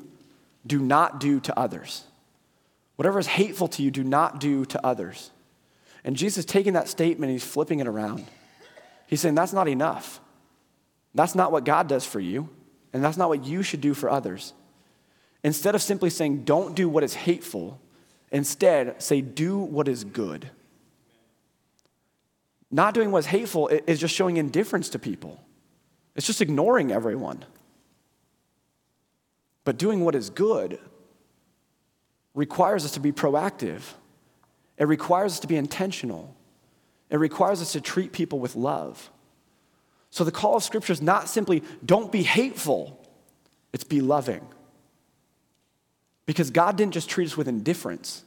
do 0.67 0.79
not 0.79 1.21
do 1.21 1.41
to 1.41 1.59
others. 1.59 2.05
Whatever 2.97 3.19
is 3.19 3.27
hateful 3.27 3.69
to 3.69 3.83
you, 3.83 3.91
do 3.91 4.05
not 4.05 4.41
do 4.41 4.65
to 4.67 4.87
others. 4.87 5.31
And 6.05 6.17
Jesus 6.17 6.45
taking 6.45 6.73
that 6.75 6.89
statement, 6.89 7.33
he's 7.33 7.45
flipping 7.45 7.81
it 7.81 7.87
around. 7.87 8.27
He's 9.07 9.21
saying, 9.21 9.35
That's 9.35 9.53
not 9.53 9.69
enough. 9.69 10.21
That's 11.15 11.35
not 11.35 11.53
what 11.53 11.65
God 11.65 11.89
does 11.89 12.05
for 12.05 12.21
you, 12.21 12.49
and 12.93 13.03
that's 13.03 13.17
not 13.17 13.29
what 13.29 13.45
you 13.45 13.63
should 13.63 13.81
do 13.81 13.95
for 13.95 14.11
others. 14.11 14.53
Instead 15.43 15.75
of 15.75 15.83
simply 15.83 16.11
saying, 16.11 16.45
Don't 16.45 16.75
do 16.75 16.89
what 16.89 17.03
is 17.05 17.15
hateful, 17.15 17.81
instead 18.31 19.03
say, 19.03 19.21
Do 19.21 19.59
what 19.59 19.89
is 19.89 20.05
good. 20.05 20.51
Not 22.71 22.95
doing 22.95 23.11
what's 23.11 23.27
hateful 23.27 23.69
is 23.69 23.99
just 23.99 24.15
showing 24.15 24.37
indifference 24.37 24.91
to 24.91 24.99
people, 24.99 25.43
it's 26.15 26.27
just 26.27 26.41
ignoring 26.41 26.93
everyone. 26.93 27.45
But 29.65 29.77
doing 29.77 30.03
what 30.05 30.15
is 30.15 30.31
good 30.31 30.79
requires 32.35 32.85
us 32.85 32.93
to 32.93 33.01
be 33.01 33.13
proactive, 33.13 33.83
it 34.79 34.85
requires 34.85 35.33
us 35.33 35.41
to 35.41 35.47
be 35.47 35.57
intentional, 35.57 36.35
it 37.11 37.17
requires 37.17 37.61
us 37.61 37.73
to 37.73 37.81
treat 37.81 38.13
people 38.13 38.39
with 38.39 38.57
love. 38.57 39.11
So 40.11 40.25
the 40.25 40.33
call 40.33 40.57
of 40.57 40.63
Scripture 40.63 40.93
is 40.93 41.03
not 41.03 41.29
simply 41.29 41.63
don't 41.85 42.11
be 42.11 42.23
hateful, 42.23 42.99
it's 43.73 43.85
be 43.85 44.01
loving. 44.01 44.47
Because 46.29 46.51
God 46.51 46.77
didn't 46.77 46.93
just 46.93 47.09
treat 47.09 47.25
us 47.25 47.39
with 47.39 47.49
indifference. 47.49 48.23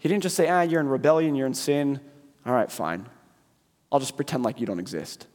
He 0.00 0.06
didn't 0.06 0.22
just 0.22 0.36
say, 0.36 0.50
ah, 0.50 0.60
you're 0.60 0.82
in 0.82 0.88
rebellion, 0.88 1.34
you're 1.34 1.46
in 1.46 1.54
sin. 1.54 1.98
All 2.44 2.52
right, 2.52 2.70
fine. 2.70 3.06
I'll 3.90 4.00
just 4.00 4.16
pretend 4.16 4.42
like 4.42 4.60
you 4.60 4.66
don't 4.66 4.78
exist. 4.78 5.26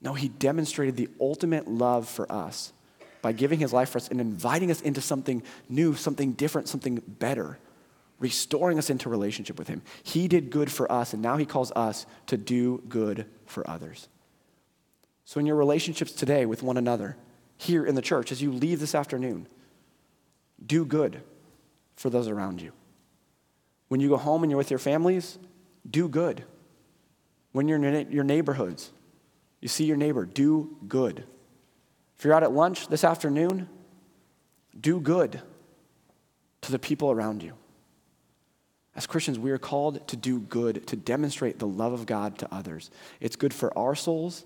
No, 0.00 0.14
He 0.14 0.28
demonstrated 0.28 0.96
the 0.96 1.08
ultimate 1.20 1.66
love 1.66 2.08
for 2.08 2.30
us 2.30 2.72
by 3.20 3.32
giving 3.32 3.58
His 3.58 3.72
life 3.72 3.88
for 3.88 3.98
us 3.98 4.10
and 4.10 4.20
inviting 4.20 4.70
us 4.70 4.80
into 4.80 5.00
something 5.00 5.42
new, 5.68 5.96
something 5.96 6.34
different, 6.34 6.68
something 6.68 7.02
better, 7.04 7.58
restoring 8.20 8.78
us 8.78 8.88
into 8.88 9.08
relationship 9.08 9.58
with 9.58 9.66
Him. 9.66 9.82
He 10.04 10.28
did 10.28 10.50
good 10.50 10.70
for 10.70 10.90
us, 10.90 11.14
and 11.14 11.20
now 11.20 11.36
He 11.36 11.46
calls 11.46 11.72
us 11.72 12.06
to 12.28 12.36
do 12.36 12.80
good 12.88 13.26
for 13.46 13.68
others. 13.68 14.06
So, 15.24 15.40
in 15.40 15.46
your 15.46 15.56
relationships 15.56 16.12
today 16.12 16.46
with 16.46 16.62
one 16.62 16.76
another, 16.76 17.16
here 17.56 17.84
in 17.84 17.96
the 17.96 18.02
church, 18.02 18.30
as 18.30 18.40
you 18.40 18.52
leave 18.52 18.78
this 18.78 18.94
afternoon, 18.94 19.48
do 20.66 20.84
good 20.84 21.22
for 21.96 22.10
those 22.10 22.28
around 22.28 22.60
you. 22.60 22.72
When 23.88 24.00
you 24.00 24.08
go 24.08 24.16
home 24.16 24.42
and 24.42 24.50
you're 24.50 24.58
with 24.58 24.70
your 24.70 24.78
families, 24.78 25.38
do 25.88 26.08
good. 26.08 26.44
When 27.52 27.68
you're 27.68 27.82
in 27.82 28.10
your 28.10 28.24
neighborhoods, 28.24 28.90
you 29.60 29.68
see 29.68 29.84
your 29.84 29.96
neighbor, 29.96 30.24
do 30.24 30.76
good. 30.88 31.24
If 32.18 32.24
you're 32.24 32.34
out 32.34 32.42
at 32.42 32.52
lunch 32.52 32.88
this 32.88 33.04
afternoon, 33.04 33.68
do 34.78 35.00
good 35.00 35.40
to 36.62 36.72
the 36.72 36.78
people 36.78 37.10
around 37.10 37.42
you. 37.42 37.52
As 38.94 39.06
Christians, 39.06 39.38
we 39.38 39.50
are 39.50 39.58
called 39.58 40.06
to 40.08 40.16
do 40.16 40.38
good, 40.38 40.86
to 40.86 40.96
demonstrate 40.96 41.58
the 41.58 41.66
love 41.66 41.92
of 41.92 42.06
God 42.06 42.38
to 42.38 42.54
others. 42.54 42.90
It's 43.20 43.36
good 43.36 43.54
for 43.54 43.76
our 43.76 43.94
souls, 43.94 44.44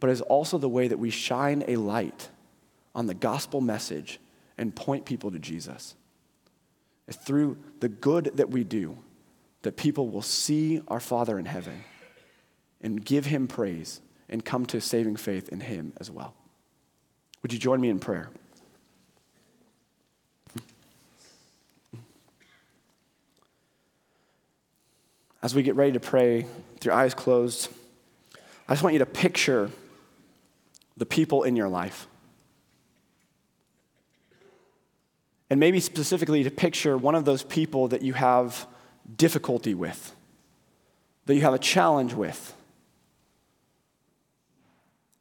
but 0.00 0.10
it's 0.10 0.20
also 0.20 0.58
the 0.58 0.68
way 0.68 0.88
that 0.88 0.98
we 0.98 1.10
shine 1.10 1.64
a 1.68 1.76
light 1.76 2.28
on 2.94 3.06
the 3.06 3.14
gospel 3.14 3.60
message 3.60 4.20
and 4.58 4.74
point 4.74 5.04
people 5.04 5.30
to 5.30 5.38
Jesus. 5.38 5.94
It's 7.06 7.16
through 7.16 7.56
the 7.80 7.88
good 7.88 8.32
that 8.36 8.50
we 8.50 8.64
do 8.64 8.98
that 9.62 9.76
people 9.76 10.08
will 10.08 10.22
see 10.22 10.82
our 10.88 11.00
Father 11.00 11.38
in 11.38 11.46
heaven 11.46 11.84
and 12.80 13.04
give 13.04 13.26
him 13.26 13.48
praise 13.48 14.00
and 14.28 14.44
come 14.44 14.66
to 14.66 14.80
saving 14.80 15.16
faith 15.16 15.48
in 15.48 15.60
him 15.60 15.92
as 15.98 16.10
well. 16.10 16.34
Would 17.42 17.52
you 17.52 17.58
join 17.58 17.80
me 17.80 17.88
in 17.88 17.98
prayer? 17.98 18.30
As 25.40 25.54
we 25.54 25.62
get 25.62 25.76
ready 25.76 25.92
to 25.92 26.00
pray, 26.00 26.46
with 26.74 26.84
your 26.84 26.94
eyes 26.94 27.14
closed, 27.14 27.68
I 28.68 28.72
just 28.72 28.82
want 28.82 28.92
you 28.92 28.98
to 28.98 29.06
picture 29.06 29.70
the 30.96 31.06
people 31.06 31.44
in 31.44 31.54
your 31.54 31.68
life. 31.68 32.08
And 35.50 35.58
maybe 35.58 35.80
specifically 35.80 36.44
to 36.44 36.50
picture 36.50 36.96
one 36.98 37.14
of 37.14 37.24
those 37.24 37.42
people 37.42 37.88
that 37.88 38.02
you 38.02 38.12
have 38.12 38.66
difficulty 39.16 39.74
with, 39.74 40.14
that 41.26 41.34
you 41.34 41.40
have 41.40 41.54
a 41.54 41.58
challenge 41.58 42.12
with. 42.12 42.54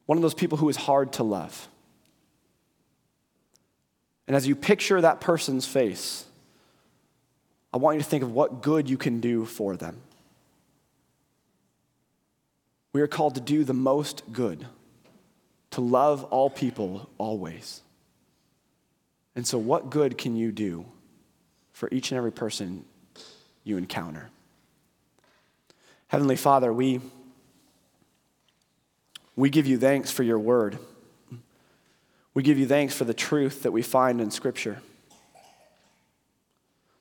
One 0.06 0.18
of 0.18 0.22
those 0.22 0.34
people 0.34 0.58
who 0.58 0.70
is 0.70 0.76
hard 0.76 1.13
to 1.13 1.24
love. 1.24 1.68
And 4.28 4.36
as 4.36 4.46
you 4.46 4.56
picture 4.56 5.00
that 5.00 5.22
person's 5.22 5.66
face, 5.66 6.26
I 7.74 7.78
want 7.78 7.96
you 7.96 8.04
to 8.04 8.10
think 8.10 8.24
of 8.24 8.32
what 8.32 8.62
good 8.62 8.90
you 8.90 8.98
can 8.98 9.22
do 9.22 9.46
for 9.46 9.78
them. 9.78 10.02
We 12.92 13.02
are 13.02 13.08
called 13.08 13.36
to 13.36 13.42
do 13.42 13.63
the 13.63 13.74
most 13.74 14.24
good, 14.32 14.66
to 15.72 15.82
love 15.82 16.24
all 16.26 16.50
people 16.50 17.10
always. 17.18 17.82
And 19.38 19.45
so, 19.45 19.60
what 19.60 19.91
good 19.91 20.17
can 20.17 20.36
you 20.36 20.52
do 20.52 20.84
for 21.71 21.88
each 21.91 22.12
and 22.12 22.17
every 22.17 22.32
person 22.32 22.84
you 23.63 23.78
encounter? 23.78 24.32
Heavenly 26.08 26.36
Father, 26.36 26.73
we, 26.73 27.02
we 29.36 29.52
give 29.52 29.67
you 29.67 29.78
thanks 29.78 30.10
for 30.10 30.23
your 30.23 30.39
word. 30.39 30.80
We 32.34 32.41
give 32.41 32.58
you 32.58 32.65
thanks 32.65 32.95
for 32.95 33.04
the 33.04 33.13
truth 33.13 33.62
that 33.62 33.71
we 33.71 33.84
find 33.84 34.21
in 34.21 34.32
Scripture, 34.32 34.82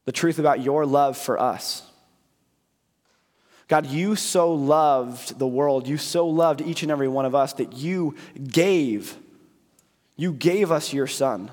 the 0.04 0.12
truth 0.12 0.38
about 0.38 0.60
your 0.60 0.84
love 0.84 1.16
for 1.16 1.40
us. 1.40 1.90
God, 3.66 3.86
you 3.86 4.14
so 4.14 4.52
loved 4.52 5.38
the 5.38 5.46
world, 5.46 5.88
you 5.88 5.96
so 5.96 6.28
loved 6.28 6.60
each 6.60 6.82
and 6.82 6.92
every 6.92 7.08
one 7.08 7.24
of 7.24 7.34
us 7.34 7.54
that 7.54 7.72
you 7.72 8.14
gave, 8.46 9.16
you 10.16 10.34
gave 10.34 10.70
us 10.70 10.92
your 10.92 11.06
Son 11.06 11.50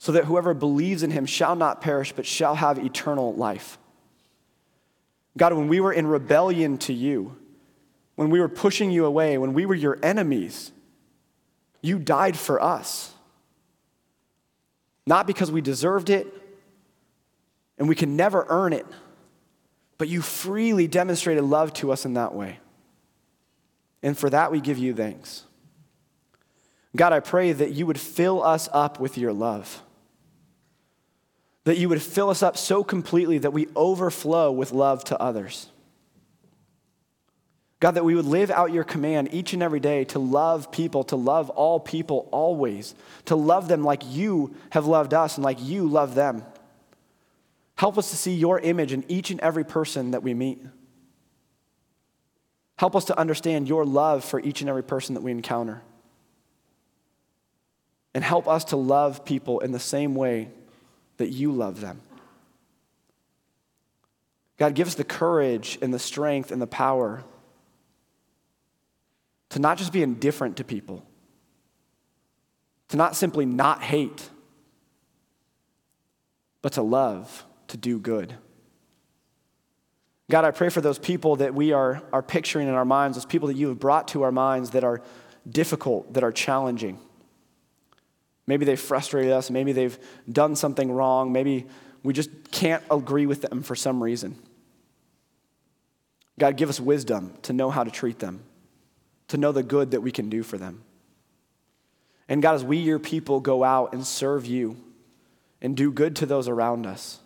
so 0.00 0.12
that 0.12 0.24
whoever 0.24 0.54
believes 0.54 1.02
in 1.02 1.10
him 1.10 1.26
shall 1.26 1.54
not 1.54 1.82
perish, 1.82 2.12
but 2.12 2.24
shall 2.24 2.54
have 2.54 2.78
eternal 2.78 3.34
life. 3.34 3.78
God, 5.36 5.52
when 5.52 5.68
we 5.68 5.78
were 5.78 5.92
in 5.92 6.06
rebellion 6.06 6.78
to 6.78 6.94
you, 6.94 7.36
when 8.14 8.30
we 8.30 8.40
were 8.40 8.48
pushing 8.48 8.90
you 8.90 9.04
away, 9.04 9.36
when 9.36 9.52
we 9.52 9.66
were 9.66 9.74
your 9.74 9.98
enemies, 10.02 10.72
you 11.82 11.98
died 11.98 12.38
for 12.38 12.62
us. 12.62 13.12
Not 15.06 15.26
because 15.26 15.52
we 15.52 15.60
deserved 15.60 16.08
it 16.08 16.26
and 17.78 17.86
we 17.86 17.94
can 17.94 18.16
never 18.16 18.46
earn 18.48 18.72
it, 18.72 18.86
but 19.98 20.08
you 20.08 20.22
freely 20.22 20.88
demonstrated 20.88 21.44
love 21.44 21.74
to 21.74 21.92
us 21.92 22.06
in 22.06 22.14
that 22.14 22.34
way. 22.34 22.58
And 24.02 24.16
for 24.16 24.30
that, 24.30 24.50
we 24.50 24.62
give 24.62 24.78
you 24.78 24.94
thanks. 24.94 25.44
God, 26.96 27.12
I 27.12 27.20
pray 27.20 27.52
that 27.52 27.72
you 27.72 27.84
would 27.84 28.00
fill 28.00 28.42
us 28.42 28.66
up 28.72 28.98
with 28.98 29.18
your 29.18 29.34
love 29.34 29.82
that 31.70 31.78
you 31.78 31.88
would 31.88 32.02
fill 32.02 32.30
us 32.30 32.42
up 32.42 32.56
so 32.56 32.82
completely 32.82 33.38
that 33.38 33.52
we 33.52 33.68
overflow 33.76 34.50
with 34.50 34.72
love 34.72 35.04
to 35.04 35.16
others. 35.22 35.68
God, 37.78 37.92
that 37.92 38.04
we 38.04 38.16
would 38.16 38.24
live 38.24 38.50
out 38.50 38.72
your 38.72 38.82
command 38.82 39.28
each 39.30 39.52
and 39.52 39.62
every 39.62 39.78
day 39.78 40.02
to 40.06 40.18
love 40.18 40.72
people, 40.72 41.04
to 41.04 41.14
love 41.14 41.48
all 41.48 41.78
people 41.78 42.28
always, 42.32 42.96
to 43.26 43.36
love 43.36 43.68
them 43.68 43.84
like 43.84 44.02
you 44.04 44.52
have 44.70 44.86
loved 44.86 45.14
us 45.14 45.36
and 45.36 45.44
like 45.44 45.62
you 45.62 45.86
love 45.86 46.16
them. 46.16 46.42
Help 47.76 47.98
us 47.98 48.10
to 48.10 48.16
see 48.16 48.34
your 48.34 48.58
image 48.58 48.92
in 48.92 49.04
each 49.06 49.30
and 49.30 49.38
every 49.38 49.62
person 49.62 50.10
that 50.10 50.24
we 50.24 50.34
meet. 50.34 50.60
Help 52.78 52.96
us 52.96 53.04
to 53.04 53.16
understand 53.16 53.68
your 53.68 53.84
love 53.84 54.24
for 54.24 54.40
each 54.40 54.60
and 54.60 54.68
every 54.68 54.82
person 54.82 55.14
that 55.14 55.20
we 55.20 55.30
encounter. 55.30 55.82
And 58.12 58.24
help 58.24 58.48
us 58.48 58.64
to 58.64 58.76
love 58.76 59.24
people 59.24 59.60
in 59.60 59.70
the 59.70 59.78
same 59.78 60.16
way 60.16 60.50
that 61.20 61.28
you 61.28 61.52
love 61.52 61.80
them. 61.80 62.00
God, 64.56 64.74
give 64.74 64.86
us 64.86 64.94
the 64.94 65.04
courage 65.04 65.78
and 65.80 65.92
the 65.92 65.98
strength 65.98 66.50
and 66.50 66.60
the 66.60 66.66
power 66.66 67.22
to 69.50 69.58
not 69.58 69.76
just 69.76 69.92
be 69.92 70.02
indifferent 70.02 70.56
to 70.56 70.64
people, 70.64 71.04
to 72.88 72.96
not 72.96 73.16
simply 73.16 73.44
not 73.44 73.82
hate, 73.82 74.30
but 76.62 76.72
to 76.72 76.82
love, 76.82 77.44
to 77.68 77.76
do 77.76 77.98
good. 77.98 78.34
God, 80.30 80.46
I 80.46 80.52
pray 80.52 80.70
for 80.70 80.80
those 80.80 80.98
people 80.98 81.36
that 81.36 81.54
we 81.54 81.72
are, 81.72 82.02
are 82.12 82.22
picturing 82.22 82.66
in 82.66 82.74
our 82.74 82.84
minds, 82.86 83.18
those 83.18 83.26
people 83.26 83.48
that 83.48 83.56
you 83.56 83.68
have 83.68 83.78
brought 83.78 84.08
to 84.08 84.22
our 84.22 84.32
minds 84.32 84.70
that 84.70 84.84
are 84.84 85.02
difficult, 85.46 86.14
that 86.14 86.24
are 86.24 86.32
challenging. 86.32 86.98
Maybe 88.50 88.64
they've 88.64 88.80
frustrated 88.80 89.30
us. 89.30 89.48
Maybe 89.48 89.70
they've 89.70 89.96
done 90.28 90.56
something 90.56 90.90
wrong. 90.90 91.30
Maybe 91.30 91.68
we 92.02 92.12
just 92.12 92.30
can't 92.50 92.82
agree 92.90 93.24
with 93.24 93.42
them 93.42 93.62
for 93.62 93.76
some 93.76 94.02
reason. 94.02 94.36
God, 96.36 96.56
give 96.56 96.68
us 96.68 96.80
wisdom 96.80 97.34
to 97.42 97.52
know 97.52 97.70
how 97.70 97.84
to 97.84 97.92
treat 97.92 98.18
them, 98.18 98.42
to 99.28 99.36
know 99.36 99.52
the 99.52 99.62
good 99.62 99.92
that 99.92 100.00
we 100.00 100.10
can 100.10 100.28
do 100.28 100.42
for 100.42 100.58
them. 100.58 100.82
And 102.28 102.42
God, 102.42 102.56
as 102.56 102.64
we, 102.64 102.78
your 102.78 102.98
people, 102.98 103.38
go 103.38 103.62
out 103.62 103.92
and 103.92 104.04
serve 104.04 104.46
you 104.46 104.76
and 105.62 105.76
do 105.76 105.92
good 105.92 106.16
to 106.16 106.26
those 106.26 106.48
around 106.48 106.86
us, 106.86 107.20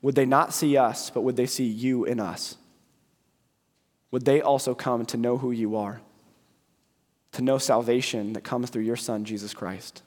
would 0.00 0.16
they 0.16 0.26
not 0.26 0.52
see 0.52 0.76
us, 0.76 1.08
but 1.08 1.20
would 1.20 1.36
they 1.36 1.46
see 1.46 1.66
you 1.66 2.04
in 2.04 2.18
us? 2.18 2.56
Would 4.10 4.24
they 4.24 4.40
also 4.40 4.74
come 4.74 5.06
to 5.06 5.16
know 5.16 5.38
who 5.38 5.52
you 5.52 5.76
are, 5.76 6.00
to 7.30 7.42
know 7.42 7.58
salvation 7.58 8.32
that 8.32 8.42
comes 8.42 8.70
through 8.70 8.82
your 8.82 8.96
Son, 8.96 9.24
Jesus 9.24 9.54
Christ? 9.54 10.02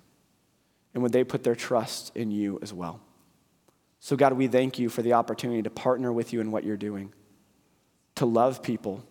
And 0.95 1.03
would 1.03 1.11
they 1.11 1.23
put 1.23 1.43
their 1.43 1.55
trust 1.55 2.15
in 2.15 2.31
you 2.31 2.57
as 2.63 2.73
well? 2.73 3.01
So, 3.99 4.15
God, 4.15 4.33
we 4.33 4.47
thank 4.47 4.79
you 4.79 4.89
for 4.89 5.01
the 5.01 5.13
opportunity 5.13 5.61
to 5.61 5.69
partner 5.69 6.11
with 6.11 6.31
you 6.31 6.39
in 6.39 6.51
what 6.51 6.63
you're 6.63 6.77
doing, 6.77 7.13
to 8.15 8.25
love 8.25 8.63
people, 8.63 9.03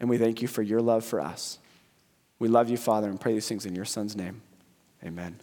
and 0.00 0.08
we 0.08 0.16
thank 0.16 0.40
you 0.40 0.48
for 0.48 0.62
your 0.62 0.80
love 0.80 1.04
for 1.04 1.20
us. 1.20 1.58
We 2.38 2.48
love 2.48 2.70
you, 2.70 2.76
Father, 2.76 3.10
and 3.10 3.20
pray 3.20 3.34
these 3.34 3.48
things 3.48 3.66
in 3.66 3.74
your 3.74 3.84
Son's 3.84 4.14
name. 4.14 4.42
Amen. 5.04 5.40